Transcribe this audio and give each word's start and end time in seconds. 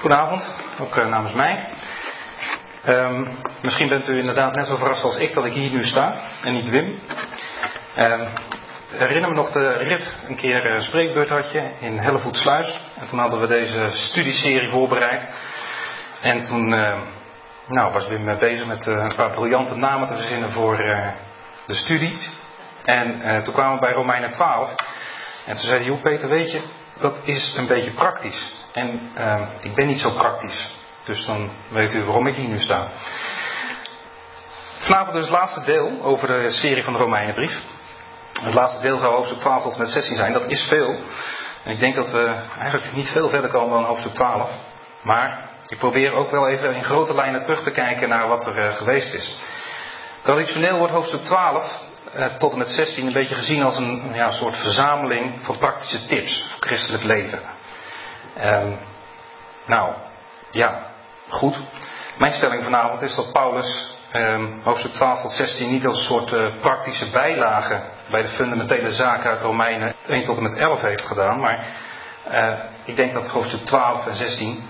Goedenavond, 0.00 0.64
ook 0.78 0.96
uh, 0.96 1.06
namens 1.06 1.34
mij. 1.34 1.74
Um, 2.86 3.36
misschien 3.62 3.88
bent 3.88 4.08
u 4.08 4.18
inderdaad 4.18 4.54
net 4.54 4.66
zo 4.66 4.76
verrast 4.76 5.04
als 5.04 5.16
ik 5.16 5.34
dat 5.34 5.44
ik 5.44 5.52
hier 5.52 5.70
nu 5.70 5.84
sta 5.84 6.20
en 6.42 6.52
niet 6.52 6.68
Wim. 6.68 7.00
Um, 7.96 8.28
herinner 8.90 9.28
me 9.30 9.34
nog 9.34 9.52
de 9.52 9.72
rit, 9.72 10.22
een 10.28 10.36
keer 10.36 10.66
een 10.66 10.80
spreekbeurt 10.80 11.28
had 11.28 11.52
je 11.52 11.70
in 11.80 11.98
Hellevoetsluis. 11.98 12.80
En 12.96 13.06
toen 13.06 13.18
hadden 13.18 13.40
we 13.40 13.46
deze 13.46 13.88
studieserie 13.90 14.70
voorbereid. 14.70 15.28
En 16.20 16.44
toen 16.44 16.72
uh, 16.72 17.00
nou, 17.68 17.92
was 17.92 18.08
Wim 18.08 18.38
bezig 18.38 18.66
met 18.66 18.86
een 18.86 19.14
paar 19.16 19.30
briljante 19.30 19.76
namen 19.76 20.08
te 20.08 20.14
verzinnen 20.14 20.50
voor 20.50 20.76
de 21.66 21.74
studie. 21.74 22.18
En 22.84 23.42
toen 23.44 23.54
kwamen 23.54 23.74
we 23.74 23.80
bij 23.80 23.92
Romeinen 23.92 24.30
12. 24.30 24.74
En 25.46 25.54
toen 25.54 25.66
zei 25.66 25.90
hij, 25.90 26.00
Peter, 26.02 26.28
weet 26.28 26.52
je, 26.52 26.62
dat 27.00 27.20
is 27.24 27.54
een 27.56 27.66
beetje 27.66 27.94
praktisch. 27.94 28.64
En 28.72 29.10
uh, 29.18 29.48
ik 29.60 29.74
ben 29.74 29.86
niet 29.86 30.00
zo 30.00 30.10
praktisch. 30.10 30.74
Dus 31.04 31.26
dan 31.26 31.52
weet 31.70 31.94
u 31.94 32.04
waarom 32.04 32.26
ik 32.26 32.34
hier 32.34 32.48
nu 32.48 32.58
sta. 32.58 32.90
Vanavond 34.78 35.12
dus 35.12 35.24
het 35.24 35.34
laatste 35.34 35.64
deel 35.64 36.02
over 36.02 36.28
de 36.28 36.50
serie 36.50 36.84
van 36.84 36.92
de 36.92 36.98
Romeinenbrief. 36.98 37.62
Het 38.42 38.54
laatste 38.54 38.82
deel 38.82 38.98
zou 38.98 39.14
hoofdstuk 39.14 39.38
12 39.38 39.62
tot 39.62 39.78
met 39.78 39.88
16 39.88 40.16
zijn. 40.16 40.32
Dat 40.32 40.50
is 40.50 40.66
veel. 40.68 41.00
En 41.64 41.72
ik 41.72 41.80
denk 41.80 41.94
dat 41.94 42.10
we 42.10 42.42
eigenlijk 42.58 42.92
niet 42.92 43.08
veel 43.08 43.28
verder 43.28 43.50
komen 43.50 43.76
dan 43.76 43.84
hoofdstuk 43.84 44.14
12. 44.14 44.50
Maar 45.02 45.50
ik 45.66 45.78
probeer 45.78 46.12
ook 46.12 46.30
wel 46.30 46.48
even 46.48 46.74
in 46.74 46.84
grote 46.84 47.14
lijnen 47.14 47.42
terug 47.42 47.62
te 47.62 47.70
kijken 47.70 48.08
naar 48.08 48.28
wat 48.28 48.46
er 48.46 48.66
uh, 48.66 48.76
geweest 48.76 49.14
is. 49.14 49.38
Traditioneel 50.22 50.78
wordt 50.78 50.92
hoofdstuk 50.92 51.24
12 51.24 51.80
uh, 52.18 52.26
tot 52.26 52.52
en 52.52 52.58
met 52.58 52.68
16 52.68 53.06
een 53.06 53.12
beetje 53.12 53.34
gezien 53.34 53.62
als 53.62 53.76
een 53.76 54.12
ja, 54.14 54.30
soort 54.30 54.56
verzameling 54.56 55.44
van 55.44 55.58
praktische 55.58 56.06
tips 56.06 56.46
voor 56.50 56.66
christelijk 56.66 57.02
leven. 57.02 57.40
Um, 58.44 58.78
nou, 59.66 59.94
ja, 60.50 60.86
goed. 61.28 61.60
Mijn 62.18 62.32
stelling 62.32 62.62
vanavond 62.62 63.02
is 63.02 63.14
dat 63.14 63.32
Paulus 63.32 63.96
um, 64.12 64.60
hoofdstuk 64.62 64.92
12 64.92 65.20
tot 65.20 65.32
16 65.32 65.70
niet 65.70 65.86
als 65.86 65.98
een 65.98 66.04
soort 66.04 66.32
uh, 66.32 66.60
praktische 66.60 67.10
bijlage 67.10 67.82
bij 68.10 68.22
de 68.22 68.28
fundamentele 68.28 68.92
zaken 68.92 69.30
uit 69.30 69.40
Romeinen 69.40 69.94
1 70.06 70.24
tot 70.24 70.36
en 70.36 70.42
met 70.42 70.56
11 70.56 70.80
heeft 70.80 71.06
gedaan. 71.06 71.40
Maar 71.40 71.66
uh, 72.32 72.64
ik 72.84 72.96
denk 72.96 73.12
dat 73.12 73.28
hoofdstuk 73.28 73.66
12 73.66 74.06
en 74.06 74.14
16 74.14 74.64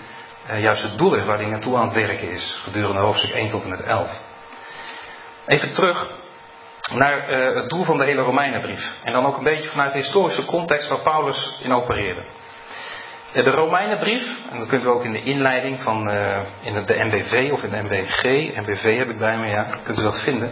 uh, 0.51 0.61
juist 0.61 0.83
het 0.83 0.99
doel 0.99 1.15
is 1.15 1.25
waar 1.25 1.39
hij 1.39 1.47
naartoe 1.47 1.77
aan 1.77 1.85
het 1.85 1.95
werken 1.95 2.31
is 2.31 2.61
gedurende 2.65 3.01
hoofdstuk 3.01 3.31
1 3.31 3.49
tot 3.51 3.63
en 3.63 3.69
met 3.69 3.83
11. 3.83 4.11
Even 5.47 5.75
terug 5.75 6.11
naar 6.95 7.31
uh, 7.31 7.55
het 7.55 7.69
doel 7.69 7.85
van 7.85 7.99
de 7.99 8.05
hele 8.05 8.23
Romeinenbrief. 8.23 8.93
En 9.05 9.13
dan 9.13 9.27
ook 9.27 9.37
een 9.37 9.45
beetje 9.45 9.69
vanuit 9.69 9.93
de 9.93 9.99
historische 9.99 10.45
context 10.45 10.89
waar 10.89 11.03
Paulus 11.03 11.61
in 11.63 11.73
opereerde. 11.73 12.25
Uh, 13.35 13.45
de 13.45 13.51
Romeinenbrief, 13.51 14.39
en 14.51 14.59
dat 14.59 14.69
kunt 14.69 14.85
u 14.85 14.89
ook 14.89 15.05
in 15.05 15.13
de 15.13 15.23
inleiding 15.23 15.81
van 15.83 16.11
uh, 16.11 16.43
in 16.63 16.85
de 16.85 17.05
MBV 17.05 17.51
of 17.53 17.63
in 17.63 17.71
de 17.71 17.83
MBG, 17.83 18.23
MBV 18.57 18.97
heb 18.99 19.09
ik 19.09 19.19
bij 19.19 19.37
me, 19.37 19.47
ja, 19.47 19.79
kunt 19.83 19.99
u 19.99 20.03
dat 20.03 20.23
vinden. 20.23 20.51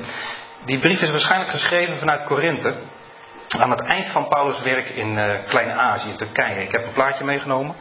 Die 0.65 0.79
brief 0.79 1.01
is 1.01 1.11
waarschijnlijk 1.11 1.51
geschreven 1.51 1.97
vanuit 1.97 2.25
Korinthe. 2.25 2.75
Aan 3.49 3.71
het 3.71 3.81
eind 3.81 4.09
van 4.09 4.29
Paulus' 4.29 4.63
werk 4.63 4.89
in 4.89 5.15
Klein-Azië, 5.47 6.15
Turkije. 6.15 6.63
Ik 6.63 6.73
heb 6.73 6.83
een 6.83 6.93
plaatje 6.93 7.25
meegenomen. 7.25 7.75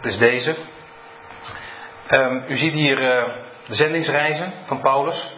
Dus 0.00 0.18
deze. 0.18 0.56
Um, 2.10 2.44
u 2.48 2.56
ziet 2.56 2.72
hier 2.72 2.96
de 3.66 3.74
zendingsreizen 3.74 4.52
van 4.64 4.80
Paulus. 4.80 5.35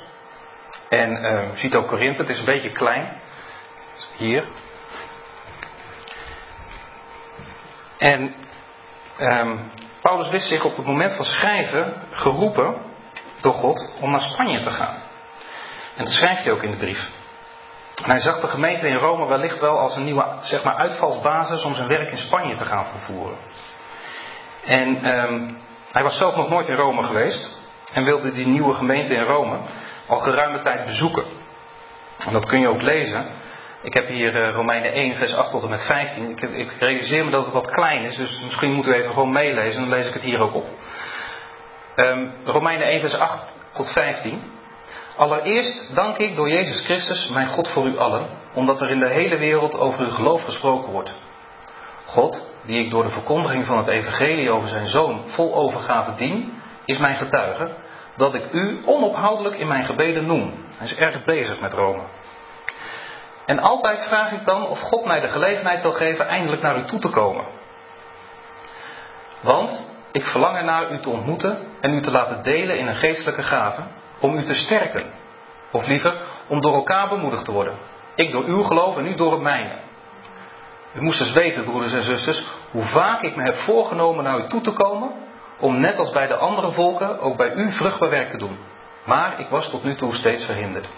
En 0.89 1.25
uh, 1.25 1.49
ziet 1.55 1.75
ook 1.75 1.89
Korinthe, 1.89 2.21
het 2.21 2.31
is 2.31 2.39
een 2.39 2.45
beetje 2.45 2.73
klein. 2.73 3.21
Hier. 4.17 4.45
En 7.99 8.35
um, 9.21 9.71
Paulus 10.03 10.29
wist 10.29 10.49
zich 10.49 10.65
op 10.65 10.77
het 10.77 10.87
moment 10.87 11.13
van 11.13 11.25
schrijven 11.25 11.95
geroepen 12.11 12.83
door 13.41 13.55
God 13.55 13.97
om 14.01 14.11
naar 14.11 14.21
Spanje 14.21 14.65
te 14.65 14.71
gaan. 14.71 15.03
En 15.97 16.05
dat 16.05 16.13
schrijft 16.13 16.45
hij 16.45 16.53
ook 16.53 16.63
in 16.63 16.71
de 16.71 16.77
brief. 16.77 17.11
Hij 18.03 18.19
zag 18.19 18.41
de 18.41 18.47
gemeente 18.47 18.89
in 18.89 18.97
Rome 18.97 19.27
wellicht 19.27 19.61
wel 19.61 19.79
als 19.79 19.97
een 19.97 20.05
nieuwe 20.05 20.37
zeg 20.41 20.63
maar, 20.63 20.75
uitvalsbasis 20.75 21.65
om 21.65 21.75
zijn 21.75 21.89
werk 21.89 22.11
in 22.11 22.17
Spanje 22.17 22.57
te 22.57 22.65
gaan 22.65 22.87
vervoeren. 22.87 23.37
En 24.65 25.19
um, 25.19 25.59
hij 25.93 26.03
was 26.03 26.19
zelf 26.19 26.37
nog 26.37 26.49
nooit 26.49 26.69
in 26.69 26.77
Rome 26.77 27.03
geweest 27.03 27.68
en 27.93 28.05
wilde 28.05 28.33
die 28.33 28.47
nieuwe 28.47 28.75
gemeente 28.75 29.15
in 29.15 29.23
Rome 29.23 29.61
al 30.07 30.19
geruime 30.19 30.63
tijd 30.63 30.85
bezoeken. 30.85 31.25
En 32.27 32.33
dat 32.33 32.47
kun 32.47 32.61
je 32.61 32.69
ook 32.69 32.83
lezen. 32.83 33.27
Ik 33.83 33.95
heb 33.95 34.09
hier 34.09 34.47
uh, 34.47 34.55
Romeinen 34.55 34.93
1, 34.93 35.17
vers 35.17 35.35
8 35.35 35.51
tot 35.51 35.63
en 35.63 35.69
met 35.71 35.87
15. 35.87 36.31
Ik, 36.31 36.41
ik, 36.41 36.73
realiseer 36.79 37.25
me 37.25 37.31
dat 37.31 37.45
het 37.45 37.53
wat 37.53 37.71
klein 37.71 38.05
is, 38.05 38.17
dus 38.17 38.43
misschien 38.45 38.73
moeten 38.73 38.93
we 38.93 38.99
even 38.99 39.13
gewoon 39.13 39.33
meelezen. 39.33 39.81
Dan 39.81 39.89
lees 39.89 40.07
ik 40.07 40.13
het 40.13 40.23
hier 40.23 40.41
ook 40.41 40.55
op. 40.55 40.67
Um, 41.97 42.35
Romeinen 42.45 42.87
1, 42.87 43.01
vers 43.01 43.15
8 43.15 43.55
tot 43.73 43.93
15. 43.93 44.43
Allereerst 45.17 45.95
dank 45.95 46.17
ik 46.17 46.37
door 46.37 46.49
Jezus 46.49 46.85
Christus, 46.85 47.29
mijn 47.29 47.49
God 47.49 47.69
voor 47.69 47.87
u 47.87 47.99
allen, 47.99 48.27
omdat 48.55 48.81
er 48.81 48.91
in 48.91 48.99
de 48.99 49.09
hele 49.09 49.37
wereld 49.37 49.79
over 49.79 50.01
uw 50.01 50.13
geloof 50.13 50.45
gesproken 50.45 50.93
wordt. 50.93 51.17
God, 52.05 52.53
die 52.65 52.85
ik 52.85 52.91
door 52.91 53.03
de 53.03 53.11
verkondiging 53.11 53.67
van 53.67 53.79
het 53.79 53.89
evangelie 53.89 54.51
over 54.51 54.69
zijn 54.69 54.87
zoon 54.87 55.23
vol 55.27 55.55
overgave 55.55 56.15
dien, 56.15 56.58
is 56.89 56.99
mijn 56.99 57.17
getuige 57.17 57.69
dat 58.17 58.35
ik 58.35 58.53
u 58.53 58.83
onophoudelijk 58.85 59.55
in 59.55 59.69
mijn 59.69 59.85
gebeden 59.85 60.27
noem. 60.27 60.55
Hij 60.77 60.87
is 60.87 60.95
erg 60.95 61.25
bezig 61.25 61.61
met 61.61 61.73
Rome. 61.73 62.03
En 63.47 63.59
altijd 63.59 64.07
vraag 64.07 64.33
ik 64.33 64.45
dan 64.45 64.67
of 64.67 64.81
God 64.81 65.05
mij 65.05 65.21
de 65.21 65.29
gelegenheid 65.29 65.83
wil 65.83 65.93
geven 65.93 66.27
eindelijk 66.27 66.63
naar 66.63 66.79
u 66.79 66.85
toe 66.85 66.99
te 66.99 67.09
komen. 67.09 67.45
Want 69.43 69.91
ik 70.13 70.25
verlang 70.25 70.57
ernaar 70.57 70.93
u 70.93 71.01
te 71.01 71.11
ontmoeten 71.11 71.59
en 71.81 71.95
u 71.95 72.01
te 72.01 72.11
laten 72.11 72.43
delen 72.43 72.79
in 72.79 72.87
een 72.87 72.97
geestelijke 72.97 73.43
gave, 73.43 73.83
om 74.21 74.39
u 74.39 74.45
te 74.45 74.55
sterken. 74.55 75.07
Of 75.73 75.87
liever, 75.87 76.23
om 76.49 76.61
door 76.61 76.75
elkaar 76.75 77.09
bemoedigd 77.09 77.45
te 77.45 77.53
worden. 77.53 77.75
Ik 78.15 78.31
door 78.31 78.45
uw 78.45 78.63
geloof 78.63 78.97
en 78.97 79.07
u 79.07 79.15
door 79.15 79.33
het 79.33 79.41
mijne. 79.41 79.79
U 80.95 81.03
moest 81.03 81.19
dus 81.19 81.33
weten, 81.33 81.65
broeders 81.65 81.93
en 81.93 82.03
zusters, 82.03 82.47
hoe 82.71 82.85
vaak 82.85 83.23
ik 83.23 83.37
me 83.37 83.43
heb 83.43 83.57
voorgenomen 83.57 84.25
naar 84.25 84.39
u 84.39 84.47
toe 84.47 84.61
te 84.61 84.73
komen 84.73 85.27
om 85.59 85.81
net 85.81 85.99
als 85.99 86.11
bij 86.11 86.27
de 86.27 86.37
andere 86.37 86.73
volken 86.73 87.21
ook 87.21 87.37
bij 87.37 87.53
u 87.55 87.73
vruchtbaar 87.73 88.11
werk 88.11 88.29
te 88.29 88.39
doen. 88.39 88.59
Maar 89.05 89.41
ik 89.41 89.49
was 89.49 89.71
tot 89.71 89.85
nu 89.85 89.97
toe 89.97 90.15
steeds 90.15 90.45
verhinderd. 90.45 90.89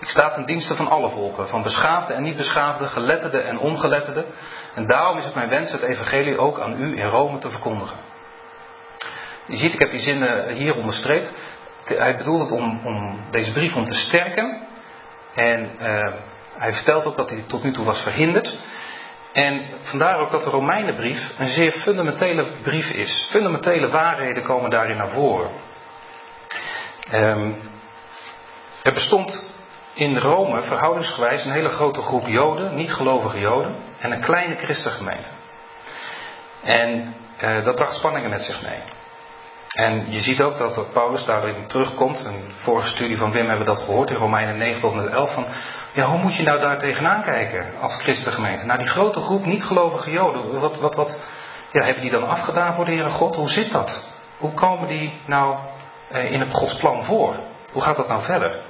Ik 0.00 0.08
sta 0.08 0.30
ten 0.30 0.44
dienste 0.44 0.76
van 0.76 0.88
alle 0.88 1.10
volken, 1.10 1.48
van 1.48 1.62
beschaafde 1.62 2.12
en 2.12 2.22
niet 2.22 2.36
beschaafde, 2.36 2.88
geletterde 2.88 3.40
en 3.40 3.58
ongeletterde. 3.58 4.26
En 4.74 4.86
daarom 4.86 5.18
is 5.18 5.24
het 5.24 5.34
mijn 5.34 5.48
wens 5.48 5.72
het 5.72 5.82
evangelie 5.82 6.38
ook 6.38 6.60
aan 6.60 6.82
u 6.82 6.98
in 6.98 7.06
Rome 7.06 7.38
te 7.38 7.50
verkondigen. 7.50 7.96
Je 9.46 9.56
ziet, 9.56 9.72
ik 9.72 9.80
heb 9.80 9.90
die 9.90 10.00
zinnen 10.00 10.54
hier 10.54 10.74
onderstreept. 10.74 11.32
Hij 11.84 12.16
bedoelt 12.16 12.40
het 12.40 12.50
om, 12.50 12.86
om 12.86 13.20
deze 13.30 13.52
brief 13.52 13.74
om 13.74 13.84
te 13.86 13.94
sterken. 13.94 14.66
En 15.34 15.70
uh, 15.80 16.12
hij 16.58 16.72
vertelt 16.72 17.04
ook 17.04 17.16
dat 17.16 17.30
hij 17.30 17.44
tot 17.46 17.62
nu 17.62 17.72
toe 17.72 17.84
was 17.84 18.00
verhinderd. 18.02 18.58
En 19.34 19.64
vandaar 19.80 20.18
ook 20.18 20.30
dat 20.30 20.44
de 20.44 20.50
Romeinenbrief 20.50 21.38
een 21.38 21.48
zeer 21.48 21.72
fundamentele 21.72 22.56
brief 22.62 22.90
is. 22.90 23.28
Fundamentele 23.30 23.88
waarheden 23.88 24.42
komen 24.42 24.70
daarin 24.70 24.96
naar 24.96 25.10
voren. 25.10 25.50
Um, 27.12 27.56
er 28.82 28.92
bestond 28.92 29.54
in 29.94 30.18
Rome 30.18 30.62
verhoudingsgewijs 30.62 31.44
een 31.44 31.52
hele 31.52 31.68
grote 31.68 32.02
groep 32.02 32.26
Joden, 32.26 32.74
niet-gelovige 32.74 33.38
Joden, 33.38 33.76
en 33.98 34.12
een 34.12 34.20
kleine 34.20 34.56
christengemeente. 34.56 35.28
En 36.62 37.14
uh, 37.40 37.64
dat 37.64 37.74
bracht 37.74 37.94
spanningen 37.94 38.30
met 38.30 38.42
zich 38.42 38.62
mee. 38.62 38.82
En 39.74 40.12
je 40.12 40.20
ziet 40.20 40.42
ook 40.42 40.58
dat 40.58 40.92
Paulus 40.92 41.24
daarin 41.24 41.66
terugkomt. 41.66 42.18
De 42.18 42.50
vorige 42.62 42.88
studie 42.88 43.16
van 43.16 43.32
Wim 43.32 43.48
hebben 43.48 43.66
we 43.66 43.72
dat 43.74 43.82
gehoord 43.84 44.10
in 44.10 44.16
Romeinen 44.16 44.56
9 44.56 44.80
tot 44.80 44.94
met 44.94 45.06
11. 45.06 45.34
Van, 45.34 45.46
ja, 45.94 46.06
hoe 46.06 46.18
moet 46.18 46.36
je 46.36 46.42
nou 46.42 46.60
daar 46.60 46.78
tegenaan 46.78 47.22
kijken 47.22 47.66
als 47.80 48.02
christengemeente? 48.02 48.64
Nou, 48.64 48.78
die 48.78 48.88
grote 48.88 49.20
groep 49.20 49.44
niet-gelovige 49.44 50.10
Joden, 50.10 50.60
wat, 50.60 50.76
wat, 50.76 50.94
wat 50.94 51.24
ja, 51.72 51.84
hebben 51.84 52.02
die 52.02 52.10
dan 52.10 52.28
afgedaan 52.28 52.74
voor 52.74 52.84
de 52.84 52.92
Heere 52.92 53.10
God? 53.10 53.36
Hoe 53.36 53.48
zit 53.48 53.72
dat? 53.72 54.06
Hoe 54.38 54.54
komen 54.54 54.88
die 54.88 55.20
nou 55.26 55.58
eh, 56.10 56.32
in 56.32 56.40
het 56.40 56.56
Gods 56.56 56.76
plan 56.76 57.04
voor? 57.04 57.34
Hoe 57.72 57.82
gaat 57.82 57.96
dat 57.96 58.08
nou 58.08 58.22
verder? 58.22 58.60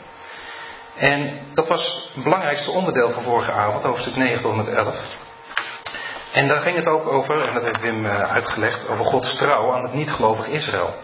En 0.97 1.41
dat 1.55 1.69
was 1.69 2.11
het 2.15 2.25
belangrijkste 2.25 2.71
onderdeel 2.71 3.11
van 3.11 3.23
vorige 3.23 3.53
avond, 3.53 3.83
hoofdstuk 3.83 4.17
9 4.17 4.43
tot 4.43 4.57
met 4.57 4.69
11. 4.69 5.24
En 6.35 6.49
daar 6.49 6.61
ging 6.61 6.77
het 6.77 6.89
ook 6.89 7.13
over, 7.13 7.47
en 7.49 7.55
dat 7.55 7.63
heeft 7.63 7.81
Wim 7.81 8.05
uh, 8.05 8.19
uitgelegd, 8.19 8.89
over 8.89 9.05
Gods 9.05 9.37
trouw 9.37 9.75
aan 9.75 9.83
het 9.83 9.93
niet-gelovig 9.93 10.47
Israël. 10.47 10.95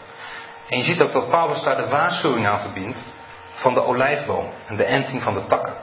En 0.68 0.78
je 0.78 0.84
ziet 0.84 1.02
ook 1.02 1.12
dat 1.12 1.30
Paulus 1.30 1.62
daar 1.62 1.76
de 1.76 1.88
waarschuwing 1.88 2.46
aan 2.46 2.60
verbindt 2.60 3.04
van 3.52 3.74
de 3.74 3.84
olijfboom 3.84 4.52
en 4.66 4.76
de 4.76 4.84
enting 4.84 5.22
van 5.22 5.34
de 5.34 5.46
takken. 5.46 5.74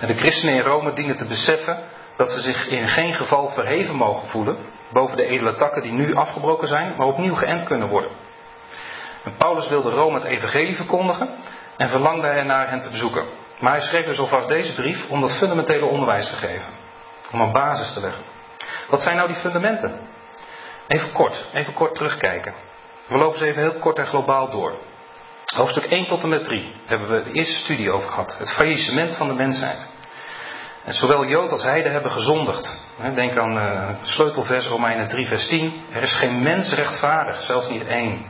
En 0.00 0.06
de 0.06 0.14
christenen 0.14 0.54
in 0.54 0.62
Rome 0.62 0.92
dienen 0.92 1.16
te 1.16 1.26
beseffen 1.26 1.78
dat 2.16 2.30
ze 2.30 2.40
zich 2.40 2.66
in 2.66 2.88
geen 2.88 3.14
geval 3.14 3.50
verheven 3.50 3.94
mogen 3.94 4.28
voelen 4.28 4.56
boven 4.90 5.16
de 5.16 5.26
edele 5.26 5.54
takken 5.54 5.82
die 5.82 5.92
nu 5.92 6.14
afgebroken 6.14 6.68
zijn, 6.68 6.96
maar 6.96 7.06
opnieuw 7.06 7.34
geënt 7.34 7.64
kunnen 7.64 7.88
worden. 7.88 8.10
En 9.24 9.36
Paulus 9.36 9.68
wilde 9.68 9.90
Rome 9.90 10.14
het 10.14 10.28
evangelie 10.28 10.76
verkondigen 10.76 11.28
en 11.76 11.88
verlangde 11.88 12.26
ernaar 12.26 12.68
hen 12.68 12.80
te 12.80 12.90
bezoeken. 12.90 13.26
Maar 13.60 13.72
hij 13.72 13.80
schreef 13.80 14.04
dus 14.04 14.18
alvast 14.18 14.48
deze 14.48 14.74
brief 14.74 15.08
om 15.08 15.20
dat 15.20 15.38
fundamentele 15.38 15.86
onderwijs 15.86 16.30
te 16.30 16.36
geven. 16.36 16.81
Om 17.32 17.40
een 17.40 17.52
basis 17.52 17.92
te 17.92 18.00
leggen. 18.00 18.24
Wat 18.88 19.00
zijn 19.00 19.16
nou 19.16 19.28
die 19.28 19.36
fundamenten? 19.36 20.08
Even 20.86 21.12
kort, 21.12 21.44
even 21.52 21.72
kort 21.72 21.94
terugkijken. 21.94 22.54
We 23.08 23.18
lopen 23.18 23.38
ze 23.38 23.44
even 23.44 23.62
heel 23.62 23.78
kort 23.78 23.98
en 23.98 24.06
globaal 24.06 24.50
door. 24.50 24.74
Hoofdstuk 25.54 25.84
1 25.84 26.06
tot 26.06 26.22
en 26.22 26.28
met 26.28 26.44
3 26.44 26.74
hebben 26.86 27.08
we 27.08 27.22
de 27.22 27.32
eerste 27.32 27.58
studie 27.58 27.90
over 27.90 28.08
gehad. 28.08 28.38
Het 28.38 28.52
faillissement 28.52 29.16
van 29.16 29.28
de 29.28 29.34
mensheid. 29.34 29.90
En 30.84 30.92
zowel 30.92 31.24
Jood 31.24 31.50
als 31.50 31.62
Heide 31.62 31.88
hebben 31.88 32.10
gezondigd. 32.10 32.80
Denk 33.14 33.38
aan 33.38 33.56
uh, 33.56 33.88
sleutelvers 34.02 34.66
Romeinen 34.66 35.08
3 35.08 35.26
vers 35.26 35.48
10. 35.48 35.82
Er 35.92 36.02
is 36.02 36.12
geen 36.12 36.42
mens 36.42 36.72
rechtvaardig, 36.72 37.40
zelfs 37.40 37.68
niet 37.68 37.86
één. 37.86 38.26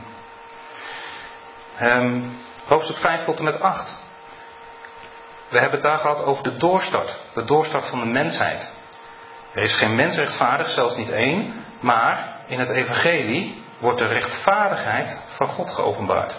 Um, 1.81 2.37
hoofdstuk 2.65 2.97
5 2.97 3.23
tot 3.23 3.37
en 3.37 3.43
met 3.43 3.61
8. 3.61 4.01
We 5.49 5.59
hebben 5.59 5.79
het 5.79 5.89
daar 5.89 5.97
gehad 5.97 6.23
over 6.23 6.43
de 6.43 6.57
doorstart. 6.57 7.19
De 7.33 7.43
doorstart 7.43 7.89
van 7.89 7.99
de 7.99 8.05
mensheid. 8.05 8.71
Er 9.53 9.61
is 9.61 9.75
geen 9.77 9.95
mens 9.95 10.17
rechtvaardig, 10.17 10.67
zelfs 10.67 10.95
niet 10.95 11.11
één. 11.11 11.65
Maar 11.81 12.35
in 12.47 12.59
het 12.59 12.69
evangelie 12.69 13.63
wordt 13.79 13.99
de 13.99 14.07
rechtvaardigheid 14.07 15.17
van 15.35 15.47
God 15.47 15.69
geopenbaard. 15.69 16.35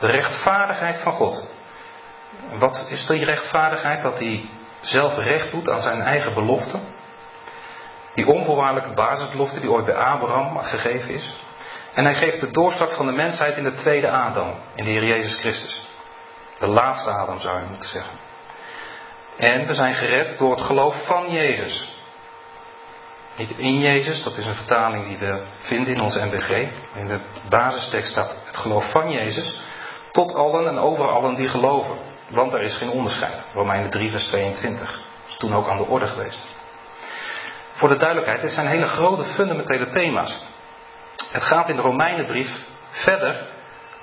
De 0.00 0.06
rechtvaardigheid 0.06 0.98
van 0.98 1.12
God. 1.12 1.48
Wat 2.58 2.86
is 2.90 3.06
die 3.06 3.24
rechtvaardigheid? 3.24 4.02
Dat 4.02 4.18
hij 4.18 4.48
zelf 4.80 5.16
recht 5.16 5.50
doet 5.50 5.68
aan 5.68 5.80
zijn 5.80 6.00
eigen 6.00 6.34
belofte. 6.34 6.80
Die 8.14 8.26
onvoorwaardelijke 8.26 8.94
basisbelofte 8.94 9.60
die 9.60 9.70
ooit 9.70 9.84
bij 9.84 9.94
Abraham 9.94 10.58
gegeven 10.58 11.14
is. 11.14 11.36
En 11.94 12.04
hij 12.04 12.14
geeft 12.14 12.40
de 12.40 12.50
doorstart 12.50 12.92
van 12.92 13.06
de 13.06 13.12
mensheid 13.12 13.56
in 13.56 13.64
de 13.64 13.72
tweede 13.72 14.10
Adam, 14.10 14.54
in 14.74 14.84
de 14.84 14.90
Heer 14.90 15.04
Jezus 15.04 15.40
Christus. 15.40 15.86
De 16.58 16.66
laatste 16.66 17.10
Adam 17.10 17.40
zou 17.40 17.60
je 17.60 17.68
moeten 17.68 17.88
zeggen. 17.88 18.18
En 19.38 19.66
we 19.66 19.74
zijn 19.74 19.94
gered 19.94 20.38
door 20.38 20.50
het 20.50 20.60
geloof 20.60 21.06
van 21.06 21.30
Jezus. 21.30 21.91
Niet 23.42 23.58
in 23.58 23.80
Jezus, 23.80 24.22
dat 24.22 24.36
is 24.36 24.46
een 24.46 24.54
vertaling 24.54 25.06
die 25.06 25.18
we 25.18 25.42
vinden 25.58 25.94
in 25.94 26.00
ons 26.00 26.14
NBG. 26.14 26.50
In 26.94 27.06
de 27.06 27.20
basistekst 27.48 28.10
staat 28.10 28.36
het 28.46 28.56
geloof 28.56 28.90
van 28.90 29.10
Jezus. 29.10 29.64
Tot 30.12 30.34
allen 30.34 30.66
en 30.68 30.78
over 30.78 31.08
allen 31.08 31.34
die 31.34 31.48
geloven. 31.48 31.98
Want 32.30 32.52
er 32.52 32.62
is 32.62 32.76
geen 32.76 32.90
onderscheid. 32.90 33.44
Romeinen 33.54 33.90
3, 33.90 34.10
vers 34.10 34.26
22. 34.26 34.90
Dat 34.90 35.28
is 35.28 35.36
toen 35.36 35.54
ook 35.54 35.68
aan 35.68 35.76
de 35.76 35.86
orde 35.86 36.06
geweest. 36.06 36.56
Voor 37.72 37.88
de 37.88 37.96
duidelijkheid, 37.96 38.40
dit 38.40 38.50
zijn 38.50 38.66
hele 38.66 38.86
grote 38.86 39.24
fundamentele 39.24 39.86
thema's. 39.86 40.44
Het 41.32 41.42
gaat 41.42 41.68
in 41.68 41.76
de 41.76 41.82
Romeinenbrief 41.82 42.66
verder 42.90 43.46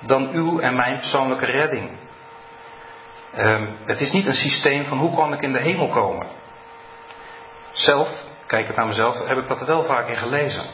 dan 0.00 0.30
uw 0.30 0.60
en 0.60 0.76
mijn 0.76 0.96
persoonlijke 0.96 1.46
redding. 1.46 1.98
Um, 3.38 3.76
het 3.86 4.00
is 4.00 4.12
niet 4.12 4.26
een 4.26 4.34
systeem 4.34 4.84
van 4.84 4.98
hoe 4.98 5.14
kan 5.14 5.32
ik 5.32 5.42
in 5.42 5.52
de 5.52 5.60
hemel 5.60 5.88
komen. 5.88 6.26
Zelf, 7.72 8.28
kijk 8.50 8.66
het 8.66 8.76
naar 8.76 8.86
mezelf, 8.86 9.18
heb 9.26 9.38
ik 9.38 9.48
dat 9.48 9.60
er 9.60 9.66
wel 9.66 9.84
vaak 9.84 10.08
in 10.08 10.16
gelezen. 10.16 10.64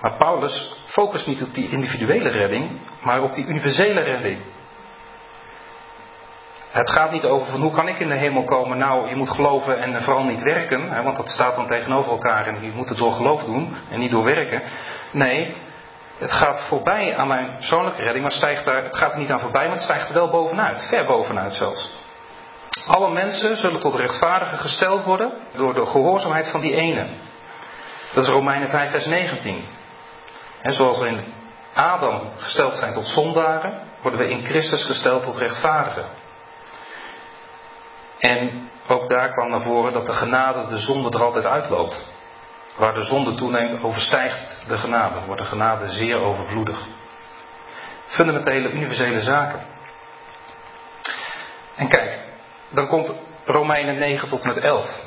Maar 0.00 0.16
Paulus 0.16 0.82
focust 0.84 1.26
niet 1.26 1.42
op 1.42 1.54
die 1.54 1.70
individuele 1.70 2.28
redding, 2.28 2.80
maar 3.02 3.22
op 3.22 3.32
die 3.32 3.46
universele 3.46 4.00
redding. 4.00 4.40
Het 6.70 6.90
gaat 6.90 7.10
niet 7.10 7.24
over 7.24 7.50
van 7.50 7.60
hoe 7.60 7.72
kan 7.72 7.88
ik 7.88 7.98
in 7.98 8.08
de 8.08 8.18
hemel 8.18 8.44
komen. 8.44 8.78
Nou, 8.78 9.08
je 9.08 9.16
moet 9.16 9.30
geloven 9.30 9.78
en 9.78 10.02
vooral 10.02 10.24
niet 10.24 10.42
werken. 10.42 10.90
Hè, 10.90 11.02
want 11.02 11.16
dat 11.16 11.28
staat 11.28 11.56
dan 11.56 11.66
tegenover 11.66 12.12
elkaar 12.12 12.46
en 12.46 12.64
je 12.64 12.72
moet 12.74 12.88
het 12.88 12.98
door 12.98 13.12
geloof 13.12 13.44
doen 13.44 13.76
en 13.90 13.98
niet 13.98 14.10
door 14.10 14.24
werken. 14.24 14.62
Nee, 15.12 15.56
het 16.18 16.32
gaat 16.32 16.66
voorbij 16.68 17.16
aan 17.16 17.28
mijn 17.28 17.56
persoonlijke 17.56 18.02
redding. 18.02 18.22
Maar 18.22 18.32
stijgt 18.32 18.64
daar, 18.64 18.84
het 18.84 18.96
gaat 18.96 19.12
er 19.12 19.18
niet 19.18 19.30
aan 19.30 19.40
voorbij, 19.40 19.64
maar 19.64 19.74
het 19.74 19.84
stijgt 19.84 20.08
er 20.08 20.14
wel 20.14 20.30
bovenuit. 20.30 20.88
Ver 20.88 21.04
bovenuit 21.04 21.52
zelfs. 21.52 21.97
Alle 22.86 23.10
mensen 23.10 23.56
zullen 23.56 23.80
tot 23.80 23.94
rechtvaardigen 23.94 24.58
gesteld 24.58 25.04
worden 25.04 25.32
door 25.54 25.74
de 25.74 25.86
gehoorzaamheid 25.86 26.50
van 26.50 26.60
die 26.60 26.74
ene. 26.74 27.16
Dat 28.14 28.24
is 28.24 28.30
Romeinen 28.30 28.68
5 28.68 28.90
vers 28.90 29.06
19. 29.06 29.64
En 30.62 30.72
zoals 30.72 31.00
we 31.00 31.08
in 31.08 31.34
Adam 31.74 32.32
gesteld 32.36 32.74
zijn 32.74 32.92
tot 32.92 33.06
zondaren, 33.06 33.82
worden 34.02 34.20
we 34.20 34.28
in 34.28 34.44
Christus 34.44 34.84
gesteld 34.84 35.22
tot 35.22 35.36
rechtvaardigen. 35.36 36.06
En 38.18 38.70
ook 38.88 39.08
daar 39.08 39.32
kwam 39.32 39.50
naar 39.50 39.62
voren 39.62 39.92
dat 39.92 40.06
de 40.06 40.12
genade 40.12 40.68
de 40.68 40.78
zonde 40.78 41.18
er 41.18 41.24
altijd 41.24 41.44
uitloopt. 41.44 42.16
Waar 42.76 42.94
de 42.94 43.04
zonde 43.04 43.34
toeneemt, 43.34 43.82
overstijgt 43.82 44.64
de 44.68 44.78
genade. 44.78 45.24
Wordt 45.26 45.40
de 45.40 45.48
genade 45.48 45.88
zeer 45.88 46.20
overvloedig. 46.20 46.86
Fundamentele, 48.06 48.70
universele 48.70 49.20
zaken. 49.20 49.60
En 51.76 51.88
kijk, 51.88 52.27
dan 52.70 52.86
komt 52.86 53.14
Romeinen 53.44 53.98
9 53.98 54.28
tot 54.28 54.44
met 54.44 54.56
11. 54.56 55.06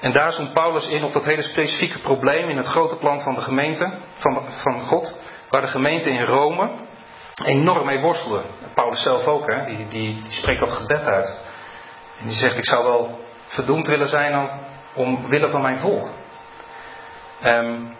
En 0.00 0.12
daar 0.12 0.32
zoomt 0.32 0.52
Paulus 0.52 0.88
in 0.88 1.04
op 1.04 1.12
dat 1.12 1.24
hele 1.24 1.42
specifieke 1.42 1.98
probleem 1.98 2.48
in 2.48 2.56
het 2.56 2.66
grote 2.66 2.96
plan 2.96 3.20
van 3.20 3.34
de 3.34 3.40
gemeente, 3.40 3.98
van, 4.14 4.42
van 4.56 4.80
God, 4.80 5.20
waar 5.50 5.60
de 5.60 5.68
gemeente 5.68 6.10
in 6.10 6.22
Rome 6.22 6.70
enorm 7.44 7.86
mee 7.86 8.00
worstelde. 8.00 8.42
Paulus 8.74 9.02
zelf 9.02 9.26
ook, 9.26 9.52
hè? 9.52 9.64
Die, 9.64 9.88
die, 9.88 10.22
die 10.22 10.32
spreekt 10.32 10.60
dat 10.60 10.72
gebed 10.72 11.04
uit. 11.04 11.44
En 12.20 12.26
die 12.26 12.36
zegt, 12.36 12.56
ik 12.56 12.66
zou 12.66 12.84
wel 12.84 13.20
verdoemd 13.46 13.86
willen 13.86 14.08
zijn 14.08 14.50
om 14.94 15.28
willen 15.28 15.50
van 15.50 15.62
mijn 15.62 15.80
volk. 15.80 16.08
Um, 17.44 17.96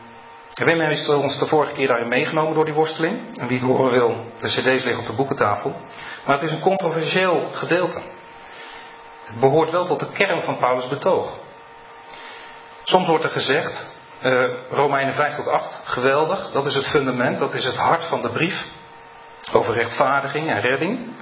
Wim 0.55 0.81
heeft 0.81 1.09
ons 1.09 1.39
de 1.39 1.47
vorige 1.47 1.73
keer 1.73 1.89
daarin 1.89 2.09
meegenomen 2.09 2.55
door 2.55 2.65
die 2.65 2.75
worsteling. 2.75 3.39
En 3.39 3.47
wie 3.47 3.59
het 3.59 3.67
horen 3.67 3.91
wil, 3.91 4.25
de 4.41 4.49
cd's 4.49 4.85
liggen 4.85 4.99
op 4.99 5.07
de 5.07 5.17
boekentafel. 5.17 5.77
Maar 6.27 6.41
het 6.41 6.51
is 6.51 6.53
een 6.53 6.61
controversieel 6.61 7.51
gedeelte. 7.53 8.01
Behoort 9.41 9.71
wel 9.71 9.87
tot 9.87 10.01
de 10.01 10.13
kern 10.13 10.43
van 10.43 10.59
Paulus' 10.59 10.89
betoog. 10.89 11.39
Soms 12.85 13.09
wordt 13.09 13.25
er 13.25 13.31
gezegd, 13.31 14.01
uh, 14.23 14.45
Romeinen 14.71 15.15
5 15.15 15.35
tot 15.35 15.49
8, 15.49 15.81
geweldig, 15.85 16.51
dat 16.51 16.67
is 16.67 16.75
het 16.75 16.87
fundament, 16.87 17.39
dat 17.39 17.55
is 17.55 17.65
het 17.65 17.77
hart 17.77 18.05
van 18.05 18.23
de 18.23 18.31
brief. 18.31 18.65
Over 19.53 19.75
rechtvaardiging 19.75 20.51
en 20.51 20.61
redding. 20.61 21.15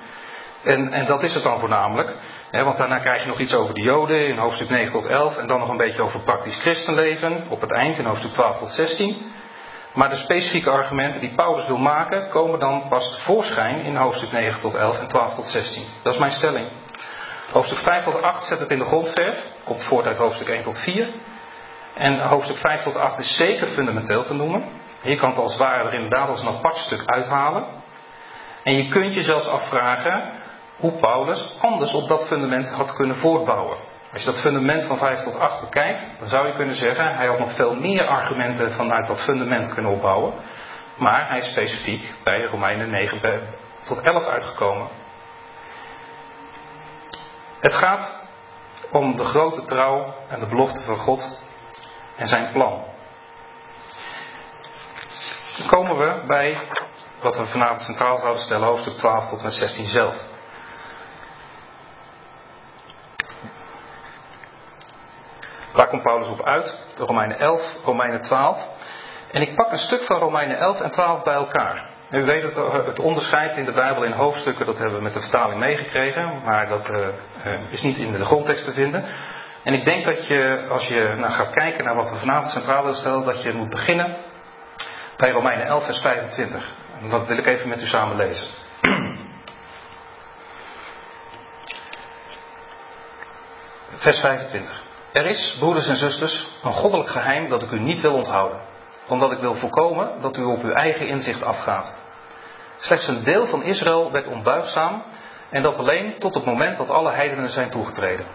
En, 0.63 0.93
en 0.93 1.05
dat 1.05 1.23
is 1.23 1.35
het 1.35 1.43
dan 1.43 1.59
voornamelijk. 1.59 2.17
Hè, 2.51 2.65
want 2.65 2.77
daarna 2.77 2.99
krijg 2.99 3.23
je 3.23 3.29
nog 3.29 3.41
iets 3.41 3.55
over 3.55 3.75
de 3.75 3.81
Joden 3.81 4.29
in 4.29 4.39
hoofdstuk 4.39 4.69
9 4.69 4.93
tot 4.93 5.07
11. 5.07 5.37
En 5.37 5.47
dan 5.47 5.59
nog 5.59 5.69
een 5.69 5.77
beetje 5.77 6.03
over 6.03 6.21
praktisch 6.21 6.61
christenleven 6.61 7.47
op 7.49 7.61
het 7.61 7.73
eind 7.73 7.99
in 7.99 8.05
hoofdstuk 8.05 8.33
12 8.33 8.59
tot 8.59 8.71
16. 8.71 9.33
Maar 9.95 10.09
de 10.09 10.17
specifieke 10.17 10.71
argumenten 10.71 11.21
die 11.21 11.35
Paulus 11.35 11.67
wil 11.67 11.79
maken, 11.79 12.29
komen 12.29 12.59
dan 12.59 12.89
pas 12.89 13.23
voorschijn 13.25 13.85
in 13.85 13.97
hoofdstuk 13.97 14.33
9 14.33 14.61
tot 14.61 14.75
11 14.75 14.99
en 14.99 15.09
12 15.09 15.35
tot 15.35 15.45
16. 15.45 15.85
Dat 16.03 16.13
is 16.13 16.19
mijn 16.19 16.33
stelling. 16.33 16.84
Hoofdstuk 17.55 17.79
5 17.79 18.05
tot 18.05 18.23
8 18.23 18.47
zet 18.47 18.59
het 18.59 18.71
in 18.71 18.79
de 18.79 18.85
grondverf. 18.85 19.39
Komt 19.65 19.85
voort 19.85 20.07
uit 20.07 20.17
hoofdstuk 20.17 20.49
1 20.49 20.63
tot 20.63 20.79
4. 20.79 21.15
En 21.95 22.21
hoofdstuk 22.21 22.57
5 22.57 22.83
tot 22.83 22.97
8 22.97 23.19
is 23.19 23.37
zeker 23.37 23.69
fundamenteel 23.69 24.25
te 24.25 24.35
noemen. 24.35 24.65
Je 25.03 25.17
kan 25.17 25.29
het 25.29 25.39
als 25.39 25.51
het 25.51 25.61
ware 25.61 25.89
er 25.89 25.95
inderdaad 25.95 26.29
als 26.29 26.43
een 26.43 26.49
apart 26.49 26.77
stuk 26.77 27.03
uithalen. 27.05 27.67
En 28.63 28.75
je 28.75 28.89
kunt 28.89 29.15
je 29.15 29.23
zelfs 29.23 29.47
afvragen 29.47 30.33
hoe 30.77 30.93
Paulus 30.93 31.59
anders 31.61 31.95
op 31.95 32.09
dat 32.09 32.27
fundament 32.27 32.69
had 32.69 32.95
kunnen 32.95 33.17
voortbouwen. 33.17 33.77
Als 34.13 34.23
je 34.23 34.31
dat 34.31 34.41
fundament 34.41 34.83
van 34.83 34.99
5 34.99 35.23
tot 35.23 35.39
8 35.39 35.61
bekijkt, 35.61 36.17
dan 36.19 36.29
zou 36.29 36.47
je 36.47 36.55
kunnen 36.55 36.75
zeggen, 36.75 37.17
hij 37.17 37.27
had 37.27 37.39
nog 37.39 37.55
veel 37.55 37.75
meer 37.75 38.07
argumenten 38.07 38.73
vanuit 38.73 39.07
dat 39.07 39.25
fundament 39.25 39.75
kunnen 39.75 39.93
opbouwen. 39.93 40.35
Maar 40.97 41.29
hij 41.29 41.39
is 41.39 41.51
specifiek 41.51 42.15
bij 42.25 42.45
Romeinen 42.45 42.91
9 42.91 43.21
tot 43.85 44.01
11 44.01 44.25
uitgekomen. 44.25 45.03
Het 47.65 47.75
gaat 47.75 48.27
om 48.91 49.17
de 49.17 49.25
grote 49.25 49.65
trouw 49.65 50.15
en 50.29 50.41
de 50.41 50.47
belofte 50.47 50.81
van 50.81 50.97
God 50.97 51.39
en 52.17 52.27
zijn 52.27 52.53
plan. 52.53 52.85
Dan 55.59 55.67
komen 55.67 55.97
we 55.97 56.27
bij 56.27 56.69
wat 57.21 57.37
we 57.37 57.47
vanavond 57.47 57.81
centraal 57.81 58.19
zouden 58.19 58.43
stellen, 58.43 58.67
hoofdstuk 58.67 58.97
12 58.97 59.29
tot 59.29 59.39
en 59.39 59.45
met 59.45 59.53
16 59.53 59.87
zelf. 59.87 60.17
Waar 65.73 65.89
komt 65.89 66.03
Paulus 66.03 66.29
op 66.29 66.43
uit? 66.43 66.79
De 66.95 67.05
Romeinen 67.05 67.39
11, 67.39 67.77
Romeinen 67.85 68.23
12. 68.23 68.59
En 69.33 69.43
ik 69.43 69.57
pak 69.57 69.73
een 69.73 69.79
stuk 69.79 70.05
van 70.05 70.19
Romeinen 70.19 70.59
11 70.59 70.81
en 70.81 70.91
12 70.91 71.23
bij 71.23 71.35
elkaar. 71.35 71.94
U 72.11 72.25
weet 72.25 72.43
het, 72.43 72.57
eh, 72.57 72.87
het 72.87 72.99
onderscheid 72.99 73.57
in 73.57 73.65
de 73.65 73.73
Bijbel 73.73 74.05
in 74.05 74.13
hoofdstukken, 74.13 74.67
dat 74.67 74.79
hebben 74.79 74.97
we 74.97 75.03
met 75.03 75.15
de 75.15 75.21
vertaling 75.21 75.61
meegekregen, 75.61 76.43
maar 76.45 76.69
dat 76.69 76.89
uh, 76.89 77.09
is 77.71 77.83
niet 77.83 77.97
in 77.97 78.13
de 78.13 78.25
grondtekst 78.25 78.65
te 78.65 78.73
vinden. 78.73 79.05
En 79.65 79.75
ik 79.75 79.85
denk 79.85 80.05
dat 80.05 80.27
je, 80.27 80.67
als 80.69 80.89
je 80.89 81.15
nou 81.19 81.33
gaat 81.33 81.51
kijken 81.51 81.85
naar 81.85 81.95
wat 81.95 82.11
we 82.11 82.17
vanavond 82.17 82.53
centraal 82.53 82.83
willen 82.83 82.99
stellen, 82.99 83.25
dat 83.25 83.43
je 83.43 83.53
moet 83.53 83.71
beginnen 83.71 84.17
bij 85.17 85.31
Romeinen 85.31 85.67
11, 85.67 85.85
vers 85.85 86.01
25. 86.01 86.69
En 87.01 87.09
dat 87.09 87.27
wil 87.27 87.39
ik 87.39 87.47
even 87.47 87.69
met 87.69 87.83
u 87.83 87.87
samen 87.87 88.17
lezen. 88.17 88.49
vers 94.05 94.19
25. 94.19 94.83
Er 95.13 95.27
is, 95.27 95.57
broeders 95.59 95.87
en 95.87 95.97
zusters, 95.97 96.47
een 96.63 96.73
goddelijk 96.73 97.11
geheim 97.11 97.49
dat 97.49 97.63
ik 97.63 97.71
u 97.71 97.81
niet 97.81 98.01
wil 98.01 98.15
onthouden, 98.15 98.61
omdat 99.09 99.33
ik 99.33 99.39
wil 99.39 99.55
voorkomen 99.55 100.21
dat 100.21 100.37
u 100.37 100.43
op 100.43 100.63
uw 100.63 100.73
eigen 100.73 101.07
inzicht 101.07 101.45
afgaat. 101.45 101.95
Slechts 102.79 103.09
een 103.09 103.25
deel 103.25 103.47
van 103.47 103.63
Israël 103.63 104.13
werd 104.13 104.27
onbuigzaam 104.27 105.03
en 105.51 105.63
dat 105.63 105.79
alleen 105.79 106.19
tot 106.19 106.35
het 106.35 106.45
moment 106.45 106.77
dat 106.77 106.91
alle 106.91 107.13
heidenen 107.13 107.51
zijn 107.51 107.71
toegetreden. 107.71 108.27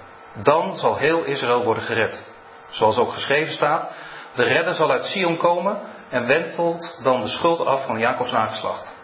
Dan 0.44 0.76
zal 0.76 0.98
heel 0.98 1.24
Israël 1.24 1.64
worden 1.64 1.84
gered. 1.84 2.28
Zoals 2.70 2.98
ook 2.98 3.14
geschreven 3.14 3.54
staat, 3.54 3.92
de 4.36 4.44
redder 4.44 4.74
zal 4.74 4.92
uit 4.92 5.04
Sion 5.04 5.38
komen 5.38 5.80
en 6.10 6.28
wentelt 6.28 7.00
dan 7.04 7.22
de 7.22 7.28
schuld 7.28 7.66
af 7.66 7.86
van 7.86 8.00
Jacobs 8.00 8.32
nageslacht. 8.32 8.98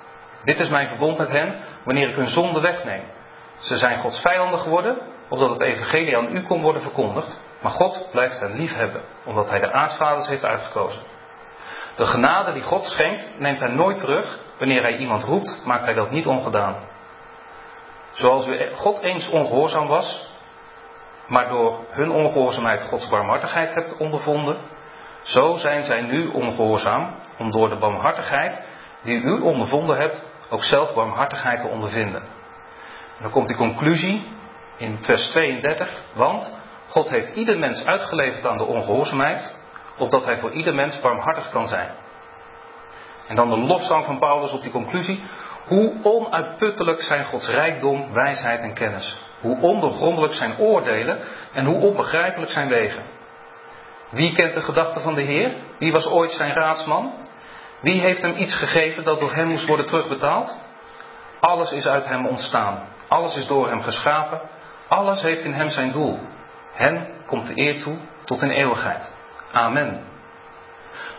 Dit 0.44 0.60
is 0.60 0.70
mijn 0.70 0.88
verbond 0.88 1.18
met 1.18 1.32
hen 1.32 1.64
wanneer 1.84 2.10
ik 2.10 2.16
hun 2.16 2.30
zonde 2.30 2.60
wegneem. 2.60 3.04
Ze 3.60 3.78
zijn 3.78 4.00
Gods 4.00 4.20
vijanden 4.20 4.60
geworden, 4.60 4.98
opdat 5.30 5.50
het 5.50 5.62
evangelie 5.62 6.18
aan 6.18 6.36
u 6.36 6.42
kon 6.42 6.62
worden 6.62 6.82
verkondigd. 6.82 7.40
Maar 7.62 7.72
God 7.72 8.08
blijft 8.12 8.40
hen 8.40 8.56
lief 8.56 8.76
hebben, 8.76 9.02
omdat 9.26 9.50
hij 9.50 9.60
de 9.60 9.72
aartsvaders 9.72 10.28
heeft 10.28 10.46
uitgekozen. 10.46 11.02
De 11.96 12.06
genade 12.06 12.54
die 12.54 12.62
God 12.62 12.84
schenkt, 12.84 13.40
neemt 13.40 13.60
hij 13.60 13.72
nooit 13.72 14.00
terug. 14.00 14.40
Wanneer 14.58 14.82
hij 14.82 14.98
iemand 14.98 15.24
roept, 15.24 15.62
maakt 15.66 15.86
hij 15.86 15.94
dat 15.94 16.12
niet 16.12 16.26
ongedaan. 16.26 16.76
Zoals 18.12 18.46
God 18.74 19.00
eens 19.00 19.30
ongehoorzaam 19.30 19.88
was, 19.88 20.28
maar 21.28 21.50
door 21.50 21.80
hun 21.90 22.12
ongehoorzaamheid 22.12 22.82
Gods 22.82 23.10
barmhartigheid 23.10 23.74
hebt 23.74 23.98
ondervonden, 23.98 24.58
zo 25.24 25.54
zijn 25.56 25.84
zij 25.84 26.02
nu 26.02 26.28
ongehoorzaam 26.28 27.16
om 27.38 27.52
door 27.52 27.70
de 27.70 27.78
barmhartigheid 27.78 28.68
die 29.04 29.22
u 29.22 29.42
ondervonden 29.42 29.98
hebt 29.98 30.22
ook 30.50 30.64
zelf 30.64 30.94
barmhartigheid 30.94 31.62
te 31.62 31.68
ondervinden. 31.68 32.22
En 32.22 33.22
dan 33.22 33.32
komt 33.32 33.48
die 33.48 33.58
conclusie 33.58 34.28
in 34.78 35.04
vers 35.04 35.30
32, 35.30 36.04
want 36.14 36.52
God 36.88 37.10
heeft 37.10 37.36
ieder 37.36 37.60
mens 37.60 37.86
uitgeleverd 37.86 38.46
aan 38.46 38.58
de 38.58 38.66
ongehoorzaamheid, 38.66 39.56
opdat 39.98 40.26
hij 40.26 40.38
voor 40.38 40.52
ieder 40.52 40.74
mens 40.74 41.00
barmhartig 41.00 41.50
kan 41.50 41.68
zijn. 41.68 41.90
En 43.28 43.36
dan 43.36 43.50
de 43.50 43.58
lofzang 43.58 44.06
van 44.06 44.20
Paulus 44.20 44.52
op 44.52 44.62
die 44.62 44.72
conclusie. 44.72 45.24
Hoe 45.68 45.94
onuitputtelijk 46.04 47.02
zijn 47.02 47.26
Gods 47.26 47.48
rijkdom, 47.48 48.14
wijsheid 48.14 48.62
en 48.62 48.74
kennis. 48.74 49.22
Hoe 49.42 49.60
ondergrondelijk 49.62 50.34
zijn 50.34 50.58
oordelen 50.58 51.20
en 51.54 51.66
hoe 51.66 51.82
onbegrijpelijk 51.82 52.52
zijn 52.52 52.70
wegen. 52.70 53.04
Wie 54.12 54.34
kent 54.34 54.54
de 54.54 54.62
gedachten 54.62 55.02
van 55.02 55.14
de 55.14 55.22
Heer? 55.22 55.64
Wie 55.80 55.92
was 55.92 56.08
ooit 56.08 56.32
zijn 56.32 56.54
raadsman? 56.54 57.14
Wie 57.82 58.02
heeft 58.02 58.22
hem 58.22 58.36
iets 58.36 58.56
gegeven 58.56 59.04
dat 59.04 59.20
door 59.20 59.34
hem 59.34 59.48
moest 59.48 59.68
worden 59.68 59.86
terugbetaald? 59.86 60.58
Alles 61.40 61.72
is 61.72 61.88
uit 61.88 62.06
hem 62.06 62.26
ontstaan. 62.26 62.88
Alles 63.08 63.38
is 63.38 63.48
door 63.48 63.70
hem 63.70 63.82
geschapen. 63.82 64.42
Alles 64.88 65.22
heeft 65.22 65.44
in 65.44 65.54
hem 65.54 65.70
zijn 65.70 65.92
doel. 65.92 66.20
Hen 66.74 67.08
komt 67.26 67.48
de 67.48 67.62
eer 67.62 67.82
toe 67.82 67.98
tot 68.26 68.42
in 68.42 68.50
eeuwigheid. 68.50 69.15
Amen. 69.56 70.04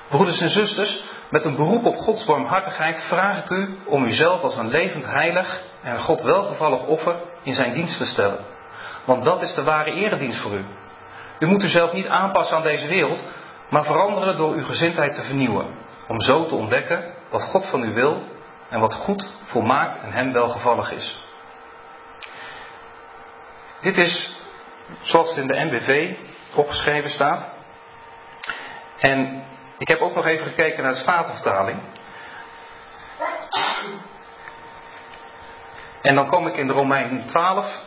Broeders 0.08 0.40
en 0.40 0.48
zusters, 0.48 1.04
met 1.30 1.44
een 1.44 1.56
beroep 1.56 1.84
op 1.84 1.96
Gods 1.96 2.24
barmhartigheid 2.24 3.02
vraag 3.08 3.38
ik 3.38 3.50
u 3.50 3.78
om 3.84 4.04
uzelf 4.04 4.40
als 4.42 4.56
een 4.56 4.68
levend 4.68 5.04
heilig 5.06 5.62
en 5.82 6.00
God 6.00 6.22
welgevallig 6.22 6.86
offer 6.86 7.16
in 7.42 7.52
zijn 7.52 7.72
dienst 7.72 7.98
te 7.98 8.04
stellen. 8.04 8.38
Want 9.04 9.24
dat 9.24 9.42
is 9.42 9.54
de 9.54 9.64
ware 9.64 9.90
eredienst 9.90 10.40
voor 10.40 10.52
u. 10.52 10.64
U 11.38 11.46
moet 11.46 11.62
uzelf 11.62 11.92
niet 11.92 12.06
aanpassen 12.06 12.56
aan 12.56 12.62
deze 12.62 12.86
wereld, 12.86 13.24
maar 13.70 13.84
veranderen 13.84 14.36
door 14.36 14.52
uw 14.52 14.64
gezindheid 14.64 15.14
te 15.14 15.22
vernieuwen. 15.22 15.66
Om 16.08 16.20
zo 16.20 16.46
te 16.46 16.54
ontdekken 16.54 17.14
wat 17.30 17.42
God 17.42 17.66
van 17.66 17.84
u 17.84 17.94
wil 17.94 18.22
en 18.70 18.80
wat 18.80 18.94
goed, 18.94 19.30
volmaakt 19.44 20.02
en 20.02 20.12
hem 20.12 20.32
welgevallig 20.32 20.90
is. 20.90 21.18
Dit 23.80 23.96
is 23.96 24.36
zoals 25.02 25.28
het 25.28 25.38
in 25.38 25.46
de 25.46 25.64
NBV 25.64 26.16
opgeschreven 26.54 27.10
staat. 27.10 27.55
En 29.00 29.44
ik 29.78 29.88
heb 29.88 30.00
ook 30.00 30.14
nog 30.14 30.26
even 30.26 30.46
gekeken 30.46 30.82
naar 30.82 30.92
de 30.92 31.00
Statenvertaling. 31.00 31.78
En 36.02 36.14
dan 36.14 36.28
kom 36.28 36.46
ik 36.46 36.56
in 36.56 36.66
de 36.66 36.72
Romein 36.72 37.26
12 37.26 37.80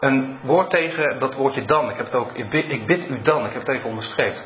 een 0.00 0.38
woord 0.42 0.70
tegen 0.70 1.18
dat 1.18 1.34
woordje 1.34 1.64
dan. 1.64 1.90
Ik 1.90 1.96
heb 1.96 2.06
het 2.06 2.14
ook, 2.14 2.32
ik 2.32 2.86
bid, 2.86 3.08
u 3.08 3.20
dan, 3.22 3.46
ik 3.46 3.52
heb 3.52 3.66
het 3.66 3.76
even 3.76 3.88
onderstreept. 3.88 4.44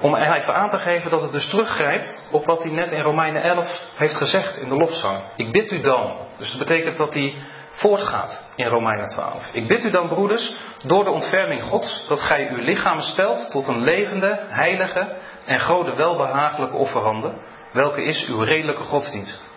Om 0.00 0.14
even 0.14 0.54
aan 0.54 0.68
te 0.68 0.78
geven 0.78 1.10
dat 1.10 1.22
het 1.22 1.32
dus 1.32 1.50
teruggrijpt 1.50 2.28
op 2.32 2.44
wat 2.44 2.62
hij 2.62 2.72
net 2.72 2.92
in 2.92 3.00
Romeinen 3.00 3.42
11 3.42 3.88
heeft 3.94 4.16
gezegd 4.16 4.56
in 4.56 4.68
de 4.68 4.76
lofzang. 4.76 5.22
Ik 5.36 5.52
bid 5.52 5.72
u 5.72 5.80
dan. 5.80 6.16
Dus 6.38 6.50
dat 6.50 6.58
betekent 6.58 6.96
dat 6.96 7.14
hij 7.14 7.34
voortgaat 7.76 8.44
in 8.54 8.66
Romeinen 8.66 9.08
12. 9.08 9.48
Ik 9.52 9.68
bid 9.68 9.84
u 9.84 9.90
dan, 9.90 10.08
broeders, 10.08 10.56
door 10.82 11.04
de 11.04 11.10
ontferming 11.10 11.62
Gods, 11.62 12.06
dat 12.08 12.20
gij 12.20 12.48
uw 12.50 12.62
lichaam 12.62 13.00
stelt 13.00 13.50
tot 13.50 13.68
een 13.68 13.82
levende, 13.82 14.40
heilige 14.48 15.16
en 15.44 15.60
gode 15.60 15.94
welbehagelijke 15.94 16.76
offerhande, 16.76 17.32
welke 17.72 18.02
is 18.02 18.26
uw 18.28 18.42
redelijke 18.42 18.82
godsdienst. 18.82 19.54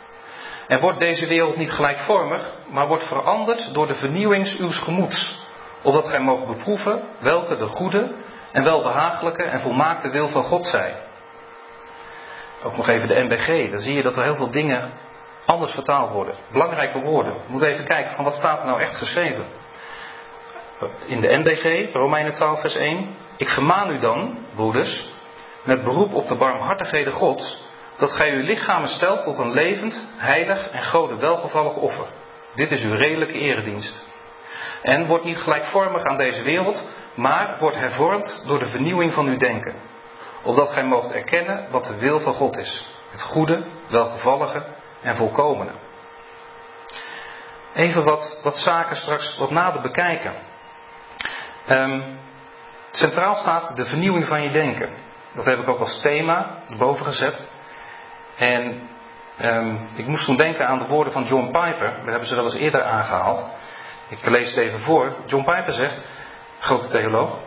En 0.68 0.80
wordt 0.80 1.00
deze 1.00 1.28
wereld 1.28 1.58
niet 1.58 1.72
gelijkvormig, 1.72 2.54
maar 2.70 2.88
wordt 2.88 3.08
veranderd 3.08 3.74
door 3.74 3.88
de 3.88 3.96
vernieuwings 3.96 4.60
uws 4.60 4.78
gemoeds, 4.78 5.48
opdat 5.82 6.08
gij 6.08 6.20
mogen 6.20 6.48
beproeven 6.48 7.02
welke 7.20 7.56
de 7.56 7.68
goede 7.68 8.16
en 8.52 8.64
welbehagelijke 8.64 9.44
en 9.44 9.60
volmaakte 9.60 10.10
wil 10.10 10.28
van 10.28 10.44
God 10.44 10.66
zij. 10.66 10.96
Ook 12.64 12.78
nog 12.78 12.88
even 12.88 13.08
de 13.08 13.24
NBG, 13.24 13.70
dan 13.70 13.80
zie 13.80 13.94
je 13.94 14.04
dat 14.04 14.18
er 14.18 14.24
heel 14.24 14.36
veel 14.36 14.52
dingen 14.52 14.92
anders 15.50 15.74
vertaald 15.74 16.10
worden. 16.10 16.36
Belangrijke 16.52 17.00
woorden. 17.00 17.34
We 17.34 17.52
moeten 17.52 17.70
even 17.70 17.86
kijken 17.86 18.16
van 18.16 18.24
wat 18.24 18.34
staat 18.34 18.60
er 18.60 18.66
nou 18.66 18.82
echt 18.82 18.96
geschreven. 18.96 19.46
In 21.06 21.22
de 21.22 21.38
NBG, 21.38 21.94
Romeinen 21.94 22.34
12 22.34 22.62
vers 22.62 22.76
1. 22.76 23.16
Ik 23.38 23.48
vermaan 23.48 23.90
u 23.90 24.00
dan, 24.00 24.38
broeders, 24.56 25.14
met 25.64 25.84
beroep 25.84 26.14
op 26.14 26.28
de 26.28 26.38
barmhartigheden 26.38 27.14
Gods, 27.14 27.64
dat 27.98 28.12
gij 28.12 28.34
uw 28.34 28.44
lichamen 28.44 28.90
stelt 28.90 29.24
tot 29.24 29.38
een 29.38 29.52
levend, 29.52 30.10
heilig 30.18 30.70
en 30.70 30.84
gode 30.84 31.16
welgevallig 31.16 31.76
offer. 31.76 32.08
Dit 32.56 32.72
is 32.72 32.84
uw 32.84 32.94
redelijke 32.94 33.40
eredienst. 33.40 34.08
En 34.82 35.08
wordt 35.08 35.24
niet 35.26 35.38
gelijkvormig 35.38 36.04
aan 36.04 36.18
deze 36.18 36.44
wereld, 36.44 36.90
maar 37.16 37.58
wordt 37.60 37.78
hervormd 37.78 38.44
door 38.48 38.60
de 38.60 38.70
vernieuwing 38.70 39.14
van 39.14 39.28
uw 39.28 39.38
denken. 39.38 39.76
Opdat 40.44 40.70
gij 40.70 40.84
moogt 40.84 41.12
erkennen 41.12 41.68
wat 41.72 41.86
de 41.86 41.96
wil 41.96 42.20
van 42.20 42.34
God 42.34 42.58
is. 42.58 42.86
Het 43.12 43.22
goede, 43.22 43.66
welgevallige 43.90 44.64
en 45.02 45.16
volkomene. 45.16 45.72
Even 47.74 48.04
wat, 48.04 48.40
wat 48.44 48.56
zaken 48.56 48.96
straks 48.96 49.38
wat 49.38 49.52
nader 49.52 49.82
bekijken. 49.82 50.34
Um, 51.70 52.20
centraal 52.92 53.36
staat 53.36 53.76
de 53.76 53.86
vernieuwing 53.86 54.28
van 54.28 54.42
je 54.42 54.52
denken. 54.52 54.90
Dat 55.36 55.46
heb 55.46 55.60
ik 55.60 55.68
ook 55.68 55.80
als 55.80 56.02
thema 56.02 56.64
erboven 56.68 57.06
gezet. 57.06 57.48
En 58.38 58.90
um, 59.42 59.90
ik 59.96 60.08
moest 60.08 60.26
toen 60.26 60.38
denken 60.38 60.68
aan 60.68 60.80
de 60.80 60.88
woorden 60.88 61.14
van 61.14 61.24
John 61.24 61.46
Piper. 61.46 62.04
We 62.04 62.10
hebben 62.10 62.28
ze 62.28 62.36
wel 62.36 62.44
eens 62.44 62.56
eerder 62.56 62.84
aangehaald. 62.84 63.50
Ik 64.10 64.26
lees 64.26 64.56
het 64.56 64.66
even 64.66 64.80
voor. 64.80 65.16
John 65.26 65.44
Piper 65.44 65.74
zegt, 65.74 66.04
grote 66.60 66.90
theoloog 66.90 67.40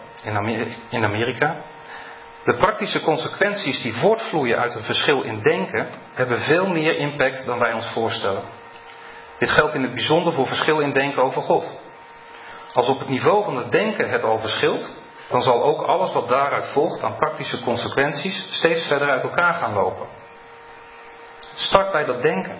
in 0.90 1.04
Amerika. 1.04 1.56
De 2.44 2.56
praktische 2.56 3.00
consequenties 3.00 3.82
die 3.82 3.94
voortvloeien 3.94 4.58
uit 4.58 4.75
een 4.75 4.82
verschil 4.82 5.22
in 5.22 5.42
denken 5.42 5.88
hebben 6.14 6.40
veel 6.40 6.68
meer 6.68 6.96
impact 6.96 7.46
dan 7.46 7.58
wij 7.58 7.72
ons 7.72 7.90
voorstellen. 7.92 8.42
Dit 9.38 9.50
geldt 9.50 9.75
in 9.75 9.82
het 9.82 9.94
bijzonder 9.94 10.32
voor 10.32 10.46
verschil 10.46 10.78
in 10.78 10.92
denken 10.92 11.22
over 11.22 11.42
God. 11.42 11.70
Als 12.72 12.88
op 12.88 12.99
het 12.99 13.08
niveau 13.08 13.44
van 13.44 13.56
het 13.56 13.72
denken 13.72 14.11
het 14.11 14.22
al 14.22 14.38
verschilt, 14.38 14.96
dan 15.28 15.42
zal 15.42 15.62
ook 15.62 15.82
alles 15.82 16.12
wat 16.12 16.28
daaruit 16.28 16.66
volgt 16.66 17.02
aan 17.02 17.16
praktische 17.16 17.62
consequenties 17.62 18.46
steeds 18.50 18.87
verder 18.87 19.11
uit 19.11 19.22
elkaar 19.22 19.54
gaan 19.54 19.72
lopen. 19.72 20.06
Start 21.54 21.92
bij 21.92 22.04
dat 22.04 22.22
denken. 22.22 22.56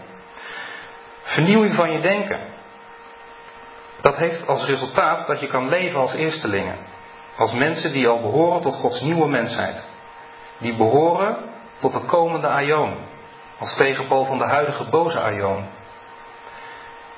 Vernieuwing 1.23 1.75
van 1.75 1.91
je 1.93 2.01
denken. 2.01 2.49
Dat 4.01 4.17
heeft 4.17 4.47
als 4.47 4.65
resultaat 4.65 5.27
dat 5.27 5.41
je 5.41 5.47
kan 5.47 5.69
leven 5.69 6.01
als 6.01 6.15
eerstelingen. 6.15 6.79
Als 7.37 7.53
mensen 7.53 7.93
die 7.93 8.09
al 8.09 8.21
behoren 8.21 8.61
tot 8.61 8.75
Gods 8.75 9.01
nieuwe 9.01 9.29
mensheid. 9.29 9.87
Die 10.59 10.77
behoren 10.77 11.37
tot 11.81 11.93
de 11.93 12.05
komende 12.07 12.49
aion. 12.49 12.97
Als 13.59 13.77
tegenpool 13.77 14.25
van 14.25 14.39
de 14.39 14.47
huidige 14.47 14.91
boze 14.91 15.21
aion. 15.21 15.65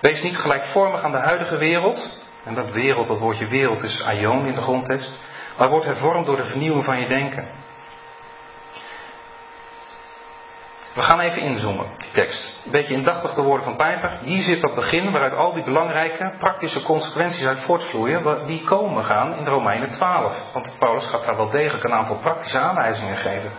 Wees 0.00 0.22
niet 0.22 0.36
gelijkvormig 0.36 1.02
aan 1.02 1.10
de 1.10 1.18
huidige 1.18 1.56
wereld. 1.56 2.22
En 2.44 2.54
dat 2.54 2.70
wereld, 2.70 3.06
dat 3.06 3.18
woordje 3.18 3.46
wereld 3.46 3.82
is 3.82 4.02
aion 4.02 4.46
in 4.46 4.54
de 4.54 4.60
grondtekst. 4.60 5.18
Maar 5.58 5.70
wordt 5.70 5.86
hervormd 5.86 6.26
door 6.26 6.36
de 6.36 6.48
vernieuwing 6.48 6.84
van 6.84 7.00
je 7.00 7.08
denken. 7.08 7.48
We 10.94 11.02
gaan 11.02 11.20
even 11.20 11.42
inzoomen, 11.42 11.86
die 11.98 12.10
tekst. 12.12 12.60
Een 12.64 12.70
beetje 12.70 12.94
indachtig 12.94 13.34
de 13.34 13.42
woorden 13.42 13.64
van 13.64 13.76
Pijper. 13.76 14.18
Hier 14.22 14.42
zit 14.42 14.60
dat 14.60 14.74
begin 14.74 15.10
waaruit 15.10 15.34
al 15.34 15.52
die 15.52 15.64
belangrijke 15.64 16.34
praktische 16.38 16.82
consequenties 16.82 17.46
uit 17.46 17.60
voortvloeien. 17.60 18.46
Die 18.46 18.64
komen 18.64 19.04
gaan 19.04 19.34
in 19.34 19.46
Romeinen 19.46 19.90
12. 19.90 20.52
Want 20.52 20.76
Paulus 20.78 21.06
gaat 21.06 21.24
daar 21.24 21.36
wel 21.36 21.50
degelijk 21.50 21.84
een 21.84 21.92
aantal 21.92 22.18
praktische 22.18 22.58
aanwijzingen 22.58 23.16
geven. 23.16 23.50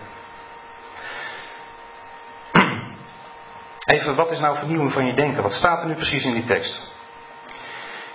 Even, 3.94 4.16
wat 4.16 4.32
is 4.32 4.40
nou 4.40 4.58
vernieuwing 4.58 4.92
van 4.92 5.06
je 5.06 5.14
denken? 5.14 5.44
Wat 5.44 5.52
staat 5.52 5.82
er 5.82 5.88
nu 5.88 5.94
precies 5.94 6.26
in 6.26 6.34
die 6.34 6.46
tekst? 6.46 6.96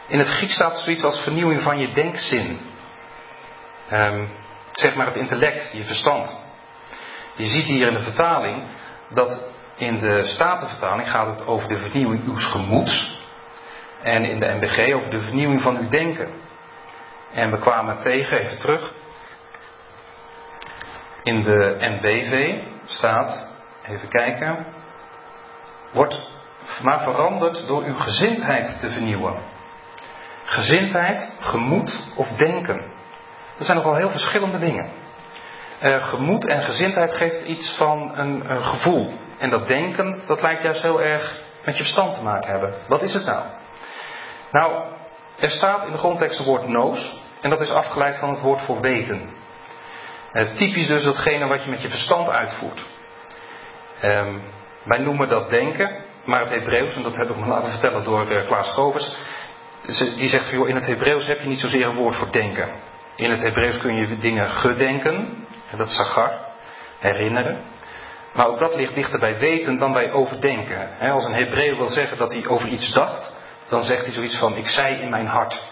In 0.08 0.18
het 0.18 0.28
Grieks 0.28 0.54
staat 0.54 0.76
zoiets 0.76 1.04
als 1.04 1.22
vernieuwing 1.22 1.62
van 1.62 1.78
je 1.78 1.92
denkzin. 1.92 2.60
Um, 3.92 4.30
zeg 4.72 4.94
maar 4.94 5.06
het 5.06 5.16
intellect, 5.16 5.72
je 5.72 5.84
verstand. 5.84 6.36
Je 7.36 7.44
ziet 7.44 7.64
hier 7.64 7.86
in 7.86 7.94
de 7.94 8.02
vertaling 8.02 8.68
dat 9.10 9.52
in 9.76 9.98
de 9.98 10.24
Statenvertaling 10.24 11.10
gaat 11.10 11.26
het 11.26 11.46
over 11.46 11.68
de 11.68 11.78
vernieuwing 11.78 12.26
uws 12.26 12.44
gemoeds. 12.44 13.18
En 14.02 14.24
in 14.24 14.40
de 14.40 14.54
MBG 14.54 14.94
over 14.94 15.10
de 15.10 15.20
vernieuwing 15.20 15.60
van 15.60 15.76
uw 15.76 15.88
denken. 15.88 16.30
En 17.32 17.50
we 17.50 17.58
kwamen 17.58 17.96
tegen, 17.96 18.38
even 18.38 18.58
terug. 18.58 18.92
In 21.22 21.42
de 21.42 21.76
NBV 21.78 22.58
staat, 22.84 23.56
even 23.88 24.08
kijken, 24.08 24.66
wordt 25.92 26.30
maar 26.82 27.02
veranderd 27.02 27.66
door 27.66 27.82
uw 27.82 27.94
gezindheid 27.94 28.80
te 28.80 28.90
vernieuwen. 28.90 29.42
Gezindheid, 30.44 31.36
gemoed 31.40 32.12
of 32.16 32.28
denken. 32.28 32.82
Dat 33.56 33.66
zijn 33.66 33.76
nogal 33.76 33.96
heel 33.96 34.10
verschillende 34.10 34.58
dingen. 34.58 34.99
Uh, 35.82 36.08
gemoed 36.08 36.46
en 36.46 36.62
gezindheid 36.62 37.12
geeft 37.12 37.44
iets 37.44 37.76
van 37.76 38.18
een, 38.18 38.62
gevoel. 38.62 39.12
En 39.38 39.50
dat 39.50 39.66
denken, 39.66 40.22
dat 40.26 40.42
lijkt 40.42 40.62
juist 40.62 40.82
heel 40.82 41.02
erg 41.02 41.42
met 41.64 41.76
je 41.76 41.82
verstand 41.82 42.14
te 42.14 42.22
maken 42.22 42.50
hebben. 42.50 42.74
Wat 42.88 43.02
is 43.02 43.14
het 43.14 43.24
nou? 43.26 43.44
Nou, 44.52 44.84
er 45.38 45.50
staat 45.50 45.86
in 45.86 45.92
de 45.92 45.98
grondtekst 45.98 46.38
het 46.38 46.46
woord 46.46 46.68
noos. 46.68 47.22
En 47.40 47.50
dat 47.50 47.60
is 47.60 47.70
afgeleid 47.70 48.18
van 48.18 48.28
het 48.28 48.40
woord 48.40 48.64
voor 48.64 48.80
weten. 48.80 49.30
Uh, 50.32 50.52
typisch 50.54 50.86
dus 50.86 51.04
datgene 51.04 51.46
wat 51.46 51.64
je 51.64 51.70
met 51.70 51.82
je 51.82 51.88
verstand 51.88 52.28
uitvoert. 52.28 52.86
Um, 54.04 54.42
wij 54.84 54.98
noemen 54.98 55.28
dat 55.28 55.50
denken, 55.50 56.04
maar 56.24 56.40
het 56.40 56.50
Hebreeuws, 56.50 56.94
en 56.94 57.02
dat 57.02 57.16
heb 57.16 57.28
ik 57.28 57.36
me 57.36 57.46
laten 57.46 57.70
vertellen 57.70 58.04
door 58.04 58.32
uh, 58.32 58.46
Klaas 58.46 58.72
Govers, 58.72 59.16
die 60.16 60.28
zegt, 60.28 60.50
joh, 60.50 60.68
in 60.68 60.74
het 60.74 60.86
Hebreeuws 60.86 61.26
heb 61.26 61.40
je 61.40 61.48
niet 61.48 61.60
zozeer 61.60 61.86
een 61.86 61.96
woord 61.96 62.16
voor 62.16 62.32
denken. 62.32 62.68
In 63.16 63.30
het 63.30 63.42
Hebreeuws 63.42 63.78
kun 63.78 63.94
je 63.94 64.18
dingen 64.18 64.50
gedenken, 64.50 65.39
dat 65.76 65.88
is 65.88 66.00
herinneren. 66.98 67.64
Maar 68.34 68.46
ook 68.46 68.58
dat 68.58 68.74
ligt 68.74 68.94
dichter 68.94 69.18
bij 69.18 69.38
weten 69.38 69.78
dan 69.78 69.92
bij 69.92 70.12
overdenken. 70.12 70.98
als 70.98 71.24
een 71.24 71.34
Hebreeuw 71.34 71.76
wil 71.76 71.90
zeggen 71.90 72.16
dat 72.16 72.32
hij 72.32 72.46
over 72.46 72.68
iets 72.68 72.92
dacht, 72.92 73.32
dan 73.68 73.82
zegt 73.82 74.04
hij 74.04 74.14
zoiets 74.14 74.38
van: 74.38 74.56
Ik 74.56 74.66
zei 74.66 74.96
in 74.96 75.10
mijn 75.10 75.26
hart. 75.26 75.62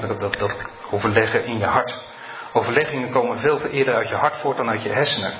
dat, 0.00 0.20
dat, 0.20 0.70
overleggen 0.90 1.44
in 1.44 1.58
je 1.58 1.64
hart. 1.64 2.16
Overleggingen 2.52 3.10
komen 3.10 3.38
veel 3.38 3.60
eerder 3.60 3.94
uit 3.94 4.08
je 4.08 4.14
hart 4.14 4.36
voort 4.36 4.56
dan 4.56 4.68
uit 4.68 4.82
je 4.82 4.88
hersenen. 4.88 5.32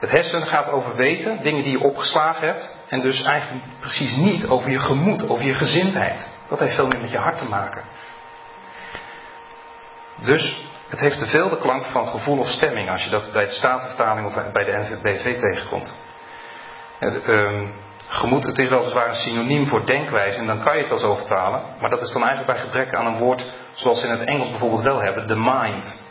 Het 0.00 0.10
hersenen 0.10 0.48
gaat 0.48 0.70
over 0.70 0.96
weten, 0.96 1.42
dingen 1.42 1.62
die 1.62 1.78
je 1.78 1.84
opgeslagen 1.84 2.46
hebt, 2.46 2.76
en 2.88 3.00
dus 3.00 3.22
eigenlijk 3.22 3.64
precies 3.80 4.16
niet 4.16 4.46
over 4.46 4.70
je 4.70 4.78
gemoed, 4.78 5.28
over 5.28 5.44
je 5.44 5.54
gezindheid. 5.54 6.30
Dat 6.48 6.58
heeft 6.58 6.74
veel 6.74 6.86
meer 6.86 7.00
met 7.00 7.10
je 7.10 7.18
hart 7.18 7.38
te 7.38 7.48
maken. 7.48 7.84
Dus 10.24 10.64
het 10.94 11.02
heeft 11.02 11.18
te 11.18 11.26
veel 11.26 11.48
de 11.48 11.56
klank 11.56 11.84
van 11.84 12.08
gevoel 12.08 12.38
of 12.38 12.48
stemming 12.48 12.90
als 12.90 13.04
je 13.04 13.10
dat 13.10 13.32
bij 13.32 13.44
de 13.44 13.50
Statenvertaling 13.50 14.26
of 14.26 14.52
bij 14.52 14.64
de 14.64 14.72
NVBV 14.72 15.40
tegenkomt. 15.40 15.94
Um, 17.00 17.74
gemoed, 18.08 18.44
het 18.44 18.58
is 18.58 18.68
weliswaar 18.68 19.08
een 19.08 19.14
synoniem 19.14 19.66
voor 19.66 19.86
denkwijze 19.86 20.38
en 20.38 20.46
dan 20.46 20.62
kan 20.62 20.74
je 20.74 20.80
het 20.80 20.88
wel 20.88 20.98
zo 20.98 21.14
vertalen, 21.14 21.62
maar 21.80 21.90
dat 21.90 22.02
is 22.02 22.12
dan 22.12 22.24
eigenlijk 22.24 22.52
bij 22.52 22.64
gebrek 22.64 22.94
aan 22.94 23.06
een 23.06 23.18
woord 23.18 23.52
zoals 23.72 24.00
ze 24.00 24.06
in 24.06 24.12
het 24.12 24.28
Engels 24.28 24.50
bijvoorbeeld 24.50 24.82
wel 24.82 25.00
hebben, 25.00 25.26
the 25.26 25.36
mind. 25.36 26.02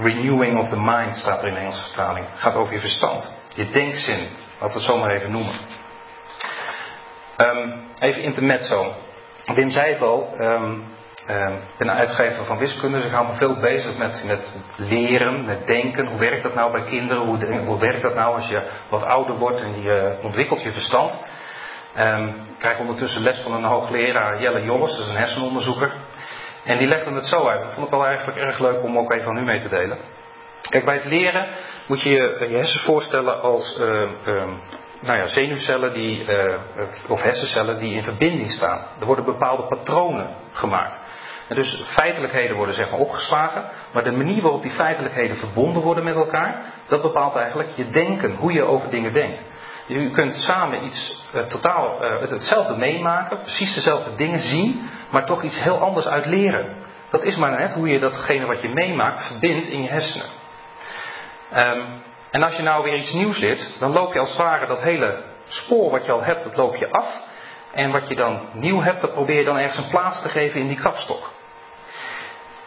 Renewing 0.00 0.58
of 0.58 0.68
the 0.68 0.80
mind 0.80 1.16
staat 1.16 1.42
er 1.42 1.48
in 1.48 1.54
de 1.54 1.60
Engelse 1.60 1.84
vertaling. 1.84 2.26
Het 2.30 2.40
gaat 2.40 2.54
over 2.54 2.72
je 2.72 2.80
verstand, 2.80 3.32
je 3.54 3.68
denkzin, 3.70 4.28
laten 4.60 4.78
we 4.78 4.84
het 4.84 4.92
zo 4.92 4.98
maar 4.98 5.10
even 5.10 5.32
noemen. 5.32 5.54
Um, 7.36 7.90
even 7.98 8.22
intermezzo. 8.22 8.94
Wim 9.44 9.70
zei 9.70 9.92
het 9.92 10.02
al, 10.02 10.34
um, 10.38 10.84
uh, 11.30 11.50
ik 11.52 11.78
ben 11.78 11.88
een 11.88 11.96
uitgever 11.96 12.44
van 12.44 12.58
wiskunde, 12.58 12.96
dus 12.96 13.06
ik 13.06 13.12
hou 13.12 13.26
me 13.26 13.34
veel 13.34 13.60
bezig 13.60 13.98
met, 13.98 14.24
met 14.26 14.64
leren, 14.76 15.44
met 15.44 15.66
denken. 15.66 16.06
Hoe 16.06 16.18
werkt 16.18 16.42
dat 16.42 16.54
nou 16.54 16.72
bij 16.72 16.84
kinderen? 16.84 17.26
Hoe, 17.64 17.78
werkt 17.78 18.02
dat 18.02 18.14
nou 18.14 18.34
als 18.34 18.48
je 18.48 18.70
wat 18.90 19.02
ouder 19.02 19.36
wordt 19.36 19.60
en 19.60 19.82
je 19.82 20.18
ontwikkelt 20.22 20.62
je 20.62 20.72
verstand? 20.72 21.26
Um, 21.98 22.28
ik 22.28 22.58
krijg 22.58 22.78
ondertussen 22.78 23.22
les 23.22 23.40
van 23.40 23.52
een 23.52 23.64
hoogleraar, 23.64 24.42
Jelle 24.42 24.62
Jolles, 24.62 24.90
dat 24.90 25.00
is 25.00 25.08
een 25.08 25.16
hersenonderzoeker. 25.16 25.92
En 26.64 26.78
die 26.78 26.88
legde 26.88 27.14
het 27.14 27.26
zo 27.26 27.46
uit. 27.46 27.62
Dat 27.62 27.74
vond 27.74 27.86
ik 27.86 27.92
wel 27.92 28.06
eigenlijk 28.06 28.38
erg 28.38 28.58
leuk 28.58 28.82
om 28.82 28.98
ook 28.98 29.12
even 29.12 29.28
aan 29.28 29.38
u 29.38 29.44
mee 29.44 29.60
te 29.60 29.68
delen. 29.68 29.98
Kijk, 30.68 30.84
bij 30.84 30.94
het 30.94 31.04
leren 31.04 31.48
moet 31.86 32.02
je 32.02 32.10
je, 32.10 32.46
je 32.48 32.82
voorstellen 32.84 33.40
als 33.40 33.78
uh, 33.80 34.02
nou 35.00 35.18
ja, 35.18 35.26
zenuwcellen 35.26 35.92
die, 35.92 36.24
uh, 36.24 36.58
of 37.08 37.22
hersencellen 37.22 37.78
die 37.78 37.94
in 37.94 38.02
verbinding 38.02 38.50
staan. 38.50 38.86
Er 39.00 39.06
worden 39.06 39.24
bepaalde 39.24 39.66
patronen 39.66 40.34
gemaakt. 40.52 41.00
En 41.48 41.56
dus 41.56 41.84
feitelijkheden 41.86 42.56
worden 42.56 42.74
zeg 42.74 42.90
maar 42.90 43.00
opgeslagen, 43.00 43.64
maar 43.92 44.04
de 44.04 44.12
manier 44.12 44.42
waarop 44.42 44.62
die 44.62 44.70
feitelijkheden 44.70 45.36
verbonden 45.36 45.82
worden 45.82 46.04
met 46.04 46.14
elkaar, 46.14 46.64
dat 46.88 47.02
bepaalt 47.02 47.36
eigenlijk 47.36 47.70
je 47.70 47.90
denken, 47.90 48.34
hoe 48.34 48.52
je 48.52 48.64
over 48.64 48.90
dingen 48.90 49.12
denkt. 49.12 49.42
Je 49.86 50.10
kunt 50.10 50.34
samen 50.34 50.84
iets 50.84 51.26
uh, 51.34 51.42
totaal 51.42 52.00
hetzelfde 52.00 52.76
meemaken, 52.76 53.38
precies 53.38 53.74
dezelfde 53.74 54.16
dingen 54.16 54.38
zien, 54.38 54.88
maar 55.10 55.26
toch 55.26 55.42
iets 55.42 55.62
heel 55.62 55.78
anders 55.78 56.06
uit 56.06 56.26
leren. 56.26 56.76
Dat 57.10 57.22
is 57.22 57.36
maar 57.36 57.58
net 57.58 57.74
hoe 57.74 57.88
je 57.88 57.98
datgene 57.98 58.46
wat 58.46 58.62
je 58.62 58.68
meemaakt 58.68 59.26
verbindt 59.26 59.68
in 59.68 59.82
je 59.82 59.88
hersenen. 59.88 60.28
Um, 61.54 62.02
en 62.30 62.42
als 62.42 62.56
je 62.56 62.62
nou 62.62 62.82
weer 62.82 62.98
iets 62.98 63.12
nieuws 63.12 63.38
leert, 63.38 63.76
dan 63.78 63.92
loop 63.92 64.12
je 64.12 64.18
als 64.18 64.28
het 64.28 64.38
ware 64.38 64.66
dat 64.66 64.82
hele 64.82 65.22
spoor 65.46 65.90
wat 65.90 66.04
je 66.04 66.12
al 66.12 66.22
hebt, 66.22 66.44
dat 66.44 66.56
loop 66.56 66.76
je 66.76 66.90
af. 66.90 67.20
En 67.72 67.90
wat 67.90 68.08
je 68.08 68.14
dan 68.14 68.40
nieuw 68.52 68.80
hebt, 68.80 69.00
dat 69.00 69.12
probeer 69.12 69.38
je 69.38 69.44
dan 69.44 69.56
ergens 69.56 69.78
een 69.78 69.90
plaats 69.90 70.22
te 70.22 70.28
geven 70.28 70.60
in 70.60 70.68
die 70.68 70.80
kapstok. 70.80 71.30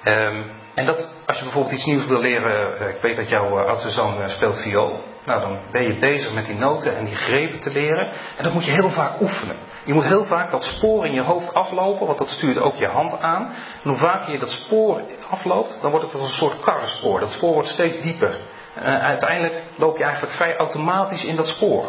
Um, 0.04 0.52
en 0.76 0.86
dat, 0.86 1.24
als 1.26 1.38
je 1.38 1.44
bijvoorbeeld 1.44 1.74
iets 1.74 1.86
nieuws 1.86 2.06
wil 2.06 2.20
leren, 2.20 2.82
uh, 2.82 2.88
ik 2.90 3.02
weet 3.02 3.16
dat 3.16 3.30
jouw 3.30 3.60
uh, 3.60 3.66
oudste 3.66 3.90
zoon 3.90 4.22
uh, 4.22 4.28
speelt 4.28 4.62
viool. 4.62 5.04
Nou, 5.26 5.42
dan 5.42 5.60
ben 5.72 5.84
je 5.84 6.00
bezig 6.00 6.34
met 6.34 6.46
die 6.46 6.56
noten 6.56 6.96
en 6.96 7.06
die 7.06 7.16
grepen 7.16 7.60
te 7.60 7.72
leren. 7.72 8.14
En 8.38 8.44
dat 8.44 8.54
moet 8.54 8.66
je 8.66 8.72
heel 8.72 8.90
vaak 8.90 9.22
oefenen. 9.22 9.56
Je 9.84 9.94
moet 9.94 10.04
heel 10.04 10.24
vaak 10.26 10.52
dat 10.52 10.64
spoor 10.64 11.06
in 11.06 11.14
je 11.14 11.22
hoofd 11.22 11.54
aflopen, 11.54 12.06
want 12.06 12.18
dat 12.18 12.30
stuurt 12.30 12.60
ook 12.60 12.76
je 12.76 12.88
hand 12.88 13.20
aan. 13.20 13.56
En 13.84 13.90
hoe 13.90 13.98
vaker 13.98 14.32
je 14.32 14.40
dat 14.40 14.50
spoor 14.50 15.02
afloopt, 15.30 15.78
dan 15.82 15.92
wordt 15.92 16.06
het 16.06 16.16
als 16.16 16.24
een 16.24 16.38
soort 16.38 16.60
karrenspoor. 16.60 17.20
Dat 17.20 17.32
spoor 17.32 17.54
wordt 17.54 17.70
steeds 17.70 18.02
dieper. 18.02 18.38
En 18.80 19.02
uiteindelijk 19.02 19.64
loop 19.78 19.98
je 19.98 20.04
eigenlijk 20.04 20.34
vrij 20.34 20.58
automatisch 20.58 21.26
in 21.26 21.36
dat 21.36 21.48
spoor. 21.48 21.86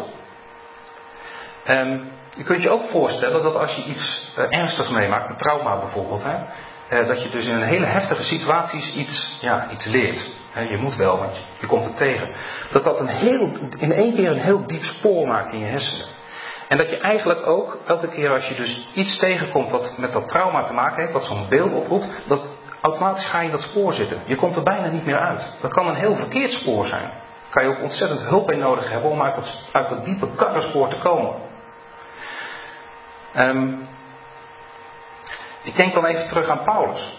Um, 1.67 2.11
je 2.35 2.43
kunt 2.43 2.61
je 2.61 2.69
ook 2.69 2.85
voorstellen 2.89 3.43
dat 3.43 3.55
als 3.55 3.75
je 3.75 3.83
iets 3.83 4.35
ernstigs 4.49 4.89
meemaakt, 4.89 5.29
een 5.29 5.37
trauma 5.37 5.79
bijvoorbeeld, 5.79 6.23
hè, 6.23 6.37
eh, 6.89 7.07
dat 7.07 7.21
je 7.21 7.29
dus 7.29 7.47
in 7.47 7.61
hele 7.61 7.85
heftige 7.85 8.23
situaties 8.23 8.95
iets, 8.95 9.37
ja, 9.41 9.69
iets 9.71 9.85
leert. 9.85 10.39
je 10.53 10.77
moet 10.81 10.95
wel, 10.95 11.17
want 11.17 11.37
je, 11.59 11.67
komt 11.67 11.85
het 11.85 11.97
tegen. 11.97 12.35
Dat 12.71 12.83
dat 12.83 12.99
een 12.99 13.07
heel, 13.07 13.49
in 13.77 13.91
één 13.91 14.15
keer 14.15 14.27
een 14.27 14.39
heel 14.39 14.67
diep 14.67 14.83
spoor 14.83 15.27
maakt 15.27 15.53
in 15.53 15.59
je 15.59 15.65
hersenen. 15.65 16.07
En 16.67 16.77
dat 16.77 16.89
je 16.89 16.97
eigenlijk 16.97 17.47
ook, 17.47 17.77
elke 17.87 18.07
keer 18.07 18.29
als 18.29 18.47
je 18.47 18.55
dus 18.55 18.87
iets 18.93 19.17
tegenkomt 19.19 19.69
wat 19.69 19.97
met 19.97 20.11
dat 20.11 20.27
trauma 20.27 20.63
te 20.63 20.73
maken 20.73 21.01
heeft, 21.01 21.13
wat 21.13 21.25
zo'n 21.25 21.49
beeld 21.49 21.73
oproept, 21.73 22.07
dat 22.27 22.57
automatisch 22.81 23.29
ga 23.29 23.41
je 23.41 23.51
dat 23.51 23.61
spoor 23.61 23.93
zitten. 23.93 24.21
Je 24.25 24.35
komt 24.35 24.55
er 24.55 24.63
bijna 24.63 24.87
niet 24.87 25.05
meer 25.05 25.19
uit. 25.19 25.57
Dat 25.61 25.73
kan 25.73 25.87
een 25.87 25.95
heel 25.95 26.15
verkeerd 26.15 26.51
spoor 26.51 26.85
zijn. 26.85 27.09
Kan 27.49 27.63
je 27.63 27.69
ook 27.69 27.81
ontzettend 27.81 28.21
hulp 28.21 28.47
bij 28.47 28.57
nodig 28.57 28.89
hebben 28.89 29.09
om 29.09 29.21
uit 29.21 29.35
dat, 29.71 30.05
diepe 30.05 30.35
karrenspoor 30.35 30.89
te 30.89 30.99
komen. 30.99 31.35
Um, 33.35 33.87
ik 35.63 35.75
denk 35.75 35.93
dan 35.93 36.05
even 36.05 36.27
terug 36.27 36.49
aan 36.49 36.63
Paulus. 36.63 37.17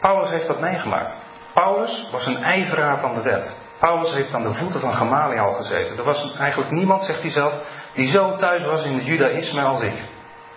Paulus 0.00 0.30
heeft 0.30 0.46
dat 0.46 0.60
meegemaakt. 0.60 1.24
Paulus 1.54 2.08
was 2.10 2.26
een 2.26 2.42
ijveraar 2.42 3.00
van 3.00 3.14
de 3.14 3.22
wet. 3.22 3.56
Paulus 3.78 4.12
heeft 4.12 4.34
aan 4.34 4.42
de 4.42 4.54
voeten 4.54 4.80
van 4.80 4.94
Gamaliel 4.94 5.52
gezeten. 5.52 5.98
Er 5.98 6.04
was 6.04 6.36
eigenlijk 6.36 6.70
niemand, 6.70 7.02
zegt 7.02 7.20
hij 7.20 7.30
zelf, 7.30 7.52
die 7.94 8.08
zo 8.08 8.36
thuis 8.36 8.64
was 8.64 8.84
in 8.84 8.94
het 8.94 9.04
judaïsme 9.04 9.62
als 9.62 9.80
ik. 9.80 10.04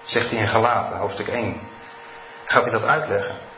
Zegt 0.04 0.32
hij 0.32 0.40
in 0.40 0.48
Galaten, 0.48 0.98
hoofdstuk 0.98 1.28
1. 1.28 1.62
Gaat 2.46 2.64
hij 2.64 2.72
dat 2.72 2.86
uitleggen. 2.86 3.49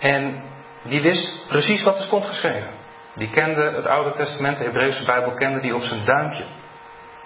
En 0.00 0.42
die 0.82 1.02
wist 1.02 1.46
precies 1.48 1.82
wat 1.82 1.98
er 1.98 2.04
stond 2.04 2.24
geschreven. 2.24 2.70
Die 3.14 3.30
kende 3.30 3.72
het 3.76 3.86
Oude 3.86 4.16
Testament, 4.16 4.58
de 4.58 4.64
Hebreeuwse 4.64 5.04
Bijbel 5.04 5.34
kende 5.34 5.60
die 5.60 5.74
op 5.74 5.82
zijn 5.82 6.04
duimpje. 6.04 6.44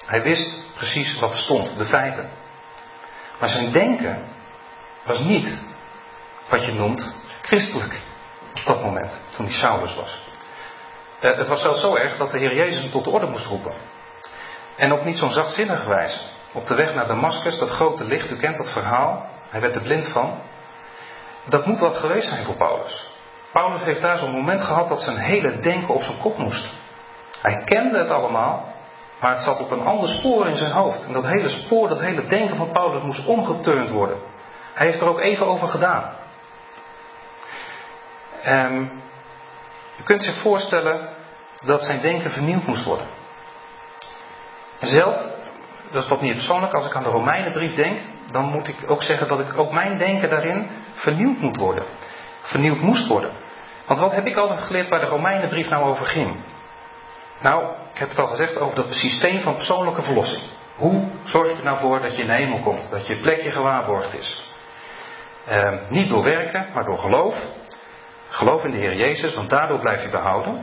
Hij 0.07 0.23
wist 0.23 0.75
precies 0.75 1.21
wat 1.21 1.31
er 1.31 1.39
stond, 1.39 1.79
de 1.79 1.85
feiten. 1.85 2.31
Maar 3.41 3.49
zijn 3.49 3.73
denken 3.73 4.25
was 5.05 5.19
niet 5.19 5.65
wat 6.49 6.65
je 6.65 6.73
noemt 6.73 7.17
christelijk 7.43 8.01
op 8.55 8.63
dat 8.65 8.83
moment, 8.83 9.23
toen 9.37 9.47
hij 9.47 9.55
Saulus 9.55 9.95
was. 9.95 10.23
Uh, 11.21 11.37
het 11.37 11.49
was 11.49 11.61
zelfs 11.61 11.81
zo 11.81 11.97
erg 11.97 12.17
dat 12.17 12.31
de 12.31 12.39
Heer 12.39 12.55
Jezus 12.55 12.83
hem 12.83 12.91
tot 12.91 13.05
de 13.05 13.11
orde 13.11 13.27
moest 13.27 13.47
roepen. 13.47 13.73
En 14.77 14.93
op 14.93 15.05
niet 15.05 15.19
zo'n 15.19 15.31
zachtzinnige 15.31 15.89
wijze. 15.89 16.19
Op 16.53 16.67
de 16.67 16.75
weg 16.75 16.95
naar 16.95 17.07
Damascus, 17.07 17.59
dat 17.59 17.69
grote 17.69 18.05
licht, 18.05 18.31
u 18.31 18.37
kent 18.37 18.57
dat 18.57 18.73
verhaal, 18.73 19.27
hij 19.51 19.61
werd 19.61 19.75
er 19.75 19.83
blind 19.83 20.09
van. 20.09 20.41
Dat 21.45 21.67
moet 21.67 21.79
wat 21.79 21.97
geweest 21.97 22.29
zijn 22.29 22.45
voor 22.45 22.57
Paulus. 22.57 23.09
Paulus 23.53 23.83
heeft 23.83 24.01
daar 24.01 24.19
zo'n 24.19 24.33
moment 24.33 24.61
gehad 24.61 24.89
dat 24.89 25.03
zijn 25.03 25.17
hele 25.17 25.59
denken 25.59 25.95
op 25.95 26.03
zijn 26.03 26.19
kop 26.19 26.39
moest. 26.39 26.73
Hij 27.43 27.63
kende 27.65 27.99
het 27.99 28.11
allemaal, 28.11 28.75
maar 29.21 29.31
het 29.31 29.43
zat 29.43 29.61
op 29.61 29.71
een 29.71 29.85
ander 29.85 30.09
spoor 30.09 30.49
in 30.49 30.57
zijn 30.57 30.73
hoofd. 30.73 31.07
En 31.07 31.13
dat 31.13 31.27
hele 31.27 31.49
spoor, 31.49 31.89
dat 31.89 32.01
hele 32.01 32.27
denken 32.27 32.57
van 32.57 32.73
Paulus 32.73 33.03
moest 33.03 33.27
omgeturnd 33.27 33.91
worden. 33.91 34.19
Hij 34.75 34.87
heeft 34.87 35.01
er 35.01 35.09
ook 35.09 35.21
even 35.21 35.47
over 35.47 35.69
gedaan. 35.69 36.13
Je 39.97 40.03
kunt 40.05 40.23
zich 40.23 40.37
voorstellen 40.37 41.09
dat 41.65 41.83
zijn 41.83 42.01
denken 42.01 42.31
vernieuwd 42.31 42.67
moest 42.67 42.85
worden. 42.85 43.07
Zelf, 44.81 45.34
dat 45.91 46.03
is 46.03 46.09
wat 46.09 46.21
meer 46.21 46.35
persoonlijk, 46.35 46.73
als 46.73 46.87
ik 46.87 46.95
aan 46.95 47.03
de 47.03 47.09
Romeinenbrief 47.09 47.75
denk, 47.75 47.99
dan 48.31 48.45
moet 48.45 48.69
ik 48.69 48.77
ook 48.87 49.03
zeggen 49.03 49.29
dat 49.29 49.41
ik 49.41 49.59
ook 49.59 49.73
mijn 49.73 49.99
denken 49.99 50.29
daarin 50.29 50.71
vernieuwd 50.93 51.39
moet 51.39 51.57
worden. 51.57 51.85
vernieuwd 52.43 52.81
moest 52.81 53.07
worden. 53.07 53.31
Want 53.87 54.01
wat 54.01 54.15
heb 54.15 54.27
ik 54.27 54.37
altijd 54.37 54.61
geleerd 54.61 54.89
waar 54.89 55.01
de 55.01 55.07
Romeinenbrief 55.07 55.69
nou 55.69 55.85
over 55.85 56.07
ging? 56.07 56.37
Nou, 57.41 57.65
ik 57.93 57.99
heb 57.99 58.09
het 58.09 58.19
al 58.19 58.27
gezegd 58.27 58.59
over 58.59 58.77
dat 58.77 58.93
systeem 58.93 59.43
van 59.43 59.55
persoonlijke 59.55 60.03
verlossing. 60.03 60.43
Hoe 60.77 61.11
zorg 61.25 61.51
je 61.51 61.57
er 61.57 61.65
nou 61.65 61.79
voor 61.79 62.01
dat 62.01 62.17
je 62.17 62.23
in 62.23 62.29
de 62.29 62.35
hemel 62.35 62.61
komt, 62.61 62.91
dat 62.91 63.07
je 63.07 63.21
plekje 63.21 63.53
gewaarborgd 63.53 64.15
is? 64.19 64.53
Ehm, 65.47 65.79
niet 65.89 66.09
door 66.09 66.23
werken, 66.23 66.67
maar 66.75 66.85
door 66.85 66.99
geloof. 66.99 67.35
Geloof 68.29 68.65
in 68.65 68.71
de 68.71 68.77
Heer 68.77 68.97
Jezus, 68.97 69.35
want 69.35 69.51
daardoor 69.51 69.81
blijf 69.81 70.03
je 70.03 70.11
behouden. 70.11 70.55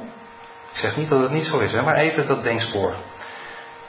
Ik 0.72 0.78
zeg 0.78 0.96
niet 0.96 1.10
dat 1.10 1.22
het 1.22 1.32
niet 1.32 1.46
zo 1.46 1.60
is, 1.60 1.72
hè, 1.72 1.82
maar 1.82 1.96
even 1.96 2.28
dat 2.28 2.44
denkspoor. 2.44 2.96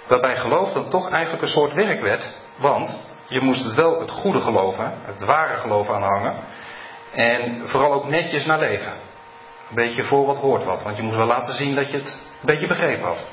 Waarbij 0.09 0.37
geloof 0.37 0.73
dan 0.73 0.89
toch 0.89 1.11
eigenlijk 1.11 1.43
een 1.43 1.49
soort 1.49 1.73
werk 1.73 2.01
werd, 2.01 2.41
want 2.57 3.11
je 3.29 3.41
moest 3.41 3.75
wel 3.75 4.01
het 4.01 4.11
goede 4.11 4.41
geloven, 4.41 4.95
het 5.05 5.25
ware 5.25 5.57
geloof 5.57 5.91
aanhangen. 5.91 6.45
En 7.13 7.69
vooral 7.69 7.93
ook 7.93 8.09
netjes 8.09 8.47
naar 8.47 8.59
leven. 8.59 8.93
Een 9.69 9.75
beetje 9.75 10.05
voor 10.05 10.27
wat 10.27 10.37
hoort 10.37 10.65
wat, 10.65 10.83
want 10.83 10.97
je 10.97 11.03
moest 11.03 11.17
wel 11.17 11.27
laten 11.27 11.55
zien 11.55 11.75
dat 11.75 11.91
je 11.91 11.97
het 11.97 12.33
een 12.41 12.47
beetje 12.47 12.67
begrepen 12.67 13.07
had. 13.07 13.27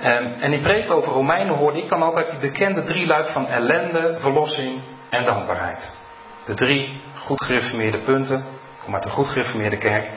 Ehm, 0.00 0.24
en 0.24 0.52
in 0.52 0.62
preek 0.62 0.90
over 0.90 1.12
Romeinen 1.12 1.56
hoorde 1.56 1.82
ik 1.82 1.88
dan 1.88 2.02
altijd 2.02 2.30
die 2.30 2.50
bekende 2.50 2.82
drie 2.82 3.06
luik 3.06 3.28
van 3.28 3.46
ellende, 3.46 4.16
verlossing 4.18 4.82
en 5.10 5.24
dankbaarheid. 5.24 5.98
De 6.44 6.54
drie 6.54 7.02
goed 7.14 7.42
gereformeerde 7.42 7.98
punten, 7.98 8.44
kom 8.84 8.94
uit 8.94 9.02
de 9.02 9.10
goed 9.10 9.28
gereformeerde 9.28 9.78
kerk. 9.78 10.10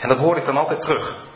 En 0.00 0.08
dat 0.08 0.18
hoorde 0.18 0.40
ik 0.40 0.46
dan 0.46 0.56
altijd 0.56 0.80
terug. 0.80 1.26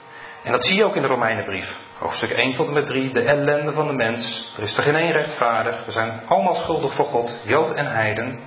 En 0.48 0.54
dat 0.54 0.64
zie 0.64 0.76
je 0.76 0.84
ook 0.84 0.96
in 0.96 1.02
de 1.02 1.08
Romeinenbrief. 1.08 1.76
Hoofdstuk 1.98 2.30
1 2.30 2.54
tot 2.54 2.66
en 2.66 2.72
met 2.72 2.87
3, 2.87 3.11
de 3.11 3.22
ellende 3.22 3.72
van 3.72 3.87
de 3.87 3.92
mens. 3.92 4.52
Er 4.56 4.62
is 4.62 4.76
er 4.76 4.82
geen 4.82 4.94
één 4.94 5.12
rechtvaardig. 5.12 5.84
We 5.84 5.90
zijn 5.90 6.20
allemaal 6.28 6.54
schuldig 6.54 6.94
voor 6.94 7.04
God, 7.04 7.42
Jood 7.44 7.74
en 7.74 7.87
Heiden. 7.87 8.40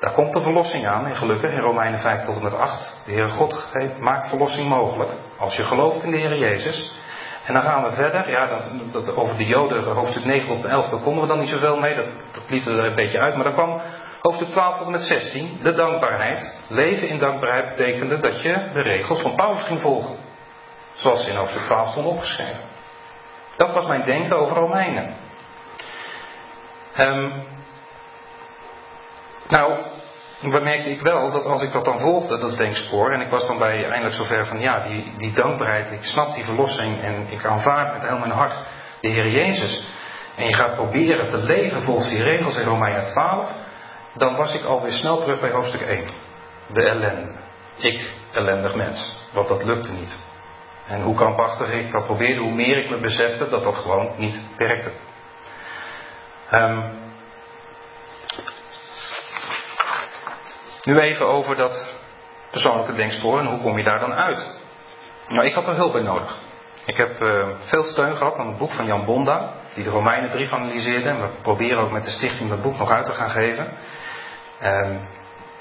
Daar 0.00 0.12
komt 0.12 0.32
de 0.32 0.40
verlossing 0.40 0.86
aan, 0.86 1.06
en 1.06 1.16
gelukkig 1.16 1.52
in 1.52 1.60
Romeinen 1.60 2.00
5 2.00 2.24
tot 2.24 2.36
en 2.36 2.42
met 2.42 2.54
8. 2.54 3.02
De 3.06 3.12
Heere 3.12 3.28
God 3.28 3.72
maakt 4.00 4.28
verlossing 4.28 4.68
mogelijk, 4.68 5.10
als 5.38 5.56
je 5.56 5.64
gelooft 5.64 6.02
in 6.02 6.10
de 6.10 6.16
Heer 6.16 6.38
Jezus. 6.38 6.98
En 7.46 7.54
dan 7.54 7.62
gaan 7.62 7.82
we 7.82 7.92
verder, 7.92 8.30
ja, 8.30 8.46
dat, 8.46 8.92
dat 8.92 9.16
over 9.16 9.36
de 9.36 9.46
Joden, 9.46 9.84
hoofdstuk 9.84 10.24
9 10.24 10.48
tot 10.48 10.64
en 10.64 10.70
11, 10.70 10.88
daar 10.88 11.00
konden 11.00 11.22
we 11.22 11.28
dan 11.28 11.38
niet 11.38 11.48
zoveel 11.48 11.76
mee, 11.76 11.94
dat, 11.94 12.06
dat 12.32 12.50
lieten 12.50 12.74
we 12.74 12.80
er 12.80 12.88
een 12.88 12.94
beetje 12.94 13.20
uit. 13.20 13.34
Maar 13.34 13.44
dan 13.44 13.52
kwam 13.52 13.80
hoofdstuk 14.20 14.48
12 14.48 14.76
tot 14.76 14.86
en 14.86 14.92
met 14.92 15.02
16, 15.02 15.58
de 15.62 15.72
dankbaarheid. 15.72 16.64
Leven 16.68 17.08
in 17.08 17.18
dankbaarheid 17.18 17.68
betekende 17.68 18.18
dat 18.18 18.42
je 18.42 18.70
de 18.72 18.82
regels 18.82 19.20
van 19.20 19.34
Paulus 19.34 19.64
ging 19.64 19.80
volgen. 19.80 20.29
Zoals 21.00 21.26
in 21.26 21.36
hoofdstuk 21.36 21.62
12 21.62 21.90
stond 21.90 22.06
opgeschreven. 22.06 22.60
Dat 23.56 23.72
was 23.72 23.86
mijn 23.86 24.04
denken 24.04 24.36
over 24.36 24.56
Romeinen. 24.56 25.16
Um, 26.98 27.46
nou, 29.48 29.72
bemerkte 30.40 30.90
ik 30.90 31.00
wel 31.00 31.30
dat 31.30 31.44
als 31.44 31.62
ik 31.62 31.72
dat 31.72 31.84
dan 31.84 32.00
volgde, 32.00 32.38
dat 32.38 32.56
denkspoor, 32.56 33.12
en 33.12 33.20
ik 33.20 33.30
was 33.30 33.46
dan 33.46 33.58
bij 33.58 33.84
eindelijk 33.84 34.14
zover 34.14 34.46
van 34.46 34.60
ja, 34.60 34.80
die, 34.80 35.16
die 35.16 35.32
dankbaarheid, 35.32 35.90
ik 35.90 36.04
snap 36.04 36.34
die 36.34 36.44
verlossing 36.44 37.02
en 37.02 37.30
ik 37.30 37.44
aanvaard 37.44 37.92
met 37.92 38.08
heel 38.08 38.18
mijn 38.18 38.30
hart 38.30 38.54
de 39.00 39.08
Heer 39.08 39.30
Jezus. 39.30 39.86
En 40.36 40.46
je 40.46 40.54
gaat 40.54 40.74
proberen 40.74 41.26
te 41.26 41.36
leven 41.36 41.82
volgens 41.82 42.08
die 42.08 42.22
regels 42.22 42.56
in 42.56 42.64
Romeinen 42.64 43.06
12, 43.06 43.50
dan 44.14 44.36
was 44.36 44.54
ik 44.54 44.64
alweer 44.64 44.92
snel 44.92 45.20
terug 45.20 45.40
bij 45.40 45.50
hoofdstuk 45.50 45.80
1. 45.80 46.10
De 46.72 46.82
ellende. 46.82 47.38
Ik, 47.76 48.14
ellendig 48.32 48.74
mens. 48.74 49.28
Want 49.32 49.48
dat 49.48 49.64
lukte 49.64 49.92
niet. 49.92 50.29
En 50.90 51.02
hoe 51.02 51.14
krampachtig 51.14 51.70
ik 51.70 51.92
dat 51.92 52.04
probeerde, 52.04 52.40
hoe 52.40 52.54
meer 52.54 52.76
ik 52.76 52.90
me 52.90 53.00
besefte 53.00 53.48
dat 53.48 53.62
dat 53.62 53.74
gewoon 53.74 54.10
niet 54.16 54.40
werkte. 54.56 54.92
Um, 56.52 57.00
Nu 60.84 60.98
even 60.98 61.26
over 61.26 61.56
dat 61.56 61.94
persoonlijke 62.50 62.94
denkspoor 62.94 63.38
en 63.38 63.46
hoe 63.46 63.60
kom 63.60 63.76
je 63.76 63.84
daar 63.84 63.98
dan 63.98 64.12
uit? 64.12 64.58
Nou, 65.28 65.46
ik 65.46 65.54
had 65.54 65.66
er 65.66 65.74
hulp 65.74 65.92
bij 65.92 66.02
nodig. 66.02 66.38
Ik 66.84 66.96
heb 66.96 67.22
uh, 67.22 67.48
veel 67.60 67.82
steun 67.82 68.16
gehad 68.16 68.36
aan 68.38 68.46
het 68.46 68.58
boek 68.58 68.72
van 68.72 68.86
Jan 68.86 69.04
Bonda, 69.04 69.52
die 69.74 69.84
de 69.84 69.90
Romeinenbrief 69.90 70.52
analyseerde. 70.52 71.08
En 71.08 71.20
we 71.20 71.28
proberen 71.42 71.78
ook 71.78 71.90
met 71.90 72.04
de 72.04 72.10
stichting 72.10 72.48
dat 72.48 72.62
boek 72.62 72.78
nog 72.78 72.90
uit 72.90 73.06
te 73.06 73.12
gaan 73.12 73.30
geven. 73.30 73.68
Uh, 74.62 74.96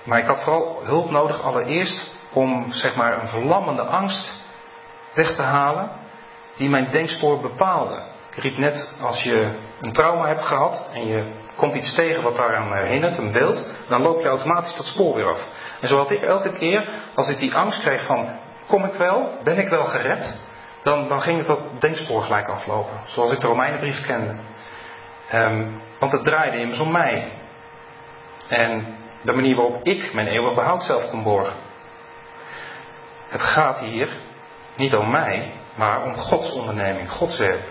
maar 0.03 0.19
ik 0.19 0.25
had 0.25 0.43
vooral 0.43 0.81
hulp 0.85 1.09
nodig 1.09 1.41
allereerst 1.41 2.15
om 2.33 2.71
zeg 2.71 2.95
maar 2.95 3.21
een 3.21 3.27
verlammende 3.27 3.83
angst 3.83 4.47
weg 5.19 5.35
te 5.35 5.41
halen 5.41 5.89
die 6.57 6.69
mijn 6.69 6.91
denkspoor 6.91 7.39
bepaalde. 7.39 8.03
Ik 8.35 8.43
riep 8.43 8.57
net, 8.57 8.95
als 9.01 9.23
je 9.23 9.57
een 9.81 9.91
trauma 9.91 10.27
hebt 10.27 10.43
gehad 10.45 10.89
en 10.93 11.07
je 11.07 11.31
komt 11.55 11.75
iets 11.75 11.95
tegen 11.95 12.21
wat 12.21 12.35
daaraan 12.35 12.73
herinnert, 12.73 13.17
een 13.17 13.31
beeld, 13.31 13.67
dan 13.87 14.01
loop 14.01 14.21
je 14.21 14.27
automatisch 14.27 14.75
dat 14.75 14.85
spoor 14.85 15.15
weer 15.15 15.29
af. 15.29 15.47
En 15.81 15.87
zo 15.87 15.97
had 15.97 16.11
ik 16.11 16.21
elke 16.21 16.51
keer, 16.51 16.99
als 17.15 17.29
ik 17.29 17.39
die 17.39 17.55
angst 17.55 17.81
kreeg 17.81 18.05
van, 18.05 18.29
kom 18.67 18.83
ik 18.85 18.93
wel, 18.93 19.39
ben 19.43 19.57
ik 19.57 19.69
wel 19.69 19.83
gered, 19.83 20.49
dan, 20.83 21.07
dan 21.07 21.21
ging 21.21 21.37
het 21.37 21.47
dat 21.47 21.81
denkspoor 21.81 22.21
gelijk 22.21 22.47
aflopen. 22.47 22.99
Zoals 23.05 23.31
ik 23.31 23.39
de 23.39 23.47
Romeinenbrief 23.47 24.05
kende. 24.05 24.35
Um, 25.33 25.81
want 25.99 26.11
het 26.11 26.23
draaide 26.23 26.59
immers 26.59 26.79
om 26.79 26.91
mij. 26.91 27.31
En 28.47 28.97
de 29.21 29.31
manier 29.31 29.55
waarop 29.55 29.83
ik 29.83 30.13
mijn 30.13 30.27
eeuwig 30.27 30.55
behoud 30.55 30.83
zelf 30.83 31.09
kon 31.09 31.23
borgen. 31.23 31.53
Het 33.27 33.41
gaat 33.41 33.79
hier 33.79 34.09
niet 34.79 34.95
om 34.95 35.11
mij, 35.11 35.53
maar 35.75 36.03
om 36.03 36.15
Gods 36.15 36.53
onderneming, 36.53 37.11
Gods 37.11 37.37
werk. 37.37 37.63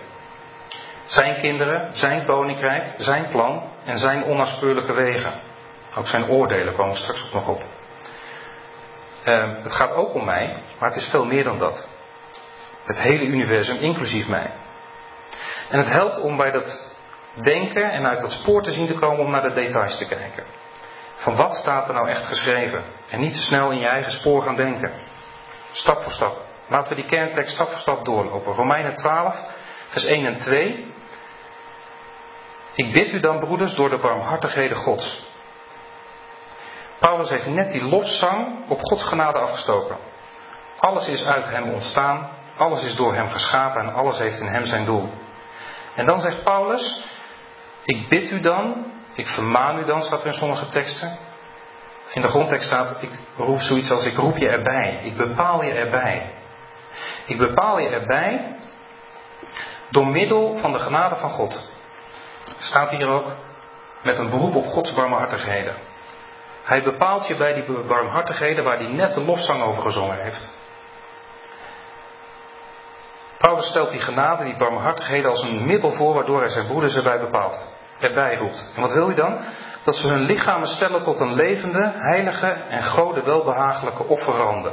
Zijn 1.05 1.39
kinderen, 1.39 1.89
zijn 1.93 2.25
koninkrijk, 2.25 2.93
zijn 2.97 3.29
plan 3.29 3.63
en 3.85 3.97
zijn 3.97 4.23
onnaspeurlijke 4.23 4.93
wegen. 4.93 5.33
Ook 5.97 6.07
zijn 6.07 6.29
oordelen 6.29 6.75
komen 6.75 6.97
straks 6.97 7.25
ook 7.25 7.33
nog 7.33 7.47
op. 7.47 7.63
Uh, 9.25 9.63
het 9.63 9.71
gaat 9.71 9.93
ook 9.93 10.13
om 10.13 10.25
mij, 10.25 10.63
maar 10.79 10.89
het 10.89 10.97
is 10.97 11.09
veel 11.09 11.25
meer 11.25 11.43
dan 11.43 11.59
dat. 11.59 11.87
Het 12.83 12.97
hele 13.01 13.23
universum, 13.23 13.77
inclusief 13.77 14.27
mij. 14.27 14.51
En 15.69 15.79
het 15.79 15.89
helpt 15.89 16.21
om 16.21 16.37
bij 16.37 16.51
dat 16.51 16.95
denken 17.41 17.91
en 17.91 18.05
uit 18.05 18.21
dat 18.21 18.31
spoor 18.31 18.63
te 18.63 18.71
zien 18.71 18.87
te 18.87 18.93
komen 18.93 19.25
om 19.25 19.31
naar 19.31 19.41
de 19.41 19.53
details 19.53 19.97
te 19.97 20.07
kijken. 20.07 20.43
Van 21.15 21.35
wat 21.35 21.55
staat 21.55 21.87
er 21.87 21.93
nou 21.93 22.09
echt 22.09 22.25
geschreven? 22.25 22.83
En 23.09 23.19
niet 23.19 23.33
te 23.33 23.41
snel 23.41 23.71
in 23.71 23.79
je 23.79 23.87
eigen 23.87 24.11
spoor 24.11 24.41
gaan 24.41 24.55
denken. 24.55 24.91
Stap 25.71 26.03
voor 26.03 26.11
stap. 26.11 26.48
Laten 26.69 26.95
we 26.95 27.01
die 27.01 27.09
kerntekst 27.09 27.53
stap 27.53 27.67
voor 27.67 27.77
stap 27.77 28.05
doorlopen. 28.05 28.53
Romeinen 28.53 28.95
12, 28.95 29.35
vers 29.87 30.05
1 30.05 30.25
en 30.25 30.37
2. 30.37 30.93
Ik 32.75 32.91
bid 32.91 33.11
u 33.11 33.19
dan, 33.19 33.39
broeders, 33.39 33.75
door 33.75 33.89
de 33.89 33.97
barmhartigheden 33.97 34.77
Gods. 34.77 35.27
Paulus 36.99 37.29
heeft 37.29 37.47
net 37.47 37.71
die 37.71 37.83
lofzang 37.83 38.69
op 38.69 38.79
Gods 38.81 39.03
genade 39.03 39.39
afgestoken. 39.39 39.97
Alles 40.79 41.07
is 41.07 41.25
uit 41.25 41.49
hem 41.49 41.69
ontstaan, 41.69 42.29
alles 42.57 42.83
is 42.83 42.95
door 42.95 43.15
hem 43.15 43.29
geschapen 43.29 43.81
en 43.81 43.93
alles 43.93 44.17
heeft 44.17 44.39
in 44.39 44.47
hem 44.47 44.65
zijn 44.65 44.85
doel. 44.85 45.09
En 45.95 46.05
dan 46.05 46.19
zegt 46.19 46.43
Paulus, 46.43 47.03
ik 47.85 48.09
bid 48.09 48.31
u 48.31 48.39
dan, 48.39 48.91
ik 49.15 49.27
vermaan 49.27 49.79
u 49.79 49.85
dan, 49.85 50.01
staat 50.01 50.19
er 50.19 50.25
in 50.25 50.33
sommige 50.33 50.67
teksten. 50.67 51.17
In 52.13 52.21
de 52.21 52.27
grondtekst 52.27 52.67
staat, 52.67 53.01
ik 53.01 53.19
roep 53.37 53.59
zoiets 53.59 53.91
als, 53.91 54.05
ik 54.05 54.17
roep 54.17 54.37
je 54.37 54.47
erbij, 54.47 54.99
ik 55.03 55.17
bepaal 55.17 55.63
je 55.63 55.71
erbij. 55.71 56.38
Ik 57.25 57.37
bepaal 57.37 57.79
je 57.79 57.89
erbij 57.89 58.55
door 59.89 60.07
middel 60.07 60.57
van 60.57 60.71
de 60.71 60.79
genade 60.79 61.15
van 61.15 61.29
God. 61.29 61.69
Staat 62.57 62.89
hier 62.89 63.07
ook 63.07 63.31
met 64.03 64.17
een 64.17 64.29
beroep 64.29 64.55
op 64.55 64.65
Gods 64.65 64.93
barmhartigheden. 64.93 65.75
Hij 66.63 66.83
bepaalt 66.83 67.27
je 67.27 67.35
bij 67.35 67.53
die 67.53 67.87
barmhartigheden 67.87 68.63
waar 68.63 68.77
hij 68.77 68.87
net 68.87 69.13
de 69.13 69.23
lofzang 69.23 69.63
over 69.63 69.81
gezongen 69.83 70.23
heeft. 70.23 70.57
Paulus 73.37 73.67
stelt 73.67 73.91
die 73.91 74.01
genade, 74.01 74.43
die 74.43 74.57
barmhartigheden 74.57 75.29
als 75.29 75.43
een 75.43 75.65
middel 75.65 75.91
voor 75.91 76.13
waardoor 76.13 76.39
hij 76.39 76.49
zijn 76.49 76.67
broeders 76.67 76.95
erbij 76.95 77.19
bepaalt. 77.19 77.59
Erbij 77.99 78.35
roept. 78.35 78.71
En 78.75 78.81
wat 78.81 78.93
wil 78.93 79.05
hij 79.07 79.15
dan? 79.15 79.39
Dat 79.83 79.95
ze 79.95 80.07
hun 80.07 80.21
lichamen 80.21 80.67
stellen 80.67 81.03
tot 81.03 81.19
een 81.19 81.33
levende, 81.33 81.91
heilige 81.95 82.47
en 82.47 82.83
gode 82.83 83.23
welbehagelijke 83.23 84.03
offerande. 84.03 84.71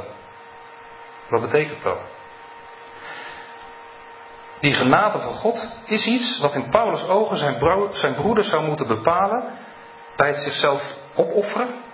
Wat 1.29 1.41
betekent 1.41 1.83
dat? 1.83 1.99
Die 4.59 4.73
genade 4.73 5.19
van 5.19 5.33
God 5.33 5.69
is 5.85 6.05
iets 6.05 6.39
wat 6.39 6.53
in 6.53 6.69
Paulus' 6.69 7.07
ogen 7.07 7.37
zijn, 7.37 7.57
zijn 7.91 8.15
broeder 8.15 8.43
zou 8.43 8.65
moeten 8.65 8.87
bepalen 8.87 9.43
bij 10.15 10.27
het 10.27 10.41
zichzelf 10.41 10.95
opofferen. 11.15 11.85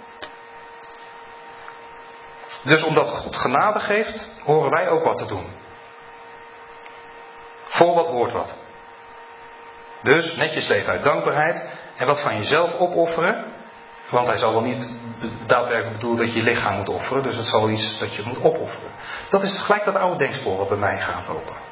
Dus 2.64 2.84
omdat 2.84 3.10
God 3.10 3.36
genade 3.36 3.80
geeft, 3.80 4.28
horen 4.44 4.70
wij 4.70 4.90
ook 4.90 5.04
wat 5.04 5.18
te 5.18 5.26
doen. 5.26 5.48
Voor 7.68 7.96
wat 7.96 8.08
hoort 8.08 8.34
wat. 8.34 8.56
Dus 10.02 10.36
netjes 10.36 10.68
leven 10.68 10.92
uit 10.92 11.04
dankbaarheid 11.04 11.74
en 11.98 12.08
wat 12.08 12.22
van 12.22 12.38
jezelf 12.38 12.80
opofferen. 12.80 13.46
Want 14.10 14.28
hij 14.28 14.38
zal 14.38 14.52
wel 14.52 14.62
niet 14.62 14.98
daadwerkelijk 15.48 15.94
bedoelen 15.94 16.26
dat 16.26 16.34
je 16.34 16.42
je 16.42 16.50
lichaam 16.52 16.76
moet 16.76 16.90
offeren, 16.90 17.24
dus 17.24 17.36
het 17.36 17.46
zal 17.46 17.70
iets 17.70 18.00
dat 18.00 18.16
je 18.16 18.24
moet 18.26 18.44
opofferen. 18.44 18.92
Dat 19.30 19.44
is 19.44 19.62
gelijk 19.62 19.84
dat 19.84 19.96
oude 19.96 20.18
denkspoor 20.18 20.58
wat 20.58 20.70
bij 20.70 20.78
mij 20.78 21.00
gaat 21.00 21.28
lopen. 21.28 21.63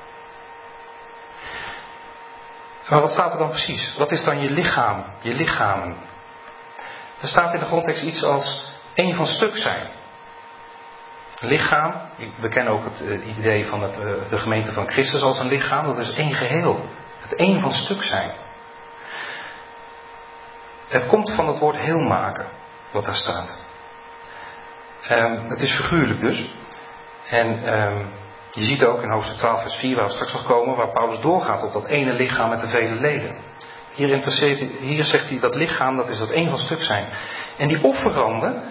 Maar 2.92 3.02
wat 3.02 3.12
staat 3.12 3.32
er 3.32 3.38
dan 3.38 3.50
precies? 3.50 3.96
Wat 3.98 4.12
is 4.12 4.24
dan 4.24 4.42
je 4.42 4.50
lichaam, 4.50 5.06
je 5.22 5.34
lichamen? 5.34 5.98
Er 7.22 7.28
staat 7.28 7.54
in 7.54 7.60
de 7.60 7.66
grondtekst 7.66 8.04
iets 8.04 8.24
als 8.24 8.74
één 8.94 9.16
van 9.16 9.26
stuk 9.26 9.58
zijn. 9.58 9.88
lichaam. 11.40 12.02
We 12.40 12.50
kennen 12.50 12.74
ook 12.74 12.84
het 12.84 13.02
uh, 13.02 13.38
idee 13.38 13.66
van 13.66 13.84
het, 13.84 13.98
uh, 13.98 14.30
de 14.30 14.40
gemeente 14.40 14.72
van 14.72 14.88
Christus 14.88 15.22
als 15.22 15.40
een 15.40 15.48
lichaam. 15.48 15.86
Dat 15.86 15.98
is 15.98 16.14
één 16.14 16.36
geheel. 16.36 16.86
Het 17.22 17.36
één 17.36 17.62
van 17.62 17.72
stuk 17.72 18.02
zijn. 18.02 18.32
Het 20.88 21.08
komt 21.08 21.32
van 21.32 21.48
het 21.48 21.60
woord 21.60 21.78
heel 21.78 22.00
maken, 22.00 22.48
wat 22.92 23.06
daar 23.06 23.16
staat. 23.16 23.60
Um, 25.10 25.44
het 25.50 25.62
is 25.62 25.76
figuurlijk 25.76 26.20
dus. 26.20 26.56
En 27.30 27.74
um, 27.74 28.21
je 28.52 28.64
ziet 28.64 28.86
ook 28.86 29.02
in 29.02 29.10
hoofdstuk 29.10 29.38
12, 29.38 29.62
vers 29.62 29.76
4, 29.76 29.96
waar 29.96 30.06
we 30.06 30.12
straks 30.12 30.34
nog 30.34 30.46
komen, 30.46 30.76
waar 30.76 30.92
Paulus 30.92 31.20
doorgaat 31.20 31.64
op 31.64 31.74
dat 31.74 31.88
ene 31.88 32.14
lichaam 32.14 32.50
met 32.50 32.60
de 32.60 32.68
vele 32.68 32.96
leden. 32.96 33.36
Hier, 33.94 34.08
hier 34.80 35.06
zegt 35.06 35.30
hij 35.30 35.40
dat 35.40 35.56
lichaam, 35.56 35.98
dat 35.98 36.10
is 36.10 36.18
dat 36.18 36.30
één 36.30 36.50
van 36.50 36.58
stuk 36.58 36.82
zijn. 36.82 37.06
En 37.58 37.68
die 37.68 37.84
offeranden, 37.84 38.64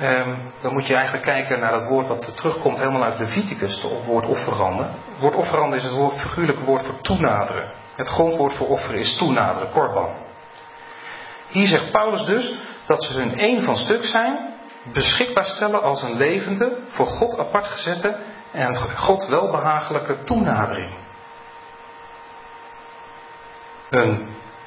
um, 0.00 0.52
dan 0.60 0.72
moet 0.72 0.86
je 0.86 0.94
eigenlijk 0.94 1.24
kijken 1.24 1.60
naar 1.60 1.70
dat 1.70 1.88
woord 1.88 2.06
wat 2.06 2.36
terugkomt 2.36 2.78
helemaal 2.78 3.02
uit 3.02 3.18
Leviticus, 3.18 3.82
het 3.82 4.04
woord 4.04 4.26
offeranden. 4.26 4.86
Het 4.86 5.20
woord 5.20 5.34
offeranden 5.34 5.78
is 5.78 5.84
het 5.84 5.92
woord, 5.92 6.20
figuurlijke 6.20 6.64
woord 6.64 6.84
voor 6.86 7.00
toenaderen. 7.00 7.72
Het 7.96 8.08
grondwoord 8.08 8.54
voor 8.54 8.68
offeren 8.68 8.98
is 8.98 9.16
toenaderen, 9.16 9.70
korban. 9.70 10.08
Hier 11.48 11.66
zegt 11.66 11.90
Paulus 11.90 12.24
dus 12.24 12.56
dat 12.86 13.04
ze 13.04 13.12
hun 13.12 13.38
één 13.38 13.62
van 13.62 13.76
stuk 13.76 14.04
zijn, 14.04 14.54
beschikbaar 14.92 15.44
stellen 15.44 15.82
als 15.82 16.02
een 16.02 16.16
levende, 16.16 16.78
voor 16.88 17.06
God 17.06 17.38
apart 17.38 17.66
gezette 17.66 18.16
en 18.52 18.96
God 18.96 19.26
welbehagelijke 19.26 20.22
toenadering. 20.22 21.00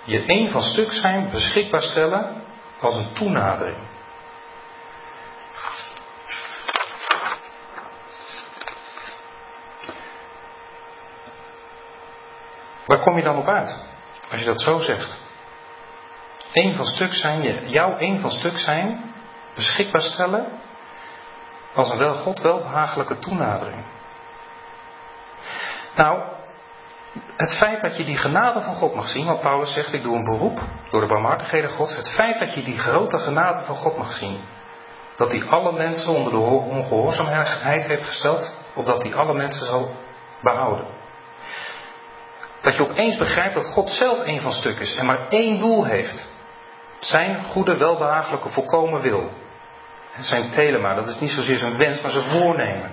Je 0.03 0.25
één 0.25 0.51
van 0.51 0.61
stuk 0.61 0.91
zijn 0.91 1.29
beschikbaar 1.29 1.81
stellen 1.81 2.43
als 2.79 2.95
een 2.95 3.13
toenadering. 3.13 3.77
Waar 12.85 12.99
kom 12.99 13.17
je 13.17 13.23
dan 13.23 13.37
op 13.37 13.47
uit? 13.47 13.83
Als 14.31 14.39
je 14.39 14.45
dat 14.45 14.61
zo 14.61 14.79
zegt. 14.79 15.21
Eén 16.53 16.75
van 16.75 16.85
stuk 16.85 17.13
zijn, 17.13 17.69
jouw 17.69 17.97
één 17.97 18.19
van 18.19 18.31
stuk 18.31 18.57
zijn, 18.57 19.13
beschikbaar 19.55 20.01
stellen 20.01 20.63
als 21.75 21.91
een 21.91 21.97
wel 21.97 22.13
God 22.13 22.41
welbehagelijke 22.41 23.17
toenadering. 23.17 23.83
Nou, 25.95 26.21
het 27.37 27.57
feit 27.57 27.81
dat 27.81 27.97
je 27.97 28.03
die 28.03 28.17
genade 28.17 28.61
van 28.61 28.75
God 28.75 28.95
mag 28.95 29.07
zien, 29.07 29.25
wat 29.25 29.41
Paulus 29.41 29.73
zegt, 29.73 29.93
ik 29.93 30.03
doe 30.03 30.15
een 30.15 30.23
beroep 30.23 30.59
door 30.91 31.01
de 31.01 31.07
barmhartigheden 31.07 31.69
Gods. 31.69 31.95
Het 31.95 32.09
feit 32.09 32.39
dat 32.39 32.55
je 32.55 32.63
die 32.63 32.77
grote 32.77 33.17
genade 33.17 33.65
van 33.65 33.75
God 33.75 33.97
mag 33.97 34.11
zien, 34.11 34.39
dat 35.15 35.31
hij 35.31 35.43
alle 35.43 35.71
mensen 35.71 36.13
onder 36.13 36.31
de 36.31 36.37
ongehoorzaamheid 36.37 37.87
heeft 37.87 38.05
gesteld, 38.05 38.59
opdat 38.73 39.03
hij 39.03 39.15
alle 39.15 39.33
mensen 39.33 39.65
zal 39.65 39.91
behouden. 40.41 40.87
Dat 42.61 42.75
je 42.75 42.89
opeens 42.89 43.17
begrijpt 43.17 43.53
dat 43.53 43.65
God 43.65 43.89
zelf 43.89 44.19
één 44.19 44.41
van 44.41 44.51
stuk 44.51 44.79
is 44.79 44.95
en 44.95 45.05
maar 45.05 45.27
één 45.27 45.59
doel 45.59 45.85
heeft. 45.85 46.33
Zijn 46.99 47.43
goede, 47.43 47.77
welbehagelijke, 47.77 48.49
volkomen 48.49 49.01
wil. 49.01 49.29
Zijn 50.19 50.51
telema, 50.51 50.93
dat 50.93 51.07
is 51.07 51.19
niet 51.19 51.31
zozeer 51.31 51.57
zijn 51.57 51.77
wens, 51.77 52.01
maar 52.01 52.11
zijn 52.11 52.29
voornemen. 52.29 52.91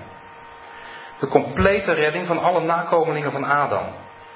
De 1.20 1.28
complete 1.28 1.92
redding 1.92 2.26
van 2.26 2.38
alle 2.38 2.60
nakomelingen 2.60 3.32
van 3.32 3.44
Adam. 3.44 3.86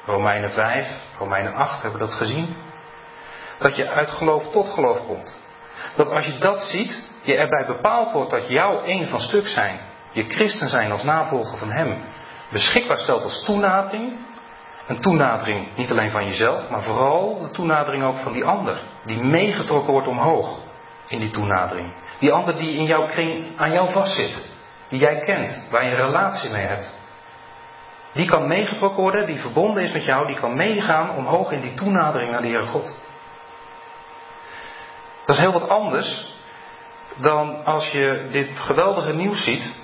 Romeinen 0.05 0.51
5, 0.51 0.87
Romeinen 1.19 1.55
8 1.55 1.83
hebben 1.83 2.01
dat 2.01 2.13
gezien. 2.13 2.57
Dat 3.59 3.77
je 3.77 3.91
uit 3.91 4.11
geloof 4.11 4.51
tot 4.51 4.69
geloof 4.69 5.07
komt. 5.07 5.45
Dat 5.97 6.11
als 6.11 6.27
je 6.27 6.39
dat 6.39 6.61
ziet, 6.61 7.13
je 7.23 7.37
erbij 7.37 7.67
bepaald 7.67 8.13
wordt 8.13 8.31
dat 8.31 8.49
jouw 8.49 8.83
één 8.83 9.09
van 9.09 9.21
stuk 9.21 9.47
zijn, 9.47 9.81
je 10.13 10.25
christen 10.25 10.69
zijn 10.69 10.91
als 10.91 11.03
navolger 11.03 11.59
van 11.59 11.73
hem, 11.73 12.05
beschikbaar 12.51 12.97
stelt 12.97 13.23
als 13.23 13.45
toenadering. 13.45 14.19
Een 14.87 15.01
toenadering 15.01 15.77
niet 15.77 15.91
alleen 15.91 16.11
van 16.11 16.25
jezelf, 16.25 16.71
maar 16.71 16.83
vooral 16.83 17.41
de 17.41 17.51
toenadering 17.51 18.05
ook 18.05 18.17
van 18.17 18.33
die 18.33 18.45
ander, 18.45 18.81
die 19.05 19.23
meegetrokken 19.23 19.93
wordt 19.93 20.09
omhoog 20.09 20.59
in 21.09 21.19
die 21.19 21.31
toenadering. 21.31 21.95
Die 22.19 22.33
ander 22.33 22.57
die 22.57 22.77
in 22.77 22.85
jouw 22.85 23.07
kring 23.07 23.59
aan 23.59 23.73
jou 23.73 23.93
vastzit, 23.93 24.57
die 24.89 24.99
jij 24.99 25.19
kent, 25.19 25.69
waar 25.71 25.85
je 25.85 25.91
een 25.91 26.05
relatie 26.05 26.51
mee 26.51 26.67
hebt. 26.67 26.95
Die 28.13 28.27
kan 28.27 28.49
meegetrokken 28.49 29.03
worden, 29.03 29.27
die 29.27 29.41
verbonden 29.41 29.83
is 29.83 29.93
met 29.93 30.05
jou, 30.05 30.27
die 30.27 30.37
kan 30.37 30.57
meegaan 30.57 31.11
omhoog 31.11 31.51
in 31.51 31.61
die 31.61 31.75
toenadering 31.75 32.31
naar 32.31 32.43
de 32.43 32.49
Heere 32.49 32.67
God. 32.67 32.97
Dat 35.27 35.37
is 35.37 35.43
heel 35.43 35.53
wat 35.53 35.69
anders 35.69 36.35
dan 37.21 37.65
als 37.65 37.91
je 37.91 38.27
dit 38.31 38.59
geweldige 38.59 39.13
nieuws 39.13 39.45
ziet, 39.45 39.83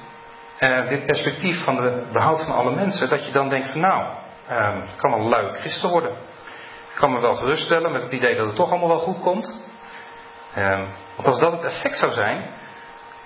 eh, 0.58 0.88
dit 0.88 1.06
perspectief 1.06 1.64
van 1.64 1.76
de 1.76 2.08
behoud 2.12 2.44
van 2.44 2.54
alle 2.54 2.74
mensen, 2.74 3.08
dat 3.08 3.26
je 3.26 3.32
dan 3.32 3.48
denkt 3.48 3.70
van 3.70 3.80
nou, 3.80 4.04
eh, 4.46 4.74
ik 4.92 4.96
kan 4.96 5.10
wel 5.10 5.28
lui 5.28 5.58
christen 5.58 5.90
worden. 5.90 6.10
Ik 6.90 6.98
kan 6.98 7.12
me 7.12 7.20
wel 7.20 7.34
geruststellen 7.34 7.92
met 7.92 8.02
het 8.02 8.12
idee 8.12 8.36
dat 8.36 8.46
het 8.46 8.56
toch 8.56 8.70
allemaal 8.70 8.88
wel 8.88 8.98
goed 8.98 9.20
komt. 9.20 9.71
Eh, 10.54 10.88
want 11.16 11.28
als 11.28 11.38
dat 11.38 11.52
het 11.52 11.64
effect 11.64 11.98
zou 11.98 12.12
zijn, 12.12 12.50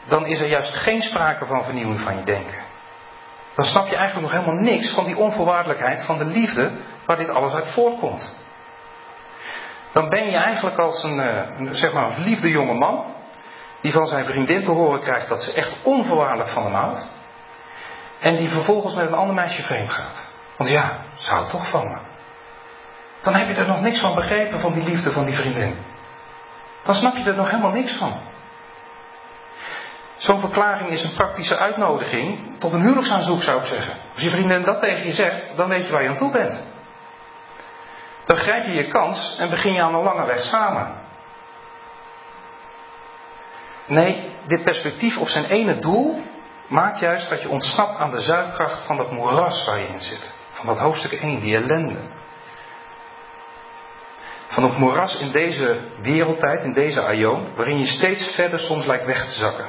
dan 0.09 0.27
is 0.27 0.41
er 0.41 0.49
juist 0.49 0.75
geen 0.75 1.03
sprake 1.03 1.47
van 1.47 1.65
vernieuwing 1.65 2.03
van 2.03 2.17
je 2.17 2.25
denken 2.25 2.67
dan 3.57 3.65
snap 3.65 3.89
je 3.89 3.97
eigenlijk 3.97 4.33
nog 4.33 4.43
helemaal 4.43 4.63
niks 4.63 4.95
van 4.95 5.05
die 5.05 5.17
onvoorwaardelijkheid 5.17 6.05
van 6.05 6.19
de 6.19 6.25
liefde 6.25 6.73
waar 7.07 7.17
dit 7.17 7.29
alles 7.29 7.55
uit 7.55 7.73
voortkomt. 7.73 8.37
Dan 9.93 10.09
ben 10.09 10.31
je 10.31 10.37
eigenlijk 10.37 10.79
als 10.79 11.03
een, 11.03 11.19
uh, 11.19 11.71
zeg 11.73 11.93
maar, 11.93 12.11
een 12.11 12.23
liefde 12.23 12.51
jonge 12.51 12.75
man, 12.75 13.15
die 13.81 13.93
van 13.93 14.07
zijn 14.07 14.25
vriendin 14.25 14.65
te 14.65 14.71
horen 14.71 15.01
krijgt 15.01 15.29
dat 15.29 15.43
ze 15.43 15.53
echt 15.53 15.83
onvoorwaardelijk 15.85 16.51
van 16.51 16.63
hem 16.63 16.73
houdt, 16.73 17.11
en 18.21 18.37
die 18.37 18.49
vervolgens 18.49 18.95
met 18.95 19.07
een 19.07 19.15
ander 19.15 19.35
meisje 19.35 19.63
vreemd 19.63 19.91
gaat. 19.91 20.35
Want 20.57 20.71
ja, 20.71 21.05
houdt 21.27 21.51
toch 21.51 21.71
van 21.71 21.89
me. 21.89 21.99
Dan 23.23 23.35
heb 23.35 23.49
je 23.49 23.55
er 23.55 23.67
nog 23.67 23.81
niks 23.81 24.01
van 24.01 24.15
begrepen 24.15 24.61
van 24.61 24.73
die 24.73 24.83
liefde 24.83 25.13
van 25.13 25.27
die 25.27 25.37
vriendin. 25.37 25.77
Dan 26.87 26.95
snap 26.95 27.17
je 27.17 27.25
er 27.25 27.35
nog 27.35 27.51
helemaal 27.51 27.71
niks 27.71 27.93
van. 27.93 28.21
Zo'n 30.17 30.41
verklaring 30.41 30.91
is 30.91 31.03
een 31.03 31.15
praktische 31.15 31.57
uitnodiging 31.57 32.59
tot 32.59 32.73
een 32.73 32.81
huwelijksaanzoek, 32.81 33.43
zou 33.43 33.61
ik 33.61 33.67
zeggen. 33.67 33.97
Als 34.15 34.23
je 34.23 34.31
vriendin 34.31 34.63
dat 34.63 34.81
tegen 34.81 35.07
je 35.07 35.13
zegt, 35.13 35.57
dan 35.57 35.69
weet 35.69 35.87
je 35.87 35.93
waar 35.93 36.03
je 36.03 36.09
aan 36.09 36.17
toe 36.17 36.33
bent. 36.33 36.75
Dan 38.25 38.37
grijp 38.37 38.67
je 38.67 38.73
je 38.73 38.89
kans 38.89 39.37
en 39.39 39.51
begin 39.51 39.73
je 39.73 39.83
aan 39.83 39.95
een 39.95 40.03
lange 40.03 40.27
weg 40.27 40.43
samen. 40.43 41.05
Nee, 43.87 44.37
dit 44.47 44.65
perspectief 44.65 45.19
op 45.19 45.29
zijn 45.29 45.45
ene 45.45 45.79
doel 45.79 46.23
maakt 46.69 46.99
juist 46.99 47.29
dat 47.29 47.43
je 47.43 47.49
ontsnapt 47.49 47.99
aan 47.99 48.11
de 48.11 48.21
zuigkracht 48.21 48.87
van 48.87 48.97
dat 48.97 49.11
moeras 49.11 49.65
waar 49.65 49.81
je 49.81 49.89
in 49.89 50.01
zit. 50.01 50.35
Van 50.53 50.67
dat 50.67 50.79
hoofdstuk 50.79 51.13
1, 51.13 51.41
die 51.41 51.57
ellende. 51.57 51.99
Van 54.47 54.65
het 54.65 54.79
moeras 54.79 55.19
in 55.21 55.31
deze 55.31 55.79
wereldtijd, 56.03 56.63
in 56.63 56.73
deze 56.73 57.03
aion, 57.03 57.55
waarin 57.55 57.79
je 57.79 57.87
steeds 57.87 58.35
verder 58.35 58.59
soms 58.59 58.87
lijkt 58.87 59.07
weg 59.07 59.25
te 59.25 59.41
zakken. 59.41 59.69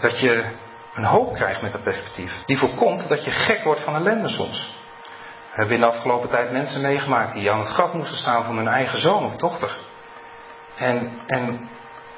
Dat 0.00 0.20
je 0.20 0.44
een 0.94 1.04
hoop 1.04 1.34
krijgt 1.34 1.62
met 1.62 1.72
dat 1.72 1.82
perspectief. 1.82 2.44
Die 2.44 2.58
voorkomt 2.58 3.08
dat 3.08 3.24
je 3.24 3.30
gek 3.30 3.64
wordt 3.64 3.80
van 3.80 3.94
ellende 3.94 4.28
soms. 4.28 4.80
We 5.52 5.58
hebben 5.58 5.74
in 5.74 5.80
de 5.80 5.86
afgelopen 5.86 6.28
tijd 6.28 6.52
mensen 6.52 6.80
meegemaakt 6.80 7.32
die 7.34 7.50
aan 7.50 7.58
het 7.58 7.68
graf 7.68 7.92
moesten 7.92 8.18
staan 8.18 8.44
van 8.44 8.56
hun 8.56 8.68
eigen 8.68 8.98
zoon 8.98 9.24
of 9.24 9.36
dochter. 9.36 9.76
En, 10.76 11.12
en 11.26 11.68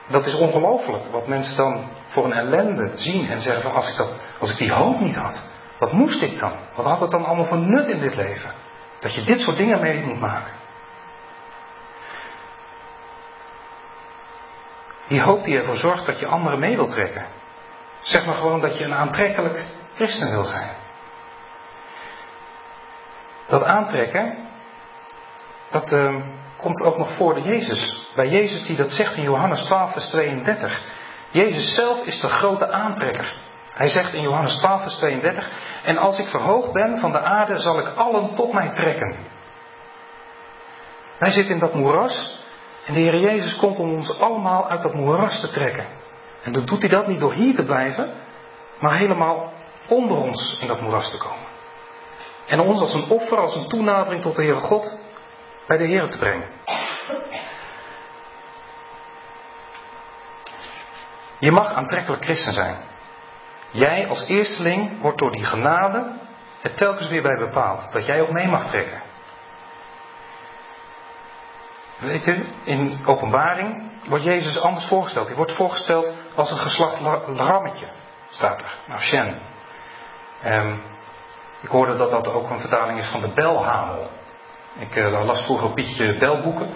dat 0.08 0.26
is 0.26 0.34
ongelooflijk 0.34 1.10
wat 1.10 1.26
mensen 1.26 1.56
dan 1.56 1.88
voor 2.08 2.24
een 2.24 2.32
ellende 2.32 2.92
zien 2.94 3.30
en 3.30 3.40
zeggen 3.40 3.62
van 3.62 3.72
als 3.74 3.90
ik, 3.90 3.96
dat, 3.96 4.30
als 4.40 4.50
ik 4.50 4.58
die 4.58 4.72
hoop 4.72 5.00
niet 5.00 5.16
had, 5.16 5.42
wat 5.78 5.92
moest 5.92 6.22
ik 6.22 6.38
dan? 6.38 6.52
Wat 6.74 6.84
had 6.84 7.00
het 7.00 7.10
dan 7.10 7.24
allemaal 7.24 7.44
voor 7.44 7.58
nut 7.58 7.88
in 7.88 8.00
dit 8.00 8.16
leven? 8.16 8.52
Dat 9.00 9.14
je 9.14 9.22
dit 9.22 9.38
soort 9.40 9.56
dingen 9.56 9.80
mee 9.80 10.00
moet 10.00 10.20
maken. 10.20 10.52
Die 15.14 15.22
hoop 15.22 15.44
die 15.44 15.58
ervoor 15.58 15.76
zorgt 15.76 16.06
dat 16.06 16.18
je 16.18 16.26
anderen 16.26 16.58
mee 16.58 16.76
wilt 16.76 16.90
trekken. 16.90 17.26
Zeg 18.00 18.26
maar 18.26 18.34
gewoon 18.34 18.60
dat 18.60 18.78
je 18.78 18.84
een 18.84 18.94
aantrekkelijk 18.94 19.66
christen 19.94 20.30
wil 20.30 20.44
zijn. 20.44 20.70
Dat 23.46 23.64
aantrekken, 23.64 24.38
dat 25.70 25.92
uh, 25.92 26.14
komt 26.56 26.82
ook 26.82 26.96
nog 26.96 27.16
voor 27.16 27.34
de 27.34 27.40
Jezus. 27.40 28.10
Bij 28.14 28.28
Jezus 28.28 28.66
die 28.66 28.76
dat 28.76 28.90
zegt 28.90 29.16
in 29.16 29.22
Johannes 29.22 29.64
12, 29.64 29.92
vers 29.92 30.08
32. 30.08 30.82
Jezus 31.30 31.74
zelf 31.74 32.06
is 32.06 32.20
de 32.20 32.28
grote 32.28 32.72
aantrekker. 32.72 33.32
Hij 33.68 33.88
zegt 33.88 34.12
in 34.12 34.22
Johannes 34.22 34.56
12, 34.56 34.82
vers 34.82 34.96
32: 34.96 35.50
En 35.84 35.96
als 35.96 36.18
ik 36.18 36.26
verhoogd 36.26 36.72
ben 36.72 36.98
van 36.98 37.12
de 37.12 37.20
aarde, 37.20 37.58
zal 37.58 37.78
ik 37.78 37.96
allen 37.96 38.34
tot 38.34 38.52
mij 38.52 38.68
trekken. 38.68 39.16
Wij 41.18 41.30
zitten 41.30 41.54
in 41.54 41.60
dat 41.60 41.74
moeras 41.74 42.42
en 42.86 42.94
de 42.94 43.00
Heer 43.00 43.16
Jezus 43.16 43.56
komt 43.56 43.78
om 43.78 43.92
ons 43.92 44.20
allemaal 44.20 44.68
uit 44.68 44.82
dat 44.82 44.94
moeras 44.94 45.40
te 45.40 45.50
trekken. 45.50 45.86
En 46.42 46.52
dan 46.52 46.64
doet 46.64 46.80
hij 46.80 46.90
dat 46.90 47.06
niet 47.06 47.20
door 47.20 47.32
hier 47.32 47.54
te 47.54 47.64
blijven, 47.64 48.14
maar 48.80 48.98
helemaal 48.98 49.52
onder 49.88 50.16
ons 50.16 50.58
in 50.60 50.66
dat 50.66 50.80
moeras 50.80 51.10
te 51.10 51.18
komen. 51.18 51.46
En 52.46 52.60
ons 52.60 52.80
als 52.80 52.94
een 52.94 53.10
offer, 53.10 53.38
als 53.38 53.54
een 53.54 53.68
toenadering 53.68 54.22
tot 54.22 54.36
de 54.36 54.42
Heere 54.42 54.60
God 54.60 54.98
bij 55.66 55.76
de 55.76 55.84
Heer 55.84 56.10
te 56.10 56.18
brengen. 56.18 56.48
Je 61.38 61.50
mag 61.50 61.72
aantrekkelijk 61.72 62.24
christen 62.24 62.52
zijn. 62.52 62.76
Jij 63.72 64.08
als 64.08 64.28
eersteling 64.28 65.00
wordt 65.00 65.18
door 65.18 65.30
die 65.30 65.44
genade 65.44 66.12
er 66.62 66.74
telkens 66.74 67.08
weer 67.08 67.22
bij 67.22 67.38
bepaald. 67.38 67.92
Dat 67.92 68.06
jij 68.06 68.20
ook 68.20 68.30
mee 68.30 68.46
mag 68.46 68.68
trekken. 68.70 69.02
Weet 71.98 72.26
u, 72.26 72.46
in 72.64 72.98
openbaring 73.06 73.92
wordt 74.08 74.24
Jezus 74.24 74.60
anders 74.60 74.86
voorgesteld. 74.86 75.26
Hij 75.26 75.36
wordt 75.36 75.52
voorgesteld 75.52 76.12
als 76.34 76.50
een 76.50 76.58
geslacht 76.58 77.00
rammetje, 77.26 77.86
staat 78.30 78.60
er. 78.60 78.74
Nou, 78.86 79.00
Shen. 79.00 79.40
Um, 80.46 80.82
ik 81.62 81.68
hoorde 81.68 81.96
dat 81.96 82.10
dat 82.10 82.32
ook 82.32 82.50
een 82.50 82.60
vertaling 82.60 82.98
is 82.98 83.10
van 83.10 83.20
de 83.20 83.32
belhamel. 83.34 84.08
Ik 84.78 84.96
uh, 84.96 85.24
las 85.24 85.42
vroeger 85.44 85.72
Pietje 85.72 86.18
Belboeken. 86.18 86.68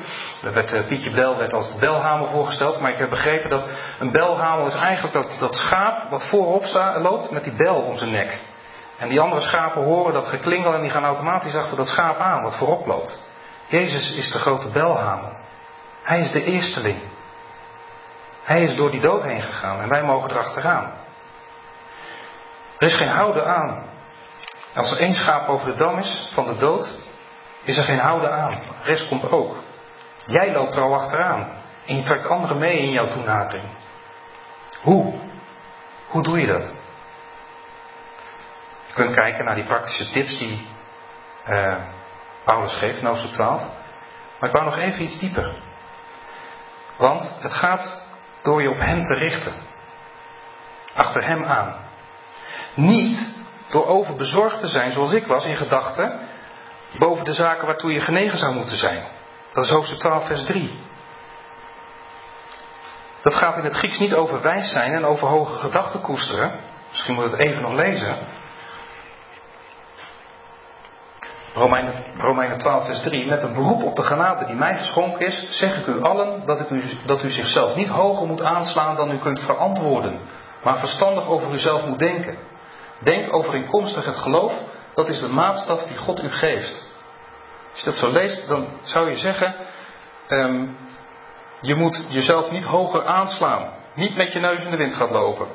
Er 0.42 0.52
werd, 0.52 0.72
uh, 0.72 0.86
Pietje 0.86 1.10
Bel 1.10 1.36
werd 1.36 1.52
als 1.52 1.72
de 1.72 1.78
belhamel 1.78 2.26
voorgesteld. 2.26 2.80
Maar 2.80 2.90
ik 2.90 2.98
heb 2.98 3.10
begrepen 3.10 3.50
dat 3.50 3.68
een 3.98 4.10
belhamel 4.10 4.66
is 4.66 4.74
eigenlijk 4.74 5.14
dat, 5.14 5.38
dat 5.38 5.54
schaap 5.54 6.10
wat 6.10 6.28
voorop 6.28 6.64
loopt 6.96 7.30
met 7.30 7.44
die 7.44 7.56
bel 7.56 7.74
om 7.74 7.96
zijn 7.96 8.10
nek. 8.10 8.40
En 8.98 9.08
die 9.08 9.20
andere 9.20 9.40
schapen 9.40 9.84
horen 9.84 10.12
dat 10.12 10.26
geklingel 10.26 10.74
en 10.74 10.80
die 10.80 10.90
gaan 10.90 11.04
automatisch 11.04 11.54
achter 11.54 11.76
dat 11.76 11.86
schaap 11.86 12.18
aan 12.18 12.42
wat 12.42 12.56
voorop 12.56 12.86
loopt. 12.86 13.27
Jezus 13.68 14.16
is 14.16 14.30
de 14.32 14.38
grote 14.38 14.70
belhamel. 14.72 15.36
Hij 16.02 16.20
is 16.20 16.32
de 16.32 16.44
eersteling. 16.44 17.02
Hij 18.42 18.62
is 18.62 18.76
door 18.76 18.90
die 18.90 19.00
dood 19.00 19.22
heen 19.22 19.42
gegaan 19.42 19.80
en 19.80 19.88
wij 19.88 20.02
mogen 20.02 20.30
erachteraan. 20.30 20.92
Er 22.78 22.86
is 22.86 22.96
geen 22.96 23.08
houden 23.08 23.46
aan. 23.46 23.84
Als 24.74 24.90
er 24.90 24.98
één 24.98 25.14
schaap 25.14 25.48
over 25.48 25.66
de 25.66 25.76
dam 25.76 25.98
is 25.98 26.30
van 26.34 26.46
de 26.46 26.56
dood, 26.56 27.00
is 27.64 27.76
er 27.76 27.84
geen 27.84 27.98
houden 27.98 28.32
aan. 28.32 28.50
De 28.58 28.84
rest 28.84 29.08
komt 29.08 29.30
ook. 29.30 29.56
Jij 30.24 30.52
loopt 30.52 30.74
er 30.74 30.82
al 30.82 30.94
achteraan. 30.94 31.50
En 31.86 31.96
je 31.96 32.02
trekt 32.02 32.26
anderen 32.26 32.58
mee 32.58 32.78
in 32.78 32.90
jouw 32.90 33.08
toenadering. 33.08 33.68
Hoe? 34.82 35.14
Hoe 36.08 36.22
doe 36.22 36.38
je 36.38 36.46
dat? 36.46 36.64
Je 38.86 38.94
kunt 38.94 39.14
kijken 39.14 39.44
naar 39.44 39.54
die 39.54 39.66
praktische 39.66 40.10
tips 40.10 40.38
die 40.38 40.66
uh, 41.48 41.76
Paulus 42.48 42.74
geeft 42.74 42.98
in 42.98 43.06
hoofdstuk 43.06 43.32
12. 43.32 43.62
Maar 44.38 44.48
ik 44.48 44.54
wou 44.54 44.64
nog 44.64 44.78
even 44.78 45.02
iets 45.02 45.18
dieper. 45.18 45.52
Want 46.98 47.36
het 47.40 47.52
gaat 47.52 48.04
door 48.42 48.62
je 48.62 48.70
op 48.70 48.78
Hem 48.78 49.04
te 49.04 49.14
richten. 49.14 49.52
Achter 50.94 51.24
Hem 51.24 51.44
aan. 51.44 51.74
Niet 52.74 53.36
door 53.68 53.86
overbezorgd 53.86 54.60
te 54.60 54.68
zijn 54.68 54.92
zoals 54.92 55.12
ik 55.12 55.26
was 55.26 55.46
in 55.46 55.56
gedachten 55.56 56.28
boven 56.98 57.24
de 57.24 57.32
zaken 57.32 57.66
waartoe 57.66 57.92
je 57.92 58.00
genegen 58.00 58.38
zou 58.38 58.54
moeten 58.54 58.76
zijn. 58.76 59.04
Dat 59.52 59.64
is 59.64 59.70
hoofdstuk 59.70 59.98
12, 59.98 60.26
vers 60.26 60.44
3. 60.44 60.78
Dat 63.22 63.34
gaat 63.34 63.56
in 63.56 63.64
het 63.64 63.76
Grieks 63.76 63.98
niet 63.98 64.14
over 64.14 64.42
wijs 64.42 64.72
zijn 64.72 64.92
en 64.92 65.04
over 65.04 65.28
hoge 65.28 65.58
gedachten 65.58 66.00
koesteren. 66.00 66.60
Misschien 66.88 67.14
moet 67.14 67.30
het 67.30 67.40
even 67.40 67.62
nog 67.62 67.72
lezen. 67.72 68.18
Romeinen, 71.54 72.04
Romeinen 72.18 72.58
12, 72.58 72.84
vers 72.84 73.02
3. 73.02 73.26
Met 73.26 73.42
een 73.42 73.54
beroep 73.54 73.82
op 73.82 73.96
de 73.96 74.02
genade 74.02 74.44
die 74.44 74.54
mij 74.54 74.76
geschonken 74.76 75.26
is, 75.26 75.46
zeg 75.50 75.78
ik 75.78 75.86
u 75.86 76.02
allen 76.02 76.46
dat, 76.46 76.70
u, 76.70 76.84
dat 77.06 77.22
u 77.22 77.30
zichzelf 77.30 77.76
niet 77.76 77.88
hoger 77.88 78.26
moet 78.26 78.42
aanslaan 78.42 78.96
dan 78.96 79.10
u 79.10 79.18
kunt 79.18 79.40
verantwoorden, 79.40 80.20
maar 80.62 80.78
verstandig 80.78 81.26
over 81.26 81.52
uzelf 81.52 81.84
moet 81.84 81.98
denken. 81.98 82.36
Denk 83.02 83.34
overeenkomstig 83.34 84.04
het 84.04 84.16
geloof, 84.16 84.52
dat 84.94 85.08
is 85.08 85.20
de 85.20 85.28
maatstaf 85.28 85.82
die 85.82 85.96
God 85.96 86.22
u 86.22 86.30
geeft. 86.30 86.86
Als 87.70 87.80
je 87.80 87.84
dat 87.84 87.94
zo 87.94 88.10
leest, 88.10 88.48
dan 88.48 88.68
zou 88.82 89.08
je 89.08 89.16
zeggen, 89.16 89.54
um, 90.28 90.76
je 91.60 91.74
moet 91.74 92.04
jezelf 92.08 92.50
niet 92.50 92.64
hoger 92.64 93.04
aanslaan. 93.04 93.72
Niet 93.94 94.16
met 94.16 94.32
je 94.32 94.40
neus 94.40 94.64
in 94.64 94.70
de 94.70 94.76
wind 94.76 94.94
gaat 94.94 95.10
lopen. 95.10 95.46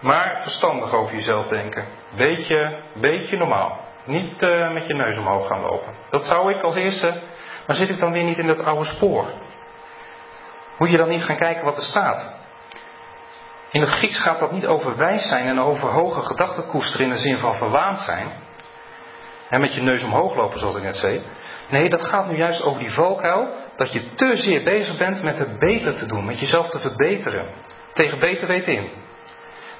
Maar 0.00 0.40
verstandig 0.42 0.92
over 0.92 1.14
jezelf 1.14 1.48
denken. 1.48 1.84
Beetje, 2.16 2.82
beetje 3.00 3.36
normaal. 3.36 3.87
Niet 4.08 4.42
uh, 4.42 4.72
met 4.72 4.86
je 4.86 4.94
neus 4.94 5.18
omhoog 5.18 5.46
gaan 5.46 5.60
lopen. 5.60 5.94
Dat 6.10 6.24
zou 6.24 6.54
ik 6.54 6.62
als 6.62 6.76
eerste. 6.76 7.22
Maar 7.66 7.76
zit 7.76 7.88
ik 7.88 7.98
dan 7.98 8.12
weer 8.12 8.24
niet 8.24 8.38
in 8.38 8.46
dat 8.46 8.64
oude 8.64 8.84
spoor? 8.84 9.32
Moet 10.78 10.90
je 10.90 10.96
dan 10.96 11.08
niet 11.08 11.22
gaan 11.22 11.36
kijken 11.36 11.64
wat 11.64 11.76
er 11.76 11.82
staat? 11.82 12.32
In 13.70 13.80
het 13.80 13.90
Grieks 13.90 14.20
gaat 14.22 14.38
dat 14.38 14.52
niet 14.52 14.66
over 14.66 14.96
wijs 14.96 15.28
zijn 15.28 15.46
en 15.46 15.58
over 15.58 15.88
hoge 15.88 16.22
gedachten 16.22 16.66
koesteren 16.66 17.06
in 17.06 17.12
de 17.12 17.20
zin 17.20 17.38
van 17.38 17.54
verwaand 17.54 17.98
zijn. 17.98 18.26
En 19.48 19.60
met 19.60 19.74
je 19.74 19.82
neus 19.82 20.02
omhoog 20.02 20.36
lopen, 20.36 20.58
zoals 20.58 20.76
ik 20.76 20.82
net 20.82 20.96
zei. 20.96 21.22
Nee, 21.70 21.88
dat 21.88 22.06
gaat 22.06 22.30
nu 22.30 22.36
juist 22.36 22.62
over 22.62 22.80
die 22.80 22.92
valkuil. 22.92 23.54
Dat 23.76 23.92
je 23.92 24.14
te 24.14 24.36
zeer 24.36 24.62
bezig 24.62 24.96
bent 24.96 25.22
met 25.22 25.38
het 25.38 25.58
beter 25.58 25.94
te 25.94 26.06
doen, 26.06 26.24
met 26.24 26.40
jezelf 26.40 26.68
te 26.68 26.78
verbeteren. 26.78 27.54
Tegen 27.92 28.18
beter 28.18 28.46
weten 28.46 28.72
in. 28.72 28.90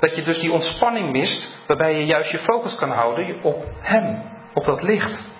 Dat 0.00 0.16
je 0.16 0.22
dus 0.22 0.40
die 0.40 0.52
ontspanning 0.52 1.10
mist, 1.10 1.64
waarbij 1.66 1.94
je 1.94 2.06
juist 2.06 2.30
je 2.30 2.38
focus 2.38 2.74
kan 2.74 2.90
houden 2.90 3.42
op 3.42 3.64
Hem, 3.80 4.22
op 4.54 4.64
dat 4.64 4.82
licht. 4.82 5.36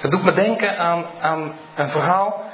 Het 0.00 0.10
doet 0.10 0.24
me 0.24 0.32
denken 0.32 0.78
aan, 0.78 1.06
aan 1.20 1.56
een 1.74 1.88
verhaal. 1.88 2.44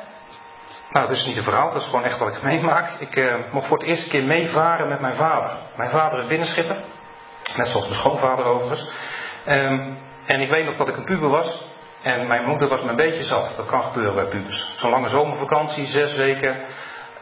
Nou, 0.91 1.07
het 1.07 1.17
is 1.17 1.25
niet 1.25 1.37
een 1.37 1.45
verhaal, 1.45 1.73
dat 1.73 1.81
is 1.83 1.89
gewoon 1.89 2.05
echt 2.05 2.19
wat 2.19 2.37
ik 2.37 2.43
meemaak. 2.53 3.01
Ik 3.01 3.17
uh, 3.17 3.35
mocht 3.53 3.67
voor 3.67 3.79
het 3.79 3.87
eerste 3.87 4.11
keer 4.11 4.25
meevaren 4.25 4.89
met 4.89 5.01
mijn 5.01 5.17
vader. 5.17 5.57
Mijn 5.77 5.91
vader 5.91 6.21
is 6.23 6.29
binnenschipper. 6.29 6.77
Net 7.57 7.67
zoals 7.67 7.89
mijn 7.89 8.01
schoonvader 8.01 8.45
overigens. 8.45 8.91
Um, 9.47 9.99
en 10.27 10.41
ik 10.41 10.51
weet 10.51 10.65
nog 10.65 10.77
dat 10.77 10.89
ik 10.89 10.97
een 10.97 11.05
puber 11.05 11.29
was. 11.29 11.67
En 12.03 12.27
mijn 12.27 12.45
moeder 12.45 12.69
was 12.69 12.83
me 12.83 12.91
een 12.91 12.97
beetje 12.97 13.25
zat. 13.25 13.53
Dat 13.57 13.67
kan 13.67 13.83
gebeuren 13.83 14.15
bij 14.15 14.29
pubers. 14.29 14.73
Zo'n 14.77 14.91
lange 14.91 15.09
zomervakantie, 15.09 15.87
zes 15.87 16.17
weken. 16.17 16.65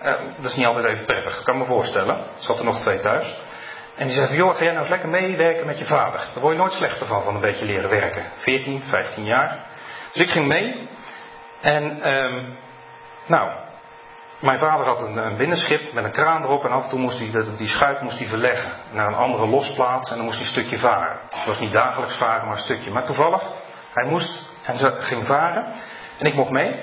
Uh, 0.02 0.12
dat 0.37 0.50
is 0.50 0.54
niet 0.54 0.66
altijd 0.66 0.85
even 0.85 1.04
prettig. 1.04 1.42
Kan 1.42 1.59
me 1.59 1.64
voorstellen. 1.64 2.16
Er 2.16 2.30
zat 2.37 2.59
er 2.59 2.64
nog 2.64 2.80
twee 2.80 2.98
thuis. 2.98 3.37
En 3.96 4.06
die 4.06 4.26
van, 4.26 4.37
joh, 4.37 4.56
ga 4.56 4.62
jij 4.62 4.72
nou 4.72 4.80
eens 4.80 4.90
lekker 4.90 5.09
meewerken 5.09 5.66
met 5.66 5.78
je 5.78 5.85
vader. 5.85 6.18
Daar 6.35 6.42
word 6.42 6.56
je 6.56 6.62
nooit 6.62 6.72
slechter 6.72 7.06
van, 7.06 7.22
van 7.22 7.35
een 7.35 7.40
beetje 7.40 7.64
leren 7.64 7.90
werken. 7.90 8.24
14, 8.37 8.82
15 8.85 9.24
jaar. 9.24 9.66
Dus 10.12 10.22
ik 10.22 10.30
ging 10.30 10.46
mee. 10.46 10.88
En, 11.61 12.14
um, 12.14 12.56
nou, 13.26 13.50
mijn 14.40 14.59
vader 14.59 14.87
had 14.87 15.00
een, 15.00 15.16
een, 15.16 15.37
binnenschip 15.37 15.92
met 15.92 16.04
een 16.04 16.12
kraan 16.12 16.42
erop 16.42 16.64
en 16.64 16.70
af 16.70 16.82
en 16.82 16.88
toe 16.88 16.98
moest 16.98 17.18
hij 17.18 17.56
die 17.56 17.68
schuit 17.68 18.00
moest 18.00 18.18
hij 18.18 18.28
verleggen 18.28 18.72
naar 18.92 19.06
een 19.06 19.14
andere 19.14 19.46
losplaats 19.46 20.11
en 20.11 20.16
dan 20.16 20.24
moest 20.24 20.38
hij 20.38 20.46
een 20.46 20.52
stukje 20.52 20.78
varen. 20.78 21.18
Het 21.30 21.46
was 21.46 21.59
niet 21.59 21.72
dagelijks 21.72 22.16
varen, 22.16 22.46
maar 22.46 22.56
een 22.56 22.62
stukje. 22.62 22.90
Maar 22.90 23.04
toevallig, 23.04 23.42
hij 23.92 24.11
moest 24.11 24.50
en 24.62 25.04
ging 25.04 25.26
varen 25.26 25.72
en 26.18 26.26
ik 26.26 26.35
mocht 26.35 26.50
mee. 26.50 26.80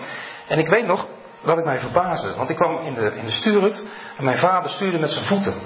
En 0.47 0.59
ik 0.59 0.67
weet 0.67 0.85
nog 0.85 1.07
dat 1.43 1.57
ik 1.57 1.65
mij 1.65 1.79
verbaasde, 1.79 2.35
want 2.35 2.49
ik 2.49 2.55
kwam 2.55 2.77
in 2.77 2.93
de, 2.93 3.15
in 3.15 3.25
de 3.25 3.31
stuurhut 3.31 3.83
en 4.17 4.23
mijn 4.23 4.37
vader 4.37 4.69
stuurde 4.69 4.99
met 4.99 5.09
zijn 5.09 5.25
voeten. 5.25 5.61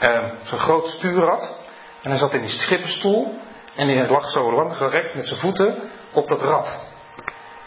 Uh, 0.00 0.32
zo'n 0.42 0.58
groot 0.58 0.86
stuurrad 0.86 1.60
en 2.02 2.10
hij 2.10 2.18
zat 2.18 2.32
in 2.32 2.40
die 2.40 2.50
schippenstoel 2.50 3.38
en 3.74 3.88
hij 3.88 4.08
lag 4.08 4.30
zo 4.30 4.52
lang 4.52 4.76
gerekt 4.76 5.14
met 5.14 5.26
zijn 5.26 5.40
voeten 5.40 5.78
op 6.12 6.28
dat 6.28 6.40
rad. 6.40 6.90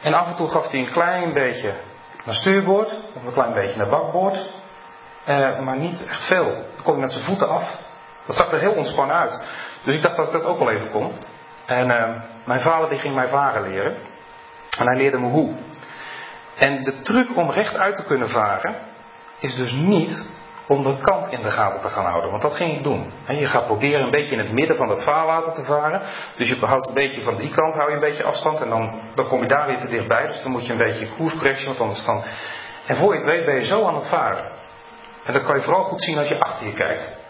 En 0.01 0.13
af 0.13 0.27
en 0.27 0.35
toe 0.35 0.47
gaf 0.47 0.71
hij 0.71 0.79
een 0.79 0.91
klein 0.91 1.33
beetje 1.33 1.73
naar 2.25 2.35
stuurboord, 2.35 2.93
of 3.15 3.23
een 3.25 3.33
klein 3.33 3.53
beetje 3.53 3.77
naar 3.77 3.89
bakboord. 3.89 4.53
Eh, 5.25 5.59
maar 5.59 5.77
niet 5.77 6.07
echt 6.07 6.27
veel. 6.27 6.51
Dan 6.51 6.83
kon 6.83 6.93
hij 6.93 7.01
met 7.01 7.11
zijn 7.11 7.25
voeten 7.25 7.49
af. 7.49 7.81
Dat 8.25 8.35
zag 8.35 8.51
er 8.51 8.59
heel 8.59 8.73
ontspannen 8.73 9.15
uit. 9.15 9.39
Dus 9.83 9.95
ik 9.95 10.03
dacht 10.03 10.15
dat 10.15 10.25
ik 10.25 10.31
dat 10.31 10.45
ook 10.45 10.59
wel 10.59 10.71
even 10.71 10.91
kon. 10.91 11.11
En 11.65 11.89
uh, 11.89 12.21
mijn 12.45 12.61
vader 12.61 12.89
die 12.89 12.99
ging 12.99 13.15
mij 13.15 13.27
varen 13.27 13.69
leren. 13.69 13.95
En 14.77 14.85
hij 14.85 14.97
leerde 14.97 15.19
me 15.19 15.29
hoe. 15.29 15.55
En 16.55 16.83
de 16.83 17.01
truc 17.01 17.37
om 17.37 17.51
recht 17.51 17.77
uit 17.77 17.95
te 17.95 18.05
kunnen 18.05 18.29
varen 18.29 18.75
is 19.39 19.55
dus 19.55 19.71
niet 19.71 20.33
om 20.67 20.83
de 20.83 20.97
kant 21.01 21.31
in 21.31 21.41
de 21.41 21.51
gaten 21.51 21.81
te 21.81 21.89
gaan 21.89 22.05
houden. 22.05 22.29
Want 22.29 22.41
dat 22.41 22.55
ging 22.55 22.77
ik 22.77 22.83
doen. 22.83 23.11
En 23.25 23.37
je 23.37 23.47
gaat 23.47 23.65
proberen 23.65 24.01
een 24.01 24.11
beetje 24.11 24.35
in 24.35 24.39
het 24.39 24.51
midden 24.51 24.77
van 24.77 24.89
het 24.89 25.03
vaarwater 25.03 25.53
te 25.53 25.65
varen. 25.65 26.01
Dus 26.35 26.49
je 26.49 26.65
houdt 26.65 26.87
een 26.87 26.93
beetje 26.93 27.23
van 27.23 27.35
die 27.35 27.49
kant, 27.49 27.73
hou 27.73 27.89
je 27.89 27.95
een 27.95 28.01
beetje 28.01 28.23
afstand. 28.23 28.61
En 28.61 28.69
dan, 28.69 29.01
dan 29.15 29.27
kom 29.27 29.41
je 29.41 29.47
daar 29.47 29.67
weer 29.67 29.79
te 29.79 29.87
dichtbij. 29.87 30.27
Dus 30.27 30.41
dan 30.41 30.51
moet 30.51 30.65
je 30.65 30.71
een 30.71 30.77
beetje 30.77 31.09
koerscorrectie, 31.17 31.67
want 31.67 31.79
anders 31.79 32.05
dan... 32.05 32.23
En 32.85 32.95
voor 32.95 33.13
je 33.13 33.19
het 33.19 33.29
weet 33.29 33.45
ben 33.45 33.55
je 33.55 33.65
zo 33.65 33.87
aan 33.87 33.95
het 33.95 34.07
varen. 34.07 34.51
En 35.25 35.33
dat 35.33 35.43
kan 35.43 35.55
je 35.55 35.61
vooral 35.61 35.83
goed 35.83 36.03
zien 36.03 36.17
als 36.17 36.27
je 36.27 36.39
achter 36.39 36.67
je 36.67 36.73
kijkt. 36.73 37.23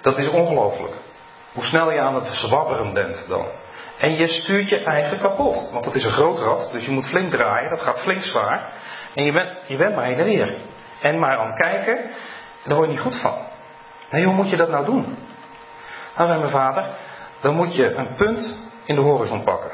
Dat 0.00 0.18
is 0.18 0.28
ongelooflijk. 0.28 0.94
Hoe 1.52 1.64
snel 1.64 1.92
je 1.92 2.00
aan 2.00 2.14
het 2.14 2.32
zwabberen 2.32 2.92
bent 2.92 3.24
dan. 3.28 3.46
En 3.98 4.14
je 4.14 4.28
stuurt 4.28 4.68
je 4.68 4.84
eigen 4.84 5.18
kapot. 5.18 5.70
Want 5.70 5.84
dat 5.84 5.94
is 5.94 6.04
een 6.04 6.12
groot 6.12 6.38
rad, 6.38 6.72
dus 6.72 6.84
je 6.84 6.90
moet 6.90 7.06
flink 7.06 7.30
draaien. 7.30 7.70
Dat 7.70 7.80
gaat 7.80 8.00
flink 8.00 8.22
zwaar. 8.22 8.72
En 9.14 9.24
je 9.24 9.32
bent, 9.32 9.50
je 9.66 9.76
bent 9.76 9.94
maar 9.94 10.04
heen 10.04 10.18
en 10.18 10.24
weer. 10.24 10.56
En 11.00 11.18
maar 11.18 11.36
aan 11.36 11.46
het 11.46 11.56
kijken. 11.56 11.98
En 11.98 12.64
daar 12.64 12.76
word 12.76 12.88
je 12.88 12.94
niet 12.94 13.04
goed 13.04 13.20
van. 13.20 13.34
Nee, 14.10 14.24
hoe 14.24 14.34
moet 14.34 14.50
je 14.50 14.56
dat 14.56 14.70
nou 14.70 14.84
doen? 14.84 15.18
Nou, 16.16 16.28
zei 16.28 16.38
mijn 16.38 16.52
vader, 16.52 16.90
dan 17.40 17.54
moet 17.54 17.76
je 17.76 17.94
een 17.94 18.14
punt 18.14 18.58
in 18.84 18.94
de 18.94 19.00
horizon 19.00 19.44
pakken. 19.44 19.72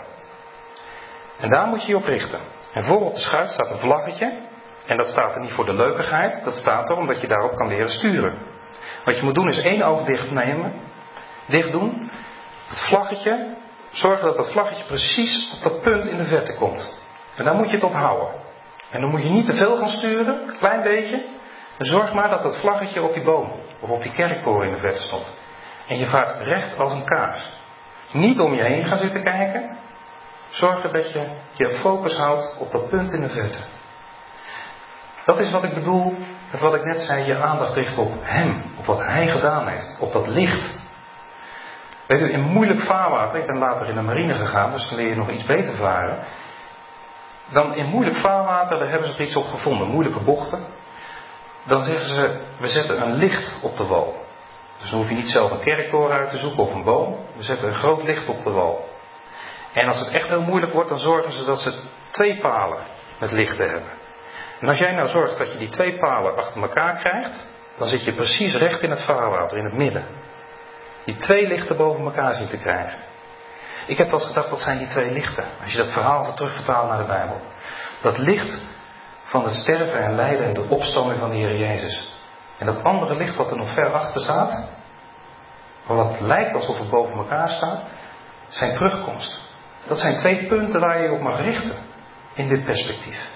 En 1.38 1.50
daar 1.50 1.66
moet 1.66 1.82
je 1.82 1.88
je 1.88 1.96
op 1.96 2.04
richten. 2.04 2.40
En 2.72 2.84
voor 2.84 3.00
op 3.00 3.12
de 3.12 3.20
schuit 3.20 3.50
staat 3.50 3.70
een 3.70 3.78
vlaggetje. 3.78 4.50
En 4.86 4.96
dat 4.96 5.06
staat 5.06 5.34
er 5.34 5.40
niet 5.40 5.52
voor 5.52 5.64
de 5.64 5.74
leukigheid, 5.74 6.44
dat 6.44 6.54
staat 6.54 6.90
er 6.90 6.96
omdat 6.96 7.20
je 7.20 7.28
daarop 7.28 7.56
kan 7.56 7.68
leren 7.68 7.88
sturen. 7.88 8.38
Wat 9.04 9.16
je 9.16 9.22
moet 9.22 9.34
doen 9.34 9.48
is 9.48 9.62
één 9.62 9.82
oog 9.82 10.04
dicht 10.04 10.30
nemen, 10.30 10.72
dicht 11.46 11.72
doen, 11.72 12.10
het 12.66 12.78
vlaggetje, 12.78 13.56
zorgen 13.92 14.24
dat 14.24 14.36
dat 14.36 14.52
vlaggetje 14.52 14.84
precies 14.84 15.52
op 15.56 15.62
dat 15.62 15.82
punt 15.82 16.06
in 16.06 16.16
de 16.16 16.24
verte 16.24 16.54
komt. 16.54 17.00
En 17.36 17.44
daar 17.44 17.54
moet 17.54 17.68
je 17.68 17.74
het 17.74 17.84
op 17.84 17.92
houden. 17.92 18.40
En 18.90 19.00
dan 19.00 19.10
moet 19.10 19.22
je 19.22 19.30
niet 19.30 19.46
te 19.46 19.56
veel 19.56 19.76
gaan 19.76 19.88
sturen, 19.88 20.48
een 20.48 20.58
klein 20.58 20.82
beetje, 20.82 21.24
en 21.78 21.86
zorg 21.86 22.12
maar 22.12 22.30
dat 22.30 22.42
dat 22.42 22.60
vlaggetje 22.60 23.02
op 23.02 23.14
die 23.14 23.22
boom 23.22 23.52
of 23.80 23.90
op 23.90 24.02
die 24.02 24.12
kerktoren 24.12 24.66
in 24.66 24.74
de 24.74 24.80
verte 24.80 25.02
stond. 25.02 25.26
En 25.86 25.98
je 25.98 26.06
vaart 26.06 26.40
recht 26.40 26.78
als 26.78 26.92
een 26.92 27.04
kaars. 27.04 27.60
Niet 28.12 28.40
om 28.40 28.54
je 28.54 28.62
heen 28.62 28.84
gaan 28.84 28.98
zitten 28.98 29.22
kijken. 29.22 29.76
Zorg 30.48 30.82
dat 30.82 31.12
je 31.12 31.30
je 31.54 31.74
focus 31.74 32.16
houdt 32.16 32.56
op 32.58 32.70
dat 32.70 32.88
punt 32.88 33.12
in 33.12 33.20
de 33.20 33.28
verte. 33.28 33.58
Dat 35.24 35.38
is 35.38 35.50
wat 35.50 35.64
ik 35.64 35.74
bedoel 35.74 36.16
met 36.50 36.60
wat 36.60 36.74
ik 36.74 36.84
net 36.84 37.00
zei, 37.00 37.26
je 37.26 37.36
aandacht 37.36 37.74
richt 37.74 37.98
op 37.98 38.12
Hem, 38.20 38.74
op 38.78 38.84
wat 38.84 38.98
Hij 38.98 39.30
gedaan 39.30 39.68
heeft, 39.68 39.96
op 40.00 40.12
dat 40.12 40.26
licht. 40.26 40.81
Weet 42.06 42.20
u, 42.20 42.32
in 42.32 42.40
moeilijk 42.40 42.80
vaarwater, 42.80 43.38
ik 43.38 43.46
ben 43.46 43.58
later 43.58 43.88
in 43.88 43.94
de 43.94 44.02
marine 44.02 44.34
gegaan, 44.34 44.72
dus 44.72 44.88
dan 44.88 44.98
leer 44.98 45.08
je 45.08 45.14
nog 45.14 45.30
iets 45.30 45.46
beter 45.46 45.76
varen. 45.76 46.24
Dan 47.52 47.74
in 47.74 47.86
moeilijk 47.86 48.16
vaarwater, 48.16 48.78
daar 48.78 48.90
hebben 48.90 49.08
ze 49.08 49.18
er 49.18 49.24
iets 49.24 49.36
op 49.36 49.46
gevonden, 49.46 49.88
moeilijke 49.88 50.24
bochten. 50.24 50.64
Dan 51.64 51.82
zeggen 51.82 52.06
ze, 52.06 52.40
we 52.58 52.66
zetten 52.66 53.02
een 53.02 53.14
licht 53.14 53.62
op 53.62 53.76
de 53.76 53.86
wal. 53.86 54.14
Dus 54.80 54.90
dan 54.90 55.00
hoef 55.00 55.08
je 55.08 55.14
niet 55.14 55.30
zelf 55.30 55.50
een 55.50 55.60
kerktoren 55.60 56.16
uit 56.16 56.30
te 56.30 56.38
zoeken 56.38 56.62
of 56.62 56.74
een 56.74 56.84
boom. 56.84 57.16
We 57.36 57.42
zetten 57.42 57.68
een 57.68 57.78
groot 57.78 58.02
licht 58.02 58.28
op 58.28 58.42
de 58.42 58.50
wal. 58.50 58.88
En 59.72 59.88
als 59.88 59.98
het 59.98 60.08
echt 60.08 60.28
heel 60.28 60.42
moeilijk 60.42 60.72
wordt, 60.72 60.88
dan 60.88 60.98
zorgen 60.98 61.32
ze 61.32 61.44
dat 61.44 61.58
ze 61.58 61.82
twee 62.10 62.40
palen 62.40 62.78
met 63.20 63.32
lichten 63.32 63.68
hebben. 63.68 63.90
En 64.60 64.68
als 64.68 64.78
jij 64.78 64.92
nou 64.92 65.08
zorgt 65.08 65.38
dat 65.38 65.52
je 65.52 65.58
die 65.58 65.68
twee 65.68 65.98
palen 65.98 66.36
achter 66.36 66.62
elkaar 66.62 66.96
krijgt, 66.96 67.48
dan 67.78 67.86
zit 67.86 68.04
je 68.04 68.14
precies 68.14 68.56
recht 68.56 68.82
in 68.82 68.90
het 68.90 69.04
vaarwater, 69.04 69.58
in 69.58 69.64
het 69.64 69.76
midden. 69.76 70.06
Die 71.04 71.16
twee 71.16 71.48
lichten 71.48 71.76
boven 71.76 72.04
elkaar 72.04 72.34
zien 72.34 72.48
te 72.48 72.58
krijgen. 72.58 72.98
Ik 73.86 73.98
heb 73.98 74.10
wel 74.10 74.18
eens 74.18 74.28
gedacht, 74.28 74.50
wat 74.50 74.60
zijn 74.60 74.78
die 74.78 74.88
twee 74.88 75.12
lichten? 75.12 75.44
Als 75.60 75.72
je 75.72 75.78
dat 75.78 75.92
verhaal 75.92 76.34
terugvertaalt 76.34 76.88
naar 76.88 76.98
de 76.98 77.04
Bijbel. 77.04 77.40
Dat 78.02 78.18
licht 78.18 78.62
van 79.24 79.44
het 79.44 79.54
sterven 79.54 80.02
en 80.02 80.14
lijden 80.14 80.46
en 80.46 80.54
de 80.54 80.68
opstanding 80.68 81.18
van 81.18 81.30
de 81.30 81.36
Heer 81.36 81.58
Jezus. 81.58 82.12
En 82.58 82.66
dat 82.66 82.82
andere 82.82 83.16
licht 83.16 83.36
wat 83.36 83.50
er 83.50 83.56
nog 83.56 83.72
ver 83.72 83.92
achter 83.92 84.20
staat, 84.20 84.70
wat 85.86 86.20
lijkt 86.20 86.54
alsof 86.54 86.78
het 86.78 86.90
boven 86.90 87.16
elkaar 87.16 87.48
staat, 87.48 87.82
zijn 88.48 88.74
terugkomst. 88.74 89.40
Dat 89.86 89.98
zijn 89.98 90.16
twee 90.16 90.46
punten 90.46 90.80
waar 90.80 90.98
je 90.98 91.04
je 91.04 91.12
op 91.12 91.20
mag 91.20 91.40
richten 91.40 91.76
in 92.34 92.48
dit 92.48 92.64
perspectief. 92.64 93.30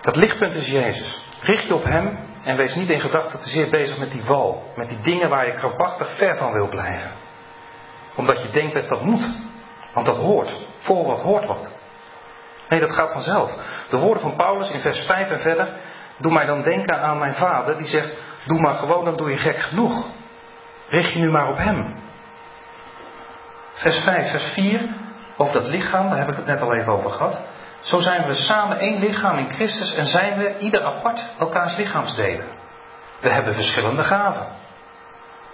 Dat 0.00 0.16
lichtpunt 0.16 0.54
is 0.54 0.68
Jezus. 0.68 1.26
Richt 1.40 1.66
je 1.66 1.74
op 1.74 1.84
Hem 1.84 2.18
en 2.44 2.56
wees 2.56 2.74
niet 2.74 2.90
in 2.90 3.00
gedachten 3.00 3.40
te 3.40 3.48
zeer 3.48 3.70
bezig 3.70 3.98
met 3.98 4.10
die 4.10 4.24
wal. 4.24 4.72
Met 4.76 4.88
die 4.88 5.00
dingen 5.00 5.28
waar 5.28 5.46
je 5.46 5.52
krampachtig 5.52 6.16
ver 6.16 6.36
van 6.36 6.52
wil 6.52 6.68
blijven. 6.68 7.10
Omdat 8.16 8.42
je 8.42 8.50
denkt 8.50 8.74
dat 8.74 8.88
dat 8.88 9.02
moet. 9.02 9.36
Want 9.94 10.06
dat 10.06 10.16
hoort. 10.16 10.66
Voor 10.78 11.06
wat 11.06 11.20
hoort 11.20 11.46
wat. 11.46 11.70
Nee, 12.68 12.80
dat 12.80 12.92
gaat 12.92 13.12
vanzelf. 13.12 13.54
De 13.90 13.96
woorden 13.96 14.22
van 14.22 14.36
Paulus 14.36 14.70
in 14.70 14.80
vers 14.80 14.98
5 14.98 15.30
en 15.30 15.40
verder. 15.40 15.72
Doe 16.18 16.32
mij 16.32 16.46
dan 16.46 16.62
denken 16.62 17.00
aan 17.00 17.18
mijn 17.18 17.34
vader. 17.34 17.76
Die 17.76 17.86
zegt, 17.86 18.12
doe 18.44 18.60
maar 18.60 18.74
gewoon, 18.74 19.04
dan 19.04 19.16
doe 19.16 19.30
je 19.30 19.36
gek 19.36 19.58
genoeg. 19.58 20.06
Richt 20.88 21.12
je 21.12 21.18
nu 21.18 21.30
maar 21.30 21.48
op 21.48 21.56
Hem. 21.56 22.02
Vers 23.74 24.02
5, 24.02 24.30
vers 24.30 24.52
4. 24.52 24.88
Over 25.36 25.52
dat 25.52 25.66
lichaam, 25.66 26.08
daar 26.08 26.18
heb 26.18 26.28
ik 26.28 26.36
het 26.36 26.46
net 26.46 26.60
al 26.60 26.74
even 26.74 26.92
over 26.92 27.10
gehad. 27.10 27.40
Zo 27.84 28.00
zijn 28.00 28.26
we 28.26 28.34
samen 28.34 28.78
één 28.78 28.98
lichaam 28.98 29.38
in 29.38 29.52
Christus 29.52 29.94
en 29.94 30.06
zijn 30.06 30.38
we 30.38 30.58
ieder 30.58 30.84
apart 30.84 31.32
elkaars 31.38 31.76
lichaamsdelen. 31.76 32.46
We 33.20 33.28
hebben 33.28 33.54
verschillende 33.54 34.04
gaven. 34.04 34.46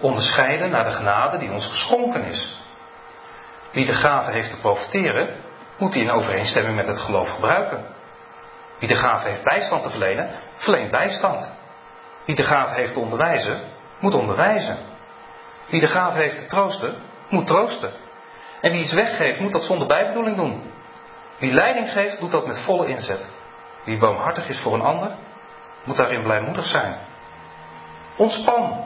Onderscheiden 0.00 0.70
naar 0.70 0.84
de 0.84 0.92
genade 0.92 1.38
die 1.38 1.50
ons 1.50 1.66
geschonken 1.66 2.24
is. 2.24 2.62
Wie 3.72 3.86
de 3.86 3.92
gave 3.92 4.30
heeft 4.32 4.50
te 4.50 4.60
profiteren, 4.60 5.36
moet 5.78 5.92
die 5.92 6.02
in 6.02 6.10
overeenstemming 6.10 6.76
met 6.76 6.86
het 6.86 7.00
geloof 7.00 7.30
gebruiken. 7.30 7.84
Wie 8.78 8.88
de 8.88 8.96
gave 8.96 9.28
heeft 9.28 9.44
bijstand 9.44 9.82
te 9.82 9.90
verlenen, 9.90 10.30
verleent 10.54 10.90
bijstand. 10.90 11.54
Wie 12.24 12.34
de 12.34 12.42
gave 12.42 12.74
heeft 12.74 12.92
te 12.92 12.98
onderwijzen, 12.98 13.62
moet 13.98 14.14
onderwijzen. 14.14 14.76
Wie 15.68 15.80
de 15.80 15.88
gave 15.88 16.18
heeft 16.18 16.38
te 16.38 16.46
troosten, 16.46 16.94
moet 17.28 17.46
troosten. 17.46 17.92
En 18.60 18.72
wie 18.72 18.80
iets 18.80 18.94
weggeeft, 18.94 19.40
moet 19.40 19.52
dat 19.52 19.62
zonder 19.62 19.86
bijbedoeling 19.86 20.36
doen. 20.36 20.72
Wie 21.41 21.53
leiding 21.53 21.93
geeft, 21.93 22.20
doet 22.20 22.30
dat 22.30 22.47
met 22.47 22.62
volle 22.64 22.86
inzet. 22.86 23.28
Wie 23.84 23.99
boomhartig 23.99 24.49
is 24.49 24.61
voor 24.61 24.74
een 24.74 24.80
ander, 24.80 25.16
moet 25.84 25.97
daarin 25.97 26.22
blijmoedig 26.22 26.64
zijn. 26.64 26.97
Ontspan. 28.16 28.84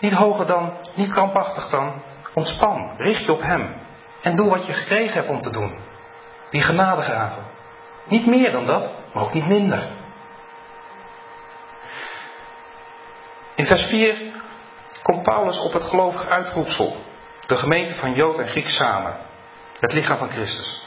Niet 0.00 0.12
hoger 0.12 0.46
dan, 0.46 0.72
niet 0.94 1.12
krampachtig 1.12 1.68
dan. 1.68 2.02
Ontspan. 2.34 2.94
Richt 2.96 3.24
je 3.24 3.32
op 3.32 3.40
Hem. 3.40 3.74
En 4.22 4.36
doe 4.36 4.50
wat 4.50 4.66
je 4.66 4.72
gekregen 4.72 5.14
hebt 5.14 5.28
om 5.28 5.40
te 5.40 5.50
doen. 5.50 5.78
Die 6.50 6.62
genadegaven. 6.62 7.42
Niet 8.04 8.26
meer 8.26 8.52
dan 8.52 8.66
dat, 8.66 8.92
maar 9.12 9.22
ook 9.22 9.32
niet 9.32 9.46
minder. 9.46 9.88
In 13.54 13.66
vers 13.66 13.82
4 13.82 14.32
komt 15.02 15.22
Paulus 15.22 15.60
op 15.60 15.72
het 15.72 15.82
gelovig 15.82 16.26
uitroepsel. 16.26 16.96
De 17.46 17.56
gemeente 17.56 17.94
van 17.94 18.12
Jood 18.14 18.38
en 18.38 18.48
Griek 18.48 18.68
samen. 18.68 19.27
Het 19.80 19.92
lichaam 19.92 20.18
van 20.18 20.30
Christus. 20.30 20.86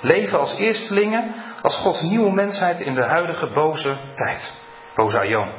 Leven 0.00 0.38
als 0.38 0.56
eerstelingen, 0.56 1.34
als 1.62 1.76
Gods 1.76 2.00
nieuwe 2.00 2.32
mensheid 2.32 2.80
in 2.80 2.94
de 2.94 3.02
huidige 3.02 3.46
boze 3.46 3.96
tijd. 4.14 4.52
Boze 4.94 5.18
aion. 5.18 5.52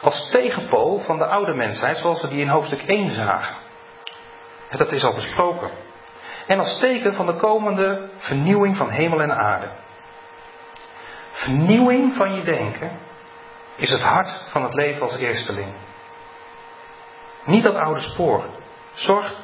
Als 0.00 0.30
tegenpool 0.30 0.98
van 0.98 1.18
de 1.18 1.26
oude 1.26 1.54
mensheid 1.54 1.96
zoals 1.96 2.22
we 2.22 2.28
die 2.28 2.40
in 2.40 2.48
hoofdstuk 2.48 2.82
1 2.82 3.10
zagen. 3.10 3.56
Dat 4.70 4.92
is 4.92 5.04
al 5.04 5.14
besproken. 5.14 5.70
En 6.46 6.58
als 6.58 6.78
teken 6.78 7.14
van 7.14 7.26
de 7.26 7.34
komende 7.34 8.08
vernieuwing 8.16 8.76
van 8.76 8.90
hemel 8.90 9.22
en 9.22 9.36
aarde. 9.36 9.68
Vernieuwing 11.32 12.14
van 12.14 12.34
je 12.34 12.42
denken 12.42 12.98
is 13.76 13.90
het 13.90 14.02
hart 14.02 14.48
van 14.50 14.62
het 14.62 14.74
leven 14.74 15.02
als 15.02 15.16
eersteling. 15.16 15.74
Niet 17.44 17.62
dat 17.62 17.74
oude 17.74 18.00
spoor. 18.00 18.44
Zorg 18.92 19.34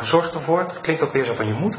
Zorg 0.00 0.34
ervoor, 0.34 0.58
het 0.58 0.80
klinkt 0.80 1.02
ook 1.02 1.12
weer 1.12 1.24
zo 1.24 1.34
van 1.34 1.46
je 1.46 1.54
moet, 1.54 1.78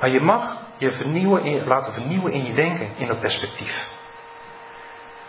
maar 0.00 0.10
je 0.10 0.20
mag 0.20 0.56
je 0.76 0.92
vernieuwen 0.92 1.66
laten 1.66 1.92
vernieuwen 1.92 2.32
in 2.32 2.44
je 2.44 2.52
denken, 2.52 2.88
in 2.96 3.06
dat 3.06 3.20
perspectief. 3.20 3.96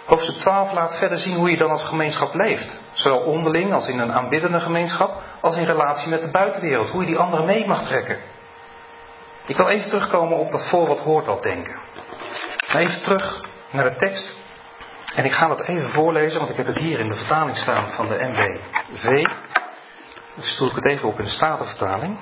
Hoofdstuk 0.06 0.36
12 0.36 0.72
laat 0.72 0.98
verder 0.98 1.18
zien 1.18 1.36
hoe 1.36 1.50
je 1.50 1.58
dan 1.58 1.70
als 1.70 1.88
gemeenschap 1.88 2.34
leeft. 2.34 2.82
Zowel 2.92 3.20
onderling 3.20 3.74
als 3.74 3.88
in 3.88 4.00
een 4.00 4.12
aanbiddende 4.12 4.60
gemeenschap, 4.60 5.22
als 5.42 5.58
in 5.58 5.66
relatie 5.66 6.10
met 6.10 6.22
de 6.22 6.32
buitenwereld. 6.32 6.90
Hoe 6.90 7.02
je 7.02 7.08
die 7.08 7.18
anderen 7.18 7.46
mee 7.46 7.68
mag 7.68 7.88
trekken. 7.88 8.20
Ik 9.46 9.58
wil 9.58 9.68
even 9.68 9.90
terugkomen 9.90 10.38
op 10.38 10.52
dat 10.52 10.70
voor 10.70 10.88
wat 10.88 11.00
hoort 11.00 11.28
al 11.28 11.42
denken. 11.42 11.76
Even 12.74 13.02
terug 13.02 13.42
naar 13.72 13.84
de 13.84 13.96
tekst. 13.96 14.38
En 15.16 15.26
ik 15.26 15.32
ga 15.32 15.48
dat 15.48 15.62
even 15.62 15.90
voorlezen, 15.90 16.38
want 16.40 16.52
ik 16.52 16.58
heb 16.58 16.66
het 16.66 16.78
hier 16.78 17.00
in 17.00 17.08
de 17.08 17.18
vertaling 17.18 17.58
staan 17.58 17.90
van 17.90 18.08
de 18.08 18.16
MBV. 18.16 19.26
Dus 20.40 20.60
ik 20.60 20.76
het 20.76 20.86
even 20.86 21.08
op 21.08 21.18
in 21.18 21.24
de 21.24 21.30
Statenvertaling. 21.30 22.20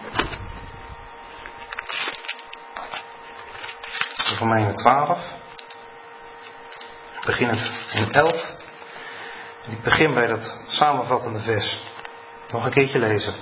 Romeinen 4.40 4.76
12. 4.76 5.20
Beginnend 7.26 7.72
in 7.94 8.12
11. 8.12 8.56
En 9.66 9.72
ik 9.72 9.82
begin 9.84 10.14
bij 10.14 10.28
dat 10.28 10.64
samenvattende 10.68 11.40
vers. 11.40 11.80
Nog 12.48 12.66
een 12.66 12.72
keertje 12.72 13.00
lezen. 13.00 13.34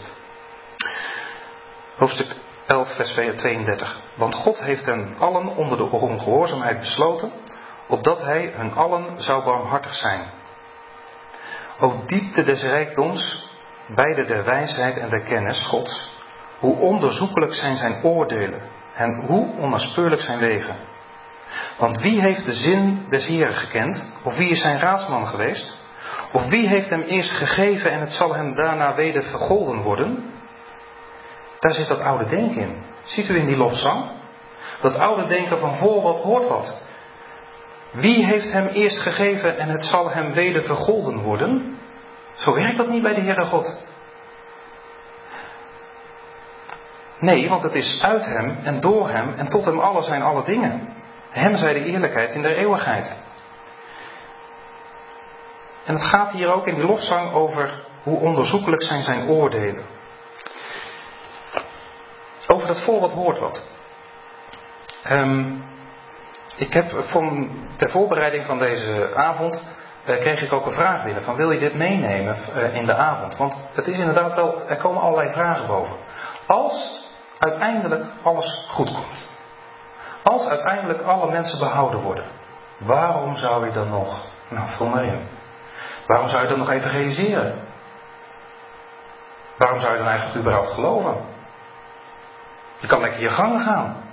Hoofdstuk 1.95 2.35
11, 2.67 2.95
vers 2.95 3.13
32. 3.13 4.01
Want 4.15 4.35
God 4.35 4.59
heeft 4.59 4.85
hen 4.85 5.15
allen 5.19 5.47
onder 5.47 5.77
de 5.77 5.83
ongehoorzaamheid 5.83 6.79
besloten, 6.79 7.31
opdat 7.87 8.21
hij 8.21 8.53
hun 8.55 8.73
allen 8.73 9.21
zou 9.21 9.43
barmhartig 9.43 9.93
zijn. 9.93 10.29
O 11.79 12.03
diepte 12.05 12.43
des 12.43 12.63
rijkdoms 12.63 13.44
beide 13.87 14.25
der 14.25 14.43
wijsheid 14.43 14.97
en 14.97 15.09
der 15.09 15.23
kennis 15.23 15.67
Gods. 15.67 16.13
Hoe 16.59 16.75
onderzoekelijk 16.75 17.53
zijn 17.53 17.77
zijn 17.77 18.03
oordelen 18.03 18.61
en 18.95 19.25
hoe 19.25 19.53
onnaspeurlijk 19.57 20.21
zijn 20.21 20.39
wegen. 20.39 20.75
Want 21.77 22.01
wie 22.01 22.21
heeft 22.21 22.45
de 22.45 22.53
zin 22.53 23.05
des 23.09 23.25
Heren 23.25 23.53
gekend? 23.53 24.11
Of 24.23 24.35
wie 24.35 24.49
is 24.49 24.61
zijn 24.61 24.79
raadsman 24.79 25.27
geweest? 25.27 25.83
Of 26.31 26.47
wie 26.47 26.67
heeft 26.67 26.89
hem 26.89 27.01
eerst 27.01 27.31
gegeven 27.31 27.91
en 27.91 27.99
het 27.99 28.11
zal 28.11 28.35
hem 28.35 28.55
daarna 28.55 28.95
weder 28.95 29.23
vergolden 29.23 29.81
worden? 29.81 30.33
Daar 31.59 31.73
zit 31.73 31.87
dat 31.87 31.99
oude 31.99 32.29
denken 32.29 32.61
in. 32.61 32.83
Ziet 33.03 33.29
u 33.29 33.37
in 33.37 33.47
die 33.47 33.57
lofzang? 33.57 34.05
Dat 34.81 34.97
oude 34.97 35.27
denken 35.27 35.59
van 35.59 35.75
voor 35.75 36.01
wat 36.01 36.21
hoort 36.21 36.47
wat. 36.47 36.83
Wie 37.91 38.25
heeft 38.25 38.51
hem 38.51 38.67
eerst 38.67 39.01
gegeven 39.01 39.57
en 39.57 39.69
het 39.69 39.83
zal 39.83 40.11
hem 40.11 40.33
weder 40.33 40.63
vergolden 40.63 41.21
worden? 41.21 41.77
Zo 42.35 42.53
werkt 42.53 42.77
dat 42.77 42.87
niet 42.87 43.03
bij 43.03 43.13
de 43.13 43.21
Heere 43.21 43.45
God. 43.45 43.83
Nee, 47.19 47.49
want 47.49 47.63
het 47.63 47.75
is 47.75 48.01
uit 48.01 48.25
Hem 48.25 48.57
en 48.63 48.79
door 48.79 49.09
Hem 49.09 49.33
en 49.33 49.47
tot 49.47 49.65
Hem 49.65 49.79
alle 49.79 50.01
zijn 50.01 50.21
alle 50.21 50.43
dingen. 50.43 50.93
Hem 51.29 51.55
zij 51.55 51.73
de 51.73 51.83
eerlijkheid 51.83 52.33
in 52.33 52.41
de 52.41 52.55
eeuwigheid. 52.55 53.15
En 55.85 55.93
het 55.93 56.03
gaat 56.03 56.31
hier 56.31 56.53
ook 56.53 56.67
in 56.67 56.75
die 56.75 56.85
lofzang 56.85 57.31
over 57.31 57.83
hoe 58.03 58.19
onderzoekelijk 58.19 58.83
zijn 58.83 59.03
zijn 59.03 59.27
oordelen. 59.27 59.85
Over 62.47 62.67
dat 62.67 62.83
voor 62.83 62.99
wat 62.99 63.11
hoort 63.11 63.39
wat. 63.39 63.63
Um, 65.09 65.63
ik 66.57 66.73
heb 66.73 67.03
van, 67.07 67.49
ter 67.75 67.89
voorbereiding 67.89 68.45
van 68.45 68.59
deze 68.59 69.15
avond 69.15 69.75
kreeg 70.05 70.41
ik 70.41 70.53
ook 70.53 70.65
een 70.65 70.73
vraag 70.73 71.03
binnen 71.03 71.23
van 71.23 71.35
wil 71.35 71.51
je 71.51 71.59
dit 71.59 71.73
meenemen 71.73 72.37
uh, 72.55 72.75
in 72.75 72.85
de 72.85 72.95
avond? 72.95 73.37
Want 73.37 73.55
het 73.73 73.87
is 73.87 73.97
inderdaad 73.97 74.35
wel, 74.35 74.69
er 74.69 74.77
komen 74.77 75.01
allerlei 75.01 75.33
vragen 75.33 75.67
boven. 75.67 75.95
Als 76.47 77.07
uiteindelijk 77.39 78.05
alles 78.23 78.67
goed 78.71 78.93
komt. 78.93 79.33
Als 80.23 80.47
uiteindelijk 80.47 81.01
alle 81.01 81.31
mensen 81.31 81.59
behouden 81.59 81.99
worden. 81.99 82.25
Waarom 82.77 83.35
zou 83.35 83.65
je 83.65 83.71
dan 83.71 83.89
nog, 83.89 84.25
nou 84.49 84.69
vul 84.69 84.87
maar 84.87 85.03
in. 85.03 85.27
Waarom 86.07 86.27
zou 86.27 86.43
je 86.43 86.49
dan 86.49 86.57
nog 86.57 86.69
even 86.69 86.91
realiseren? 86.91 87.63
Waarom 89.57 89.79
zou 89.79 89.91
je 89.91 89.97
dan 89.97 90.07
eigenlijk 90.07 90.39
überhaupt 90.39 90.69
geloven? 90.69 91.15
Je 92.79 92.87
kan 92.87 93.01
lekker 93.01 93.21
je 93.21 93.29
gang 93.29 93.61
gaan. 93.61 94.03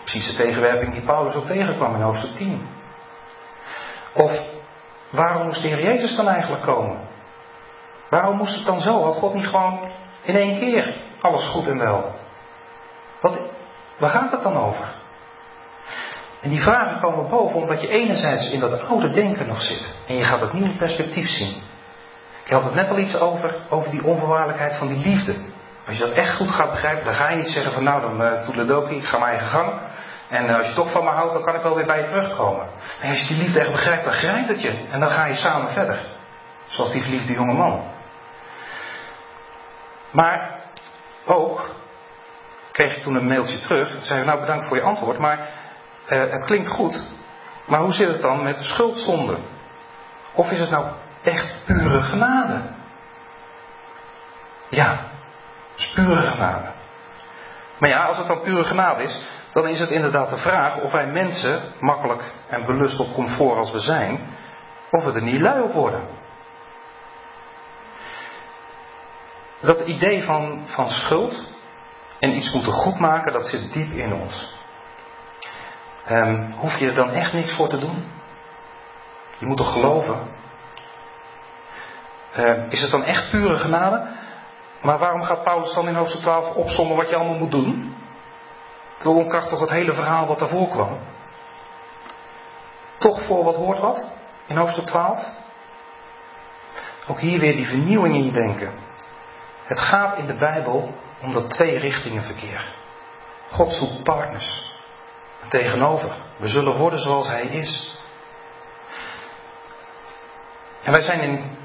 Precies 0.00 0.26
de 0.26 0.42
tegenwerping 0.42 0.92
die 0.92 1.04
Paulus 1.04 1.34
ook 1.34 1.46
tegenkwam 1.46 1.94
in 1.94 2.00
hoofdstuk 2.00 2.36
10. 2.36 2.68
Of 4.12 4.59
waarom 5.10 5.46
moest 5.46 5.62
de 5.62 5.68
Heer 5.68 5.82
Jezus 5.82 6.16
dan 6.16 6.28
eigenlijk 6.28 6.62
komen? 6.62 6.98
Waarom 8.10 8.36
moest 8.36 8.54
het 8.54 8.66
dan 8.66 8.80
zo? 8.80 9.02
Had 9.02 9.14
God 9.14 9.34
niet 9.34 9.46
gewoon 9.46 9.92
in 10.22 10.36
één 10.36 10.58
keer 10.58 10.96
alles 11.20 11.48
goed 11.48 11.66
en 11.66 11.78
wel? 11.78 12.14
Wat, 13.20 13.38
waar 13.98 14.10
gaat 14.10 14.30
het 14.30 14.42
dan 14.42 14.56
over? 14.56 14.98
En 16.40 16.50
die 16.50 16.62
vragen 16.62 17.00
komen 17.00 17.28
boven 17.28 17.56
omdat 17.56 17.80
je 17.80 17.88
enerzijds 17.88 18.50
in 18.50 18.60
dat 18.60 18.88
oude 18.88 19.10
denken 19.10 19.46
nog 19.46 19.62
zit. 19.62 19.96
En 20.06 20.16
je 20.16 20.24
gaat 20.24 20.40
het 20.40 20.52
nieuwe 20.52 20.76
perspectief 20.76 21.28
zien. 21.28 21.62
Ik 22.44 22.52
had 22.52 22.64
het 22.64 22.74
net 22.74 22.90
al 22.90 22.98
iets 22.98 23.16
over, 23.16 23.54
over 23.68 23.90
die 23.90 24.04
onvoorwaardelijkheid 24.04 24.74
van 24.74 24.88
die 24.88 25.06
liefde. 25.06 25.34
Als 25.86 25.96
je 25.96 26.04
dat 26.04 26.14
echt 26.14 26.36
goed 26.36 26.50
gaat 26.50 26.70
begrijpen, 26.70 27.04
dan 27.04 27.14
ga 27.14 27.30
je 27.30 27.36
niet 27.36 27.48
zeggen 27.50 27.72
van 27.72 27.84
nou 27.84 28.00
dan 28.00 28.22
uh, 28.22 28.44
toedeledokie, 28.44 28.96
ik 28.96 29.04
ga 29.04 29.18
mijn 29.18 29.30
eigen 29.30 29.48
gang. 29.48 29.80
En 30.30 30.44
uh, 30.44 30.58
als 30.58 30.68
je 30.68 30.74
toch 30.74 30.92
van 30.92 31.04
me 31.04 31.10
houdt, 31.10 31.32
dan 31.32 31.44
kan 31.44 31.54
ik 31.54 31.62
wel 31.62 31.74
weer 31.74 31.86
bij 31.86 32.00
je 32.00 32.06
terugkomen. 32.06 32.66
En 33.00 33.10
als 33.10 33.20
je 33.20 33.26
die 33.26 33.36
liefde 33.36 33.60
echt 33.60 33.72
begrijpt, 33.72 34.04
dan 34.04 34.12
grijpt 34.12 34.48
het 34.48 34.62
je. 34.62 34.86
En 34.90 35.00
dan 35.00 35.10
ga 35.10 35.24
je 35.24 35.34
samen 35.34 35.72
verder. 35.72 36.00
Zoals 36.66 36.92
die 36.92 37.02
geliefde 37.02 37.32
jonge 37.32 37.54
man. 37.54 37.82
Maar 40.10 40.60
ook 41.26 41.74
kreeg 42.72 42.96
ik 42.96 43.02
toen 43.02 43.14
een 43.14 43.26
mailtje 43.26 43.58
terug. 43.58 44.04
Zei 44.04 44.24
nou 44.24 44.40
bedankt 44.40 44.66
voor 44.66 44.76
je 44.76 44.82
antwoord, 44.82 45.18
maar 45.18 45.38
uh, 46.08 46.30
het 46.30 46.44
klinkt 46.44 46.68
goed. 46.68 47.02
Maar 47.66 47.80
hoe 47.80 47.92
zit 47.92 48.08
het 48.08 48.22
dan 48.22 48.42
met 48.42 48.56
de 48.56 48.64
schuldzonde? 48.64 49.38
Of 50.32 50.50
is 50.50 50.60
het 50.60 50.70
nou 50.70 50.86
echt 51.22 51.62
pure 51.64 52.00
genade? 52.00 52.60
Ja, 54.68 55.00
is 55.76 55.92
pure 55.94 56.20
genade. 56.20 56.70
Maar 57.78 57.88
ja, 57.88 58.04
als 58.04 58.16
het 58.16 58.26
dan 58.26 58.40
pure 58.40 58.64
genade 58.64 59.02
is, 59.02 59.20
dan 59.52 59.68
is 59.68 59.78
het 59.78 59.90
inderdaad 59.90 60.30
de 60.30 60.38
vraag 60.38 60.80
of 60.80 60.92
wij 60.92 61.06
mensen, 61.06 61.62
makkelijk 61.80 62.32
en 62.48 62.64
belust 62.64 63.00
op 63.00 63.12
comfort 63.12 63.56
als 63.56 63.72
we 63.72 63.80
zijn, 63.80 64.20
of 64.90 65.04
we 65.04 65.12
er 65.12 65.22
niet 65.22 65.40
lui 65.40 65.60
op 65.60 65.72
worden. 65.72 66.02
Dat 69.60 69.80
idee 69.80 70.24
van, 70.24 70.62
van 70.66 70.90
schuld 70.90 71.48
en 72.18 72.36
iets 72.36 72.52
moeten 72.52 72.72
goedmaken, 72.72 73.32
dat 73.32 73.46
zit 73.46 73.72
diep 73.72 73.92
in 73.92 74.12
ons. 74.12 74.58
Um, 76.10 76.52
hoef 76.52 76.78
je 76.78 76.86
er 76.86 76.94
dan 76.94 77.10
echt 77.10 77.32
niks 77.32 77.54
voor 77.54 77.68
te 77.68 77.78
doen? 77.78 78.04
Je 79.38 79.46
moet 79.46 79.56
toch 79.56 79.72
geloven? 79.72 80.16
Um, 82.38 82.66
is 82.68 82.82
het 82.82 82.90
dan 82.90 83.04
echt 83.04 83.30
pure 83.30 83.58
genade? 83.58 84.08
Maar 84.82 84.98
waarom 84.98 85.22
gaat 85.22 85.42
Paulus 85.42 85.74
dan 85.74 85.88
in 85.88 85.94
hoofdstuk 85.94 86.20
12 86.20 86.54
opzommen 86.54 86.96
wat 86.96 87.08
je 87.08 87.16
allemaal 87.16 87.38
moet 87.38 87.50
doen? 87.50 87.94
Ontkracht 89.04 89.48
toch 89.48 89.60
het 89.60 89.70
hele 89.70 89.92
verhaal 89.92 90.26
wat 90.26 90.38
daarvoor 90.38 90.68
kwam. 90.68 90.98
Toch 92.98 93.22
voor 93.22 93.44
wat 93.44 93.56
hoort 93.56 93.78
wat 93.78 94.04
in 94.46 94.56
hoofdstuk 94.56 94.86
12? 94.86 95.26
Ook 97.06 97.20
hier 97.20 97.40
weer 97.40 97.56
die 97.56 97.66
vernieuwing 97.66 98.14
in 98.14 98.24
je 98.24 98.32
denken. 98.32 98.72
Het 99.64 99.78
gaat 99.78 100.18
in 100.18 100.26
de 100.26 100.36
Bijbel 100.36 100.94
om 101.22 101.32
dat 101.32 101.50
twee 101.50 101.78
richtingen 101.78 102.22
verkeer. 102.22 102.74
God 103.50 103.72
zoekt 103.72 104.02
partners. 104.02 104.78
Tegenover. 105.48 106.10
We 106.36 106.48
zullen 106.48 106.76
worden 106.76 107.00
zoals 107.00 107.26
Hij 107.26 107.42
is. 107.42 107.98
En 110.82 110.92
wij 110.92 111.02
zijn 111.02 111.20
in, 111.20 111.58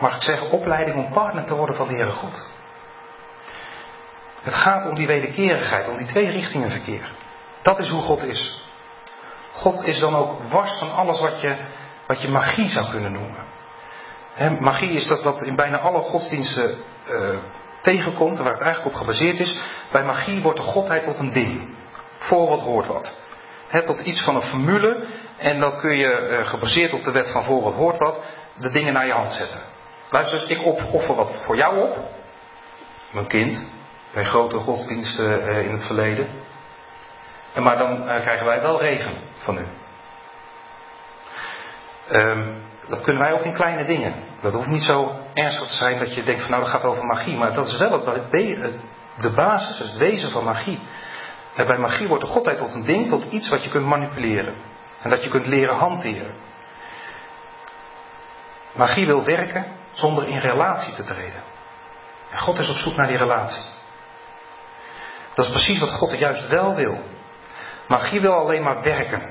mag 0.00 0.16
ik 0.16 0.22
zeggen, 0.22 0.50
opleiding 0.50 0.96
om 0.96 1.12
partner 1.12 1.44
te 1.44 1.54
worden 1.54 1.76
van 1.76 1.88
de 1.88 1.94
Heere 1.94 2.10
God. 2.10 2.48
Het 4.42 4.54
gaat 4.54 4.88
om 4.88 4.94
die 4.94 5.06
wederkerigheid, 5.06 5.88
om 5.88 5.96
die 5.96 6.06
twee 6.06 6.30
richtingen 6.30 6.70
verkeer. 6.70 7.12
Dat 7.62 7.78
is 7.78 7.88
hoe 7.88 8.02
God 8.02 8.24
is. 8.24 8.68
God 9.52 9.86
is 9.86 9.98
dan 9.98 10.14
ook 10.14 10.42
wars 10.42 10.78
van 10.78 10.92
alles 10.92 11.20
wat 11.20 11.40
je, 11.40 11.66
wat 12.06 12.20
je 12.20 12.28
magie 12.28 12.68
zou 12.68 12.90
kunnen 12.90 13.12
noemen. 13.12 13.44
magie 14.62 14.92
is 14.92 15.08
dat 15.08 15.22
wat 15.22 15.42
in 15.42 15.56
bijna 15.56 15.78
alle 15.78 16.00
godsdiensten 16.00 16.74
uh, 17.10 17.38
tegenkomt, 17.82 18.38
waar 18.38 18.52
het 18.52 18.60
eigenlijk 18.60 18.94
op 18.94 19.00
gebaseerd 19.00 19.40
is. 19.40 19.60
Bij 19.92 20.04
magie 20.04 20.42
wordt 20.42 20.58
de 20.58 20.66
godheid 20.66 21.04
tot 21.04 21.18
een 21.18 21.32
ding. 21.32 21.74
Voor 22.18 22.48
wat 22.48 22.60
hoort 22.60 22.86
wat. 22.86 23.18
tot 23.86 24.00
iets 24.00 24.24
van 24.24 24.36
een 24.36 24.42
formule. 24.42 25.06
En 25.36 25.60
dat 25.60 25.80
kun 25.80 25.96
je 25.96 26.38
uh, 26.40 26.48
gebaseerd 26.48 26.92
op 26.92 27.04
de 27.04 27.10
wet 27.10 27.30
van 27.30 27.44
voor 27.44 27.62
wat 27.62 27.74
hoort 27.74 27.98
wat, 27.98 28.22
de 28.58 28.70
dingen 28.70 28.92
naar 28.92 29.06
je 29.06 29.12
hand 29.12 29.32
zetten. 29.32 29.60
Luister 30.10 30.40
eens, 30.40 30.48
ik 30.48 30.92
offer 30.92 31.14
wat 31.14 31.32
voor 31.44 31.56
jou 31.56 31.78
op. 31.78 31.98
Mijn 33.12 33.26
kind, 33.26 33.68
bij 34.12 34.24
grote 34.24 34.58
godsdiensten 34.58 35.50
uh, 35.50 35.64
in 35.64 35.70
het 35.70 35.86
verleden. 35.86 36.28
En 37.52 37.62
maar 37.62 37.78
dan 37.78 38.08
uh, 38.08 38.20
krijgen 38.20 38.46
wij 38.46 38.60
wel 38.60 38.80
regen 38.80 39.12
van 39.38 39.58
u. 39.58 39.66
Um, 42.16 42.62
dat 42.88 43.02
kunnen 43.02 43.22
wij 43.22 43.32
ook 43.32 43.44
in 43.44 43.54
kleine 43.54 43.84
dingen. 43.84 44.14
Dat 44.40 44.52
hoeft 44.52 44.68
niet 44.68 44.82
zo 44.82 45.12
ernstig 45.34 45.68
te 45.68 45.74
zijn 45.74 45.98
dat 45.98 46.14
je 46.14 46.22
denkt 46.22 46.40
van 46.40 46.50
nou 46.50 46.62
dat 46.62 46.72
gaat 46.72 46.84
over 46.84 47.04
magie. 47.04 47.36
Maar 47.36 47.54
dat 47.54 47.66
is 47.66 47.76
wel 47.78 48.04
de 49.20 49.32
basis, 49.34 49.78
het 49.78 49.96
wezen 49.96 50.30
van 50.30 50.44
magie. 50.44 50.80
Bij 51.54 51.78
magie 51.78 52.08
wordt 52.08 52.24
de 52.24 52.30
godheid 52.30 52.58
tot 52.58 52.74
een 52.74 52.84
ding, 52.84 53.08
tot 53.08 53.24
iets 53.30 53.48
wat 53.48 53.64
je 53.64 53.70
kunt 53.70 53.86
manipuleren. 53.86 54.54
En 55.02 55.10
dat 55.10 55.22
je 55.24 55.30
kunt 55.30 55.46
leren 55.46 55.76
hanteren. 55.76 56.34
Magie 58.72 59.06
wil 59.06 59.24
werken 59.24 59.66
zonder 59.90 60.28
in 60.28 60.38
relatie 60.38 60.94
te 60.94 61.04
treden. 61.04 61.42
En 62.30 62.38
God 62.38 62.58
is 62.58 62.68
op 62.68 62.76
zoek 62.76 62.96
naar 62.96 63.06
die 63.06 63.16
relatie. 63.16 63.62
Dat 65.40 65.48
is 65.48 65.54
precies 65.54 65.80
wat 65.80 65.90
God 65.90 66.18
juist 66.18 66.48
wel 66.48 66.74
wil. 66.74 66.98
Magie 67.88 68.20
wil 68.20 68.34
alleen 68.34 68.62
maar 68.62 68.82
werken. 68.82 69.22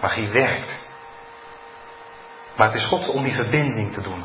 Magie 0.00 0.28
werkt. 0.28 0.86
Maar 2.56 2.66
het 2.66 2.76
is 2.76 2.86
God 2.86 3.08
om 3.08 3.22
die 3.22 3.34
verbinding 3.34 3.94
te 3.94 4.02
doen. 4.02 4.24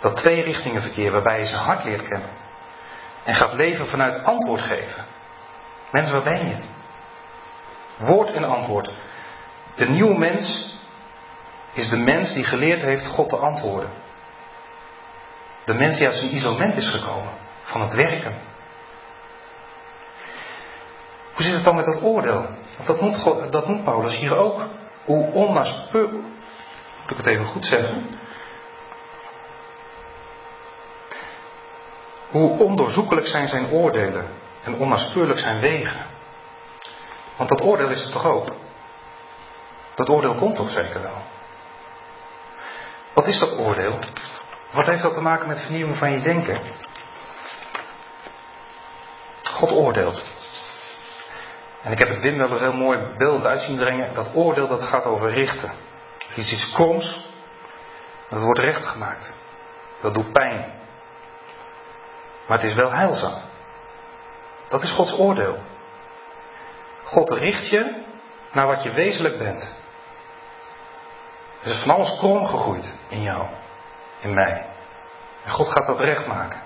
Dat 0.00 0.16
twee 0.16 0.42
richtingen 0.42 0.82
verkeer 0.82 1.12
waarbij 1.12 1.38
je 1.38 1.44
zijn 1.44 1.62
hart 1.62 1.84
leert 1.84 2.08
kennen. 2.08 2.30
En 3.24 3.34
gaat 3.34 3.52
leven 3.52 3.88
vanuit 3.88 4.24
antwoord 4.24 4.62
geven. 4.62 5.04
Mens, 5.90 6.10
waar 6.10 6.22
ben 6.22 6.48
je? 6.48 6.56
Woord 7.98 8.32
en 8.32 8.44
antwoord. 8.44 8.90
De 9.74 9.88
nieuwe 9.88 10.18
mens 10.18 10.76
is 11.72 11.88
de 11.88 11.98
mens 11.98 12.32
die 12.32 12.44
geleerd 12.44 12.82
heeft 12.82 13.06
God 13.06 13.28
te 13.28 13.36
antwoorden. 13.36 13.90
De 15.64 15.74
mens 15.74 15.96
die 15.96 16.06
uit 16.06 16.16
zijn 16.16 16.34
isolement 16.34 16.76
is 16.76 16.90
gekomen 16.90 17.32
van 17.62 17.80
het 17.80 17.92
werken. 17.92 18.52
Hoe 21.34 21.44
zit 21.44 21.54
het 21.54 21.64
dan 21.64 21.74
met 21.74 21.84
dat 21.84 22.02
oordeel? 22.02 22.46
Want 22.76 22.86
dat 22.86 23.00
noemt, 23.00 23.52
dat 23.52 23.84
Paulus 23.84 24.16
hier 24.16 24.36
ook. 24.36 24.62
Hoe 25.04 25.32
onnaspeurbaar, 25.32 26.20
moet 27.02 27.10
ik 27.10 27.16
het 27.16 27.26
even 27.26 27.46
goed 27.46 27.64
zeggen? 27.64 28.08
Hoe 32.30 32.58
ondoorzoekelijk 32.58 33.26
zijn 33.26 33.48
zijn 33.48 33.70
oordelen 33.70 34.26
en 34.62 34.74
onnaspeurlijk 34.74 35.38
zijn 35.38 35.60
wegen. 35.60 36.06
Want 37.36 37.48
dat 37.48 37.62
oordeel 37.62 37.90
is 37.90 38.02
het 38.02 38.12
toch 38.12 38.24
ook? 38.24 38.52
Dat 39.94 40.08
oordeel 40.08 40.34
komt 40.34 40.56
toch 40.56 40.70
zeker 40.70 41.02
wel? 41.02 41.22
Wat 43.14 43.26
is 43.26 43.38
dat 43.38 43.58
oordeel? 43.58 43.98
Wat 44.72 44.86
heeft 44.86 45.02
dat 45.02 45.14
te 45.14 45.20
maken 45.20 45.48
met 45.48 45.60
vernieuwing 45.60 45.98
van 45.98 46.12
je 46.12 46.20
denken? 46.20 46.60
God 49.42 49.70
oordeelt. 49.70 50.22
En 51.84 51.92
ik 51.92 51.98
heb 51.98 52.08
het 52.08 52.20
Wim 52.20 52.38
wel 52.38 52.58
heel 52.58 52.72
mooi 52.72 52.98
beeld 53.16 53.44
uit 53.44 53.60
zien 53.60 53.76
brengen. 53.76 54.14
Dat 54.14 54.34
oordeel 54.34 54.68
dat 54.68 54.82
gaat 54.82 55.04
over 55.04 55.30
richten. 55.30 55.70
Er 56.30 56.38
is 56.38 56.52
iets 56.52 56.72
kroms. 56.72 57.32
Dat 58.28 58.42
wordt 58.42 58.60
recht 58.60 58.84
gemaakt. 58.84 59.36
Dat 60.00 60.14
doet 60.14 60.32
pijn. 60.32 60.72
Maar 62.46 62.58
het 62.58 62.66
is 62.66 62.74
wel 62.74 62.92
heilzaam. 62.92 63.40
Dat 64.68 64.82
is 64.82 64.92
Gods 64.92 65.18
oordeel. 65.18 65.58
God 67.04 67.30
richt 67.30 67.68
je 67.68 68.02
naar 68.52 68.66
wat 68.66 68.82
je 68.82 68.90
wezenlijk 68.90 69.38
bent. 69.38 69.76
Er 71.62 71.70
is 71.70 71.82
van 71.82 71.94
alles 71.94 72.18
krom 72.18 72.46
gegroeid 72.46 72.94
in 73.08 73.22
jou, 73.22 73.46
in 74.20 74.34
mij. 74.34 74.66
En 75.44 75.50
God 75.50 75.68
gaat 75.68 75.86
dat 75.86 76.00
recht 76.00 76.26
maken. 76.26 76.60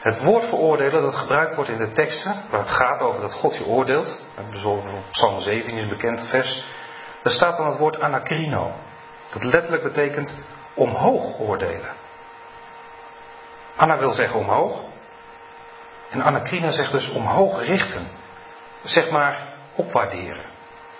Het 0.00 0.22
woord 0.22 0.44
veroordelen 0.44 1.02
dat 1.02 1.14
gebruikt 1.14 1.54
wordt 1.54 1.70
in 1.70 1.78
de 1.78 1.92
teksten, 1.92 2.34
waar 2.50 2.60
het 2.60 2.70
gaat 2.70 3.00
over 3.00 3.20
dat 3.20 3.32
God 3.32 3.56
je 3.56 3.66
oordeelt, 3.66 4.26
bijvoorbeeld 4.50 5.10
Psalm 5.10 5.40
17 5.40 5.74
is 5.74 5.82
een 5.82 5.88
bekend 5.88 6.28
vers, 6.28 6.64
daar 7.22 7.32
staat 7.32 7.56
dan 7.56 7.66
het 7.66 7.78
woord 7.78 8.00
anakrino. 8.00 8.72
Dat 9.32 9.42
letterlijk 9.44 9.82
betekent 9.82 10.44
omhoog 10.74 11.38
oordelen. 11.38 11.92
Anna 13.76 13.98
wil 13.98 14.10
zeggen 14.10 14.38
omhoog. 14.38 14.80
En 16.10 16.22
anakrina 16.22 16.70
zegt 16.70 16.92
dus 16.92 17.10
omhoog 17.10 17.62
richten. 17.62 18.06
Zeg 18.82 19.10
maar 19.10 19.54
opwaarderen. 19.74 20.44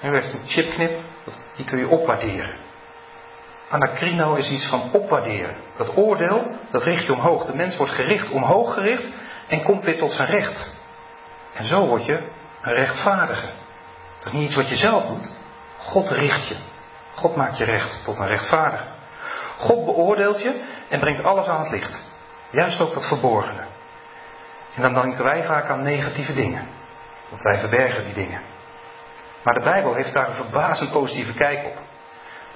U 0.03 0.14
heeft 0.14 0.34
een 0.34 0.49
chipknip, 0.49 1.01
die 1.57 1.64
kun 1.64 1.78
je 1.78 1.88
opwaarderen. 1.88 2.68
Anakrino 3.69 4.35
is 4.35 4.51
iets 4.51 4.69
van 4.69 4.93
opwaarderen. 4.93 5.57
Dat 5.77 5.97
oordeel, 5.97 6.57
dat 6.71 6.83
richt 6.83 7.05
je 7.05 7.12
omhoog. 7.12 7.45
De 7.45 7.57
mens 7.57 7.77
wordt 7.77 7.93
gericht, 7.93 8.31
omhoog 8.31 8.75
gericht 8.75 9.12
en 9.49 9.62
komt 9.62 9.85
weer 9.85 9.99
tot 9.99 10.11
zijn 10.11 10.29
recht. 10.29 10.81
En 11.55 11.64
zo 11.64 11.87
word 11.87 12.05
je 12.05 12.29
een 12.62 12.75
rechtvaardige. 12.75 13.47
Dat 14.19 14.27
is 14.27 14.33
niet 14.33 14.49
iets 14.49 14.57
wat 14.57 14.69
je 14.69 14.77
zelf 14.77 15.07
doet. 15.07 15.31
God 15.79 16.11
richt 16.11 16.49
je. 16.49 16.57
God 17.14 17.37
maakt 17.37 17.59
je 17.59 17.64
recht 17.64 18.05
tot 18.05 18.19
een 18.19 18.27
rechtvaardige. 18.27 18.85
God 19.59 19.85
beoordeelt 19.85 20.41
je 20.41 20.64
en 20.89 21.01
brengt 21.01 21.25
alles 21.25 21.47
aan 21.47 21.61
het 21.61 21.71
licht. 21.71 22.05
Juist 22.51 22.81
ook 22.81 22.93
dat 22.93 23.09
verborgene. 23.09 23.64
En 24.75 24.83
dan 24.83 24.95
denken 24.95 25.25
wij 25.25 25.47
vaak 25.47 25.69
aan 25.69 25.83
negatieve 25.83 26.35
dingen. 26.35 26.69
Want 27.31 27.43
wij 27.43 27.59
verbergen 27.59 28.05
die 28.05 28.14
dingen. 28.14 28.41
Maar 29.43 29.55
de 29.55 29.64
Bijbel 29.64 29.95
heeft 29.95 30.12
daar 30.12 30.29
een 30.29 30.35
verbazend 30.35 30.93
positieve 30.93 31.35
kijk 31.35 31.66
op. 31.66 31.88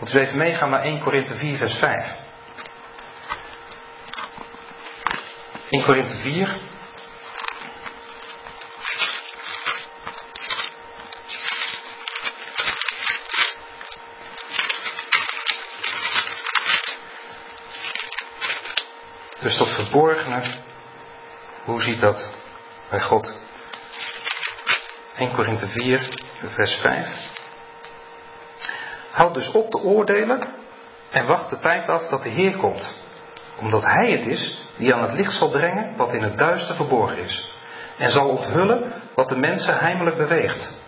Moeten 0.02 0.20
we 0.20 0.26
even 0.26 0.38
meegaan 0.38 0.70
naar 0.70 0.82
1 0.82 1.00
Korinthe 1.00 1.34
4, 1.34 1.58
vers 1.58 1.74
5. 1.78 2.16
1 5.70 5.84
Korinthe 5.84 6.16
4. 6.16 6.60
Dus 19.40 19.58
dat 19.58 19.68
verborgene, 19.68 20.42
hoe 21.64 21.82
ziet 21.82 22.00
dat 22.00 22.34
bij 22.90 23.00
God? 23.00 23.34
1 25.16 25.32
Korinthe 25.32 25.68
4, 25.68 26.08
vers 26.48 26.74
5. 26.74 27.31
Houd 29.22 29.34
dus 29.34 29.52
op 29.52 29.70
te 29.70 29.78
oordelen 29.78 30.48
en 31.10 31.26
wacht 31.26 31.50
de 31.50 31.58
tijd 31.58 31.88
af 31.88 32.08
dat 32.08 32.22
de 32.22 32.28
Heer 32.28 32.56
komt. 32.56 32.94
Omdat 33.60 33.82
Hij 33.82 34.10
het 34.10 34.26
is 34.26 34.62
die 34.76 34.94
aan 34.94 35.02
het 35.02 35.12
licht 35.12 35.32
zal 35.32 35.50
brengen 35.50 35.96
wat 35.96 36.12
in 36.12 36.22
het 36.22 36.38
duister 36.38 36.76
verborgen 36.76 37.18
is. 37.18 37.50
En 37.98 38.10
zal 38.10 38.28
onthullen 38.28 38.92
wat 39.14 39.28
de 39.28 39.36
mensen 39.36 39.78
heimelijk 39.78 40.16
beweegt. 40.16 40.82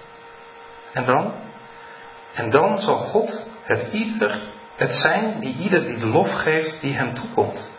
En 0.93 1.07
dan? 1.07 1.35
En 2.35 2.51
dan 2.51 2.79
zal 2.79 2.99
God 2.99 3.51
het 3.65 3.93
ieder 3.93 4.53
het 4.77 4.93
zijn 4.93 5.41
die 5.41 5.57
ieder 5.57 5.87
die 5.87 5.99
de 5.99 6.07
lof 6.07 6.31
geeft 6.33 6.81
die 6.81 6.97
hem 6.97 7.15
toekomt. 7.15 7.71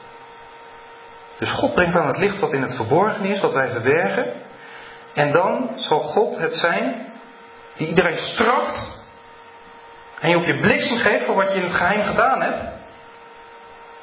Dus 1.39 1.49
God 1.51 1.74
brengt 1.74 1.95
aan 1.95 2.08
het 2.08 2.18
licht 2.18 2.39
wat 2.39 2.53
in 2.53 2.62
het 2.62 2.76
verborgen 2.76 3.26
is, 3.26 3.39
wat 3.39 3.53
wij 3.53 3.70
verbergen. 3.70 4.34
En 5.14 5.32
dan 5.32 5.70
zal 5.76 5.99
God 5.99 6.38
het 6.38 6.53
zijn 6.53 7.14
die 7.78 7.88
iedereen 7.88 8.18
straft 8.18 8.95
en 10.26 10.32
je 10.32 10.38
op 10.38 10.45
je 10.45 10.59
bliksem 10.59 10.97
geeft 10.97 11.26
voor 11.26 11.36
wat 11.36 11.51
je 11.51 11.57
in 11.57 11.63
het 11.63 11.73
geheim 11.73 12.03
gedaan 12.03 12.41
hebt. 12.41 12.63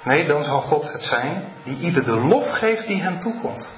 Nee, 0.04 0.26
dan 0.26 0.44
zal 0.44 0.60
God 0.60 0.92
het 0.92 1.02
zijn 1.02 1.52
die 1.64 1.78
ieder 1.78 2.04
de 2.04 2.20
lof 2.20 2.50
geeft 2.50 2.86
die 2.86 3.02
hem 3.02 3.20
toekomt. 3.20 3.68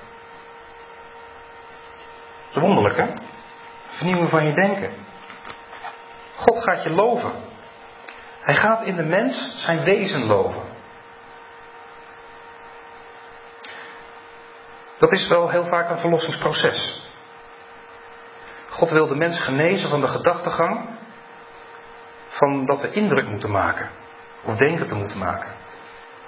Wonderlijk, 2.52 2.96
hè? 2.96 3.06
Vernieuwen 3.88 4.28
van 4.28 4.44
je 4.44 4.54
denken. 4.54 4.92
God 6.36 6.62
gaat 6.62 6.82
je 6.82 6.90
loven. 6.90 7.32
Hij 8.40 8.56
gaat 8.56 8.82
in 8.82 8.96
de 8.96 9.02
mens 9.02 9.54
zijn 9.64 9.84
wezen 9.84 10.24
loven. 10.24 10.62
Dat 14.98 15.12
is 15.12 15.28
wel 15.28 15.48
heel 15.48 15.64
vaak 15.64 15.90
een 15.90 15.98
verlossingsproces. 15.98 17.08
God 18.70 18.90
wil 18.90 19.06
de 19.06 19.16
mens 19.16 19.40
genezen 19.40 19.90
van 19.90 20.00
de 20.00 20.08
gedachtegang 20.08 21.02
van 22.34 22.66
dat 22.66 22.80
we 22.80 22.90
indruk 22.90 23.28
moeten 23.28 23.50
maken. 23.50 23.90
Of 24.44 24.56
denken 24.56 24.86
te 24.86 24.94
moeten 24.94 25.18
maken. 25.18 25.52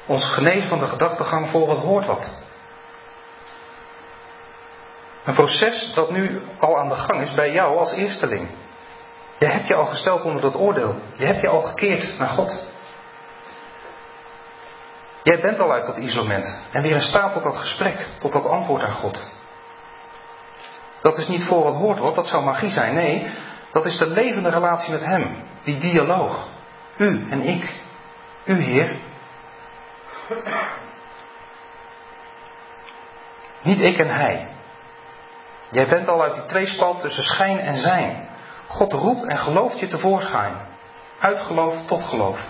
Ons 0.07 0.32
genezen 0.32 0.68
van 0.68 0.78
de 0.78 0.86
gedachtegang 0.86 1.50
voor 1.50 1.66
wat 1.66 1.78
hoort 1.78 2.07
wat. 2.07 2.44
Een 5.24 5.34
proces 5.34 5.92
dat 5.94 6.11
nu 6.11 6.42
al 6.59 6.78
aan 6.78 6.88
de 6.88 6.94
gang 6.94 7.22
is 7.22 7.34
bij 7.34 7.52
jou 7.52 7.78
als 7.78 7.92
eersteling. 7.92 8.48
Je 9.38 9.46
hebt 9.46 9.66
je 9.66 9.74
al 9.74 9.86
gesteld 9.86 10.22
onder 10.22 10.42
dat 10.42 10.57
oordeel. 10.57 10.94
Je 11.16 11.26
hebt 11.26 11.40
je 11.40 11.48
al 11.48 11.61
gekeerd 11.61 12.18
naar 12.18 12.28
God. 12.28 12.74
Jij 15.22 15.40
bent 15.40 15.59
al 15.59 15.72
uit 15.72 15.86
dat 15.86 15.96
isolement 15.96 16.62
en 16.72 16.82
weer 16.82 16.94
in 16.94 17.00
staat 17.00 17.32
tot 17.32 17.42
dat 17.42 17.57
gesprek, 17.57 18.07
tot 18.18 18.32
dat 18.32 18.46
antwoord 18.46 18.82
aan 18.82 18.94
God. 18.94 19.34
Dat 21.00 21.18
is 21.18 21.28
niet 21.28 21.44
voor 21.44 21.62
wat 21.62 21.74
hoort 21.74 21.98
wat, 21.98 22.14
dat 22.14 22.26
zou 22.26 22.44
magie 22.44 22.70
zijn. 22.70 22.94
Nee, 22.94 23.32
dat 23.77 23.85
is 23.87 23.99
de 23.99 24.07
levende 24.07 24.49
relatie 24.49 24.91
met 24.91 25.05
Hem. 25.05 25.45
Die 25.64 25.79
dialoog. 25.79 26.49
U 26.97 27.27
en 27.31 27.43
ik. 27.43 27.83
U, 28.45 28.62
Heer. 28.62 29.01
Niet 33.62 33.81
ik 33.81 33.99
en 33.99 34.14
Hij. 34.14 34.49
Jij 35.70 35.89
bent 35.89 36.09
al 36.09 36.22
uit 36.22 36.35
die 36.35 36.45
tweespalt 36.45 37.01
tussen 37.01 37.22
schijn 37.22 37.59
en 37.59 37.74
zijn. 37.74 38.29
God 38.66 38.93
roept 38.93 39.27
en 39.27 39.39
gelooft 39.39 39.79
je 39.79 39.87
tevoorschijn. 39.87 40.55
Uit 41.20 41.39
geloof 41.39 41.87
tot 41.87 42.03
geloof. 42.03 42.49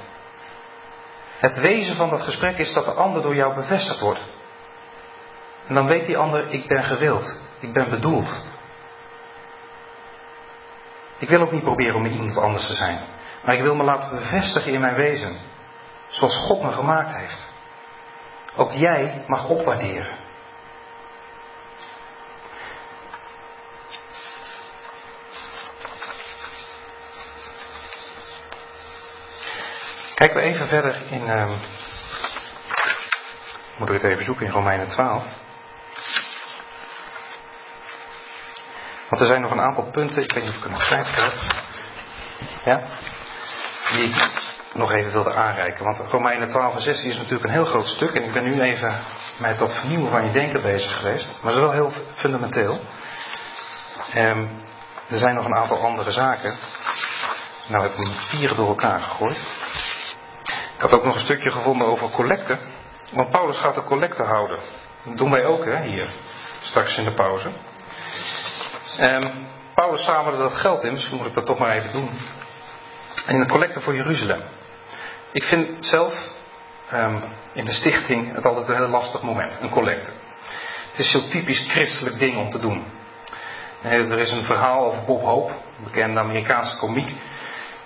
Het 1.39 1.57
wezen 1.57 1.97
van 1.97 2.11
dat 2.11 2.21
gesprek 2.21 2.59
is 2.59 2.73
dat 2.73 2.85
de 2.85 2.91
ander 2.91 3.23
door 3.23 3.35
jou 3.35 3.55
bevestigd 3.55 4.01
wordt. 4.01 4.21
En 5.67 5.75
dan 5.75 5.87
weet 5.87 6.07
die 6.07 6.17
ander, 6.17 6.51
ik 6.51 6.69
ben 6.69 6.85
gewild, 6.85 7.41
ik 7.61 7.73
ben 7.73 7.91
bedoeld. 7.91 8.56
Ik 11.19 11.29
wil 11.29 11.41
ook 11.41 11.53
niet 11.53 11.63
proberen 11.63 11.95
om 11.95 12.07
iemand 12.07 12.37
anders 12.37 12.67
te 12.67 12.75
zijn. 12.75 13.01
Maar 13.45 13.55
ik 13.55 13.63
wil 13.63 13.75
me 13.75 13.85
laten 13.85 14.19
bevestigen 14.19 14.73
in 14.73 14.81
mijn 14.81 14.95
wezen. 14.95 15.37
Zoals 16.09 16.37
God 16.37 16.63
me 16.63 16.73
gemaakt 16.73 17.17
heeft. 17.17 17.53
Ook 18.57 18.73
jij 18.73 19.25
mag 19.27 19.49
opwaarderen. 19.49 20.19
Kijken 30.15 30.37
we 30.37 30.43
even 30.43 30.67
verder 30.67 31.13
in. 31.13 31.23
Uh, 31.23 31.53
moet 33.79 33.89
ik 33.89 34.03
het 34.03 34.11
even 34.11 34.25
zoeken 34.25 34.47
in 34.47 34.53
Romeinen 34.53 34.89
12. 34.89 35.25
Want 39.09 39.23
er 39.23 39.27
zijn 39.27 39.41
nog 39.41 39.51
een 39.51 39.61
aantal 39.61 39.91
punten, 39.91 40.23
ik 40.23 40.33
weet 40.33 40.43
niet 40.43 40.53
of 40.53 40.59
ik 40.59 40.65
er 40.65 40.71
nog 40.71 40.89
tijd 40.89 41.07
heb, 41.15 41.33
ja, 42.65 42.81
die 43.93 44.09
ik 44.09 44.45
nog 44.73 44.93
even 44.93 45.13
wilde 45.13 45.35
aanreiken. 45.35 45.85
Want 45.85 45.99
Romeinen 46.11 46.49
12 46.49 46.75
en 46.75 46.81
16 46.81 47.11
is 47.11 47.17
natuurlijk 47.17 47.45
een 47.45 47.53
heel 47.53 47.65
groot 47.65 47.87
stuk 47.87 48.15
en 48.15 48.23
ik 48.23 48.33
ben 48.33 48.45
nu 48.45 48.61
even 48.61 49.03
met 49.39 49.59
dat 49.59 49.75
vernieuwen 49.75 50.11
van 50.11 50.27
je 50.27 50.33
denken 50.33 50.63
bezig 50.63 50.97
geweest. 50.97 51.39
Maar 51.43 51.53
het 51.53 51.63
is 51.63 51.69
wel 51.69 51.73
heel 51.73 51.93
fundamenteel. 52.15 52.81
Um, 54.15 54.65
er 55.09 55.19
zijn 55.19 55.35
nog 55.35 55.45
een 55.45 55.57
aantal 55.57 55.85
andere 55.85 56.11
zaken. 56.11 56.55
Nou 57.69 57.83
heb 57.83 57.93
ik 57.93 58.05
hem 58.05 58.13
vier 58.13 58.55
door 58.55 58.69
elkaar 58.69 59.01
gegooid. 59.01 59.39
Ik 60.75 60.83
had 60.83 60.95
ook 60.95 61.05
nog 61.05 61.15
een 61.15 61.25
stukje 61.25 61.51
gevonden 61.51 61.87
over 61.87 62.11
collecten. 62.11 62.59
Want 63.13 63.31
Paulus 63.31 63.59
gaat 63.59 63.75
de 63.75 63.83
collecte 63.83 64.23
houden. 64.23 64.59
Dat 65.05 65.17
doen 65.17 65.31
wij 65.31 65.45
ook 65.45 65.65
hè, 65.65 65.83
hier. 65.83 66.09
Straks 66.61 66.97
in 66.97 67.05
de 67.05 67.15
pauze. 67.15 67.49
Um, 69.01 69.47
Paulus 69.75 70.05
zamelde 70.05 70.39
dat 70.39 70.53
geld 70.53 70.85
in, 70.85 70.93
misschien 70.93 71.17
moet 71.17 71.27
ik 71.27 71.35
dat 71.35 71.47
toch 71.47 71.59
maar 71.59 71.77
even 71.77 71.93
doen. 71.93 72.11
In 73.27 73.41
de 73.41 73.47
collecte 73.47 73.81
voor 73.81 73.95
Jeruzalem. 73.95 74.43
Ik 75.33 75.43
vind 75.43 75.87
zelf 75.87 76.15
um, 76.95 77.23
in 77.53 77.65
de 77.65 77.73
stichting 77.73 78.35
het 78.35 78.45
altijd 78.45 78.69
een 78.69 78.77
heel 78.77 78.87
lastig 78.87 79.23
moment, 79.23 79.61
een 79.61 79.71
collecte. 79.71 80.11
Het 80.91 80.99
is 80.99 81.11
zo'n 81.11 81.29
typisch 81.29 81.67
christelijk 81.69 82.19
ding 82.19 82.37
om 82.37 82.49
te 82.49 82.61
doen. 82.61 82.85
Er 83.83 84.19
is 84.19 84.31
een 84.31 84.45
verhaal 84.45 84.85
over 84.85 85.05
Bob 85.05 85.23
Hope, 85.23 85.53
een 85.53 85.85
bekende 85.85 86.21
Amerikaanse 86.21 86.77
komiek. 86.77 87.15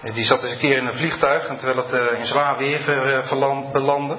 Die 0.02 0.24
zat 0.24 0.42
eens 0.42 0.52
een 0.52 0.58
keer 0.58 0.76
in 0.76 0.86
een 0.86 0.96
vliegtuig 0.96 1.46
en 1.46 1.56
terwijl 1.56 1.86
het 1.86 2.12
uh, 2.12 2.18
in 2.18 2.24
zwaar 2.24 2.56
weer 2.56 2.88
uh, 3.32 3.72
belandde. 3.72 4.16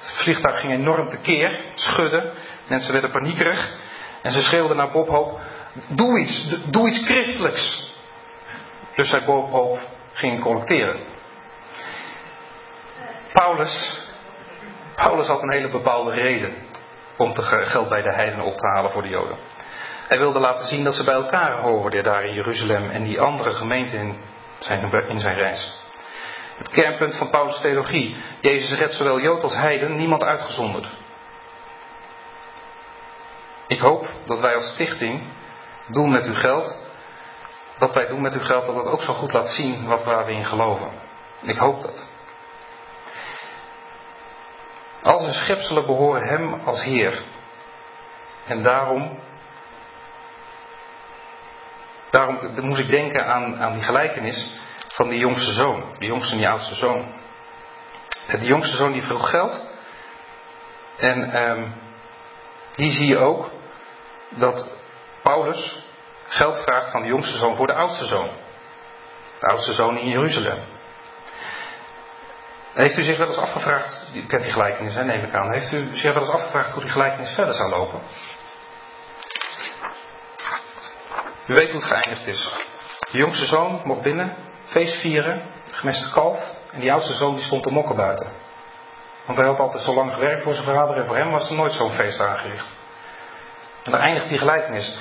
Het 0.00 0.22
vliegtuig 0.22 0.60
ging 0.60 0.72
enorm 0.72 1.08
tekeer, 1.08 1.60
schudden. 1.74 2.32
Mensen 2.68 2.92
werden 2.92 3.10
paniekerig. 3.10 3.78
En 4.22 4.32
ze 4.32 4.42
schreeuwden 4.42 4.76
naar 4.76 4.90
Bob 4.90 5.08
Hope: 5.08 5.40
Doe 5.88 6.18
iets, 6.18 6.56
doe 6.70 6.88
iets 6.88 7.06
christelijks. 7.06 7.94
Dus 8.94 9.08
zij 9.08 9.24
Bob 9.24 9.78
ging 10.12 10.40
collecteren. 10.40 11.00
Paulus, 13.32 14.00
Paulus 14.94 15.26
had 15.26 15.42
een 15.42 15.52
hele 15.52 15.70
bepaalde 15.70 16.10
reden 16.10 16.54
om 17.16 17.32
te 17.32 17.42
geld 17.42 17.88
bij 17.88 18.02
de 18.02 18.12
heidenen 18.12 18.44
op 18.44 18.56
te 18.56 18.66
halen 18.66 18.90
voor 18.90 19.02
de 19.02 19.08
Joden. 19.08 19.38
Hij 20.08 20.18
wilde 20.18 20.38
laten 20.38 20.66
zien 20.66 20.84
dat 20.84 20.94
ze 20.94 21.04
bij 21.04 21.14
elkaar 21.14 21.52
hoorden 21.52 22.02
daar 22.04 22.24
in 22.24 22.34
Jeruzalem 22.34 22.90
en 22.90 23.02
die 23.02 23.20
andere 23.20 23.50
gemeenten 23.50 23.98
in 23.98 24.16
zijn, 24.58 24.92
in 25.08 25.18
zijn 25.18 25.36
reis. 25.36 25.78
Het 26.58 26.68
kernpunt 26.68 27.16
van 27.16 27.30
Paulus' 27.30 27.60
theologie. 27.60 28.16
Jezus 28.40 28.78
redt 28.78 28.92
zowel 28.92 29.20
Jood 29.20 29.42
als 29.42 29.54
Heiden, 29.54 29.96
niemand 29.96 30.22
uitgezonderd. 30.22 30.86
Ik 33.66 33.80
hoop 33.80 34.10
dat 34.26 34.40
wij 34.40 34.54
als 34.54 34.72
stichting 34.72 35.28
doen 35.92 36.10
met 36.10 36.24
uw 36.24 36.34
geld, 36.34 36.76
dat 37.78 37.94
wij 37.94 38.06
doen 38.06 38.20
met 38.20 38.34
uw 38.34 38.44
geld, 38.44 38.66
dat 38.66 38.74
dat 38.74 38.86
ook 38.86 39.02
zo 39.02 39.12
goed 39.12 39.32
laat 39.32 39.48
zien 39.48 39.86
wat 39.86 40.04
waar 40.04 40.26
we 40.26 40.32
in 40.32 40.44
geloven. 40.44 40.90
Ik 41.42 41.56
hoop 41.56 41.82
dat. 41.82 42.06
Al 45.02 45.20
zijn 45.20 45.32
schepselen 45.32 45.86
behoren 45.86 46.28
hem 46.28 46.54
als 46.54 46.82
Heer. 46.82 47.22
En 48.46 48.62
daarom, 48.62 49.18
daarom 52.10 52.38
moest 52.60 52.80
ik 52.80 52.90
denken 52.90 53.26
aan, 53.26 53.60
aan 53.60 53.72
die 53.72 53.82
gelijkenis 53.82 54.58
van 54.88 55.08
die 55.08 55.18
jongste 55.18 55.52
zoon. 55.52 55.82
Die 55.98 56.08
jongste 56.08 56.32
en 56.32 56.38
die 56.38 56.48
oudste 56.48 56.74
zoon. 56.74 57.14
De 58.30 58.46
jongste 58.46 58.76
zoon 58.76 58.92
die 58.92 59.02
vroeg 59.02 59.30
geld. 59.30 59.68
En 60.96 61.36
um, 61.36 61.74
zie 62.74 63.06
je 63.06 63.18
ook 63.18 63.50
dat 64.28 64.79
Paulus 65.30 65.76
geld 66.28 66.62
vraagt 66.62 66.90
van 66.90 67.02
de 67.02 67.08
jongste 67.08 67.38
zoon 67.38 67.56
voor 67.56 67.66
de 67.66 67.74
oudste 67.74 68.04
zoon. 68.04 68.28
De 69.40 69.46
oudste 69.46 69.72
zoon 69.72 69.98
in 69.98 70.08
Jeruzalem. 70.08 70.58
Heeft 72.74 72.96
u 72.96 73.02
zich 73.02 73.18
wel 73.18 73.26
eens 73.26 73.36
afgevraagd, 73.36 74.10
u 74.14 74.26
kent 74.26 74.42
die 74.42 74.52
gelijkenis, 74.52 74.94
hè, 74.94 75.04
neem 75.04 75.24
ik 75.24 75.34
aan. 75.34 75.52
Heeft 75.52 75.72
u 75.72 75.96
zich 75.96 76.12
wel 76.12 76.22
eens 76.22 76.32
afgevraagd 76.32 76.72
hoe 76.72 76.82
die 76.82 76.90
gelijkenis 76.90 77.34
verder 77.34 77.54
zou 77.54 77.70
lopen? 77.70 78.00
U 81.46 81.54
weet 81.54 81.72
hoe 81.72 81.80
het 81.80 81.90
geëindigd 81.90 82.26
is. 82.26 82.54
De 83.10 83.18
jongste 83.18 83.46
zoon 83.46 83.80
mocht 83.84 84.02
binnen, 84.02 84.36
feest 84.64 85.00
vieren, 85.00 85.50
gemeste 85.70 86.12
kalf. 86.12 86.54
En 86.70 86.80
die 86.80 86.92
oudste 86.92 87.12
zoon 87.12 87.34
die 87.34 87.44
stond 87.44 87.62
te 87.62 87.72
mokken 87.72 87.96
buiten. 87.96 88.32
Want 89.26 89.38
hij 89.38 89.48
had 89.48 89.58
altijd 89.58 89.82
zo 89.82 89.94
lang 89.94 90.12
gewerkt 90.12 90.42
voor 90.42 90.52
zijn 90.52 90.64
vader 90.64 90.96
en 90.96 91.06
voor 91.06 91.16
hem 91.16 91.30
was 91.30 91.50
er 91.50 91.56
nooit 91.56 91.72
zo'n 91.72 91.92
feest 91.92 92.20
aangericht. 92.20 92.78
En 93.82 93.92
dan 93.92 94.00
eindigt 94.00 94.28
die 94.28 94.38
gelijkenis. 94.38 94.98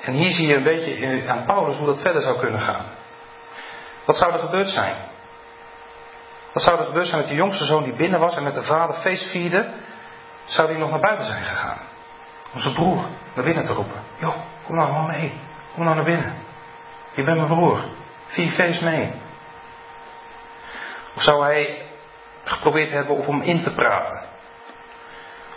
En 0.00 0.12
hier 0.12 0.30
zie 0.30 0.46
je 0.46 0.54
een 0.54 0.62
beetje 0.62 1.28
aan 1.28 1.44
Paulus 1.44 1.76
hoe 1.76 1.86
dat 1.86 2.00
verder 2.00 2.22
zou 2.22 2.38
kunnen 2.38 2.60
gaan. 2.60 2.86
Wat 4.06 4.16
zou 4.16 4.32
er 4.32 4.38
gebeurd 4.38 4.68
zijn? 4.68 4.96
Wat 6.52 6.62
zou 6.62 6.78
er 6.78 6.84
gebeurd 6.84 7.06
zijn 7.06 7.20
met 7.20 7.28
de 7.28 7.34
jongste 7.34 7.64
zoon 7.64 7.82
die 7.82 7.96
binnen 7.96 8.20
was 8.20 8.36
en 8.36 8.42
met 8.42 8.54
de 8.54 8.62
vader 8.62 8.96
feest 8.96 9.30
vierde? 9.30 9.70
Zou 10.44 10.68
die 10.68 10.76
nog 10.76 10.90
naar 10.90 11.00
buiten 11.00 11.26
zijn 11.26 11.42
gegaan? 11.42 11.78
Om 12.54 12.60
zijn 12.60 12.74
broer 12.74 13.04
naar 13.34 13.44
binnen 13.44 13.64
te 13.64 13.72
roepen. 13.72 14.02
Joh, 14.18 14.36
kom 14.64 14.76
nou 14.76 14.88
gewoon 14.88 15.06
mee. 15.06 15.32
Kom 15.74 15.84
nou 15.84 15.96
naar 15.96 16.04
binnen. 16.04 16.36
Je 17.14 17.24
bent 17.24 17.36
mijn 17.36 17.48
broer. 17.48 17.84
Vier 18.26 18.50
feest 18.50 18.82
mee. 18.82 19.12
Of 21.16 21.22
zou 21.22 21.44
hij 21.44 21.82
geprobeerd 22.44 22.90
hebben 22.90 23.16
om 23.16 23.40
hem 23.40 23.48
in 23.48 23.62
te 23.62 23.72
praten? 23.72 24.22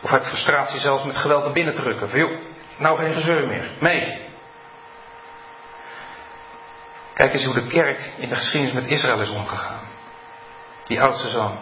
Of 0.01 0.11
uit 0.11 0.27
frustratie 0.27 0.79
zelfs 0.79 1.03
met 1.03 1.17
geweld 1.17 1.43
naar 1.43 1.53
binnen 1.53 1.73
te 1.73 1.81
drukken. 1.81 2.09
Van 2.09 2.39
nou 2.77 2.97
geen 2.97 3.13
gezeur 3.13 3.47
meer. 3.47 3.71
Mee. 3.79 4.29
Kijk 7.13 7.33
eens 7.33 7.45
hoe 7.45 7.53
de 7.53 7.67
kerk 7.67 8.13
in 8.17 8.29
de 8.29 8.35
geschiedenis 8.35 8.73
met 8.73 8.87
Israël 8.87 9.21
is 9.21 9.29
omgegaan. 9.29 9.87
Die 10.83 11.01
oudste 11.01 11.27
zoon. 11.27 11.59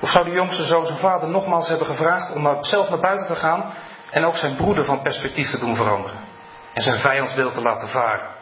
Of 0.00 0.10
zou 0.10 0.24
de 0.24 0.30
jongste 0.30 0.64
zoon 0.64 0.86
zijn 0.86 0.98
vader 0.98 1.28
nogmaals 1.28 1.68
hebben 1.68 1.86
gevraagd 1.86 2.34
om 2.34 2.64
zelf 2.64 2.88
naar 2.88 3.00
buiten 3.00 3.26
te 3.26 3.34
gaan 3.34 3.74
en 4.10 4.24
ook 4.24 4.36
zijn 4.36 4.56
broeder 4.56 4.84
van 4.84 5.02
perspectief 5.02 5.50
te 5.50 5.58
doen 5.58 5.76
veranderen? 5.76 6.20
En 6.72 6.82
zijn 6.82 7.00
vijandsbeeld 7.04 7.54
te 7.54 7.62
laten 7.62 7.88
varen. 7.88 8.34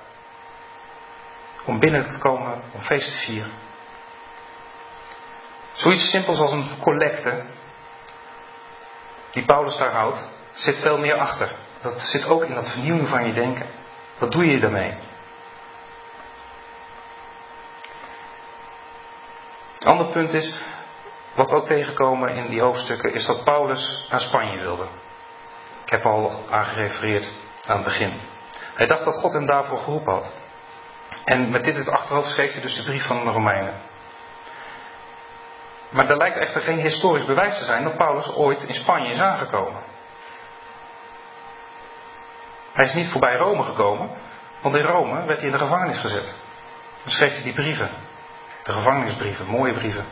Om 1.64 1.78
binnen 1.78 2.12
te 2.12 2.18
komen 2.18 2.62
om 2.72 2.80
feest 2.80 3.10
te 3.10 3.18
vieren. 3.18 3.52
Zoiets 5.72 6.10
simpels 6.10 6.38
als 6.38 6.52
een 6.52 6.68
collecte, 6.80 7.44
die 9.30 9.44
Paulus 9.44 9.76
daar 9.76 9.92
houdt, 9.92 10.30
zit 10.52 10.78
veel 10.78 10.98
meer 10.98 11.18
achter. 11.18 11.56
Dat 11.80 12.00
zit 12.00 12.26
ook 12.26 12.44
in 12.44 12.54
dat 12.54 12.70
vernieuwen 12.70 13.08
van 13.08 13.26
je 13.26 13.34
denken. 13.34 13.66
Wat 14.18 14.32
doe 14.32 14.46
je 14.46 14.60
daarmee? 14.60 15.10
Het 19.82 19.90
andere 19.90 20.12
punt 20.12 20.32
is, 20.32 20.58
wat 21.34 21.50
we 21.50 21.56
ook 21.56 21.66
tegenkomen 21.66 22.34
in 22.34 22.48
die 22.50 22.60
hoofdstukken, 22.60 23.12
is 23.12 23.26
dat 23.26 23.44
Paulus 23.44 24.06
naar 24.10 24.20
Spanje 24.20 24.58
wilde. 24.58 24.86
Ik 25.84 25.90
heb 25.90 26.04
al 26.04 26.40
aangerefereerd 26.50 27.32
aan 27.66 27.76
het 27.76 27.84
begin. 27.84 28.20
Hij 28.74 28.86
dacht 28.86 29.04
dat 29.04 29.14
God 29.14 29.32
hem 29.32 29.46
daarvoor 29.46 29.78
geroepen 29.78 30.12
had. 30.12 30.32
En 31.24 31.50
met 31.50 31.64
dit 31.64 31.74
in 31.74 31.80
het 31.80 31.90
achterhoofd 31.90 32.28
schreef 32.28 32.52
hij 32.52 32.62
dus 32.62 32.76
de 32.76 32.84
brief 32.84 33.06
van 33.06 33.24
de 33.24 33.30
Romeinen. 33.30 33.74
Maar 35.90 36.10
er 36.10 36.16
lijkt 36.16 36.38
echter 36.38 36.60
geen 36.60 36.80
historisch 36.80 37.26
bewijs 37.26 37.58
te 37.58 37.64
zijn 37.64 37.84
dat 37.84 37.96
Paulus 37.96 38.34
ooit 38.34 38.62
in 38.62 38.74
Spanje 38.74 39.10
is 39.10 39.20
aangekomen. 39.20 39.82
Hij 42.72 42.84
is 42.84 42.94
niet 42.94 43.10
voorbij 43.10 43.34
Rome 43.34 43.62
gekomen, 43.62 44.10
want 44.62 44.76
in 44.76 44.84
Rome 44.84 45.26
werd 45.26 45.38
hij 45.38 45.46
in 45.46 45.52
de 45.52 45.58
gevangenis 45.58 45.98
gezet. 45.98 46.34
Dan 47.02 47.12
schreef 47.12 47.32
hij 47.32 47.42
die 47.42 47.54
brieven. 47.54 48.01
De 48.62 48.72
gevangenisbrieven, 48.72 49.46
mooie 49.46 49.74
brieven. 49.74 50.04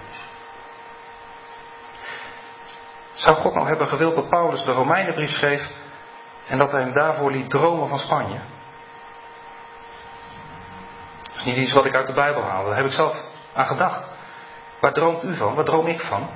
Zou 3.13 3.37
God 3.37 3.55
nou 3.55 3.67
hebben 3.67 3.87
gewild 3.87 4.15
dat 4.15 4.29
Paulus 4.29 4.65
de 4.65 4.73
Romeinenbrief 4.73 5.31
schreef 5.31 5.71
en 6.47 6.59
dat 6.59 6.73
hij 6.73 6.81
hem 6.81 6.93
daarvoor 6.93 7.31
liet 7.31 7.51
dromen 7.51 7.89
van 7.89 7.99
Spanje? 7.99 8.41
Dat 11.23 11.35
is 11.35 11.45
niet 11.45 11.57
iets 11.57 11.73
wat 11.73 11.85
ik 11.85 11.95
uit 11.95 12.07
de 12.07 12.13
Bijbel 12.13 12.43
haal, 12.43 12.65
daar 12.65 12.77
heb 12.77 12.87
ik 12.87 12.93
zelf 12.93 13.25
aan 13.55 13.67
gedacht. 13.67 14.09
Waar 14.81 14.93
droomt 14.93 15.25
u 15.25 15.37
van? 15.37 15.55
Waar 15.55 15.65
droom 15.65 15.87
ik 15.87 16.01
van? 16.01 16.29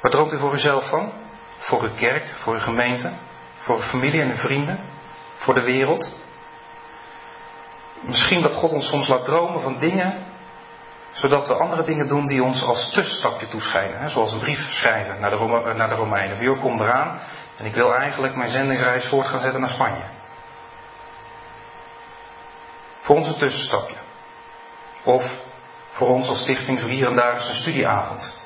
Waar 0.00 0.10
droomt 0.10 0.32
u 0.32 0.38
voor 0.38 0.52
uzelf 0.52 0.88
van? 0.88 1.12
Voor 1.56 1.82
uw 1.82 1.94
kerk, 1.94 2.34
voor 2.36 2.54
uw 2.54 2.60
gemeente, 2.60 3.12
voor 3.56 3.76
uw 3.76 3.82
familie 3.82 4.20
en 4.20 4.30
uw 4.30 4.36
vrienden, 4.36 4.80
voor 5.36 5.54
de 5.54 5.62
wereld? 5.62 6.18
Misschien 8.02 8.42
dat 8.42 8.52
God 8.52 8.72
ons 8.72 8.88
soms 8.88 9.08
laat 9.08 9.24
dromen 9.24 9.60
van 9.60 9.78
dingen 9.78 10.32
zodat 11.14 11.46
we 11.46 11.54
andere 11.54 11.84
dingen 11.84 12.08
doen 12.08 12.26
die 12.26 12.42
ons 12.42 12.62
als 12.62 12.92
tussenstapje 12.92 13.48
toeschijnen. 13.48 14.00
Hè? 14.00 14.08
Zoals 14.08 14.32
een 14.32 14.38
brief 14.38 14.72
schrijven 14.72 15.20
naar 15.20 15.30
de, 15.30 15.36
Rome, 15.36 15.74
naar 15.74 15.88
de 15.88 15.94
Romeinen. 15.94 16.38
Wie 16.38 16.58
komt 16.58 16.80
eraan 16.80 17.20
en 17.56 17.64
ik 17.64 17.74
wil 17.74 17.94
eigenlijk 17.94 18.34
mijn 18.34 18.50
zendingsreis 18.50 19.08
voort 19.08 19.26
gaan 19.26 19.40
zetten 19.40 19.60
naar 19.60 19.70
Spanje. 19.70 20.04
Voor 23.00 23.16
ons 23.16 23.28
een 23.28 23.38
tussenstapje. 23.38 23.96
Of 25.04 25.32
voor 25.92 26.08
ons 26.08 26.28
als 26.28 26.40
stichting 26.40 26.80
zo 26.80 26.86
hier 26.86 27.06
en 27.06 27.16
daar 27.16 27.32
eens 27.32 27.48
een 27.48 27.54
studieavond. 27.54 28.42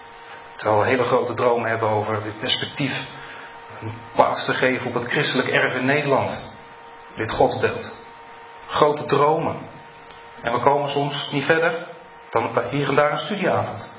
Terwijl 0.55 0.81
we 0.81 0.87
hele 0.87 1.05
grote 1.05 1.35
dromen 1.35 1.71
hebben 1.71 1.89
over 1.89 2.23
dit 2.23 2.41
perspectief. 2.41 2.93
Een 3.81 3.95
plaats 4.15 4.45
te 4.45 4.53
geven 4.53 4.87
op 4.87 4.95
het 4.95 5.05
christelijk 5.05 5.49
erf 5.49 5.75
in 5.75 5.85
Nederland. 5.85 6.57
Dit 7.17 7.31
godsbeeld. 7.31 7.93
Grote 8.67 9.05
dromen. 9.05 9.57
En 10.43 10.53
we 10.53 10.61
komen 10.61 10.89
soms 10.89 11.31
niet 11.33 11.45
verder 11.45 11.88
dan 12.31 12.69
hier 12.71 12.89
en 12.89 12.95
daar 12.95 13.13
een 13.13 13.19
studieavond. 13.19 13.97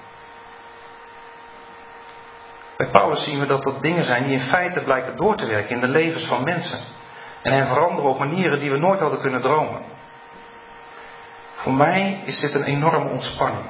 Bij 2.77 2.89
Paulus 2.91 3.23
zien 3.23 3.39
we 3.39 3.45
dat 3.45 3.63
dat 3.63 3.81
dingen 3.81 4.03
zijn 4.03 4.23
die 4.23 4.31
in 4.31 4.47
feite 4.47 4.83
blijken 4.83 5.15
door 5.15 5.35
te 5.35 5.45
werken 5.45 5.75
in 5.75 5.81
de 5.81 5.87
levens 5.87 6.25
van 6.25 6.43
mensen. 6.43 6.79
En 7.41 7.53
hen 7.53 7.67
veranderen 7.67 8.09
op 8.09 8.19
manieren 8.19 8.59
die 8.59 8.71
we 8.71 8.77
nooit 8.77 8.99
hadden 8.99 9.19
kunnen 9.19 9.41
dromen. 9.41 9.81
Voor 11.53 11.73
mij 11.73 12.21
is 12.25 12.39
dit 12.39 12.53
een 12.53 12.63
enorme 12.63 13.09
ontspanning. 13.09 13.69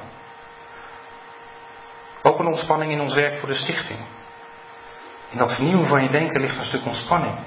Ook 2.22 2.38
een 2.38 2.46
ontspanning 2.46 2.92
in 2.92 3.00
ons 3.00 3.14
werk 3.14 3.38
voor 3.38 3.48
de 3.48 3.54
stichting. 3.54 3.98
In 5.30 5.38
dat 5.38 5.54
vernieuwen 5.54 5.88
van 5.88 6.02
je 6.02 6.10
denken 6.10 6.40
ligt 6.40 6.56
een 6.56 6.64
stuk 6.64 6.84
ontspanning. 6.84 7.38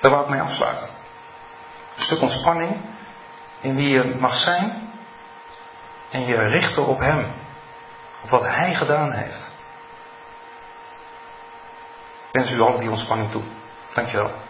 Daar 0.00 0.10
wou 0.10 0.24
ik 0.24 0.30
mee 0.30 0.40
afsluiten. 0.40 0.88
Een 1.96 2.02
stuk 2.02 2.20
ontspanning 2.20 2.96
in 3.60 3.74
wie 3.74 3.88
je 3.88 4.16
mag 4.18 4.34
zijn 4.34 4.90
en 6.10 6.26
je 6.26 6.36
richten 6.36 6.86
op 6.86 7.00
Hem, 7.00 7.32
op 8.22 8.30
wat 8.30 8.46
Hij 8.46 8.74
gedaan 8.74 9.12
heeft. 9.12 9.56
Ik 12.26 12.34
wens 12.44 12.52
u 12.52 12.60
al 12.60 12.78
die 12.78 12.90
ontspanning 12.90 13.30
toe. 13.30 13.42
Dankjewel. 13.94 14.47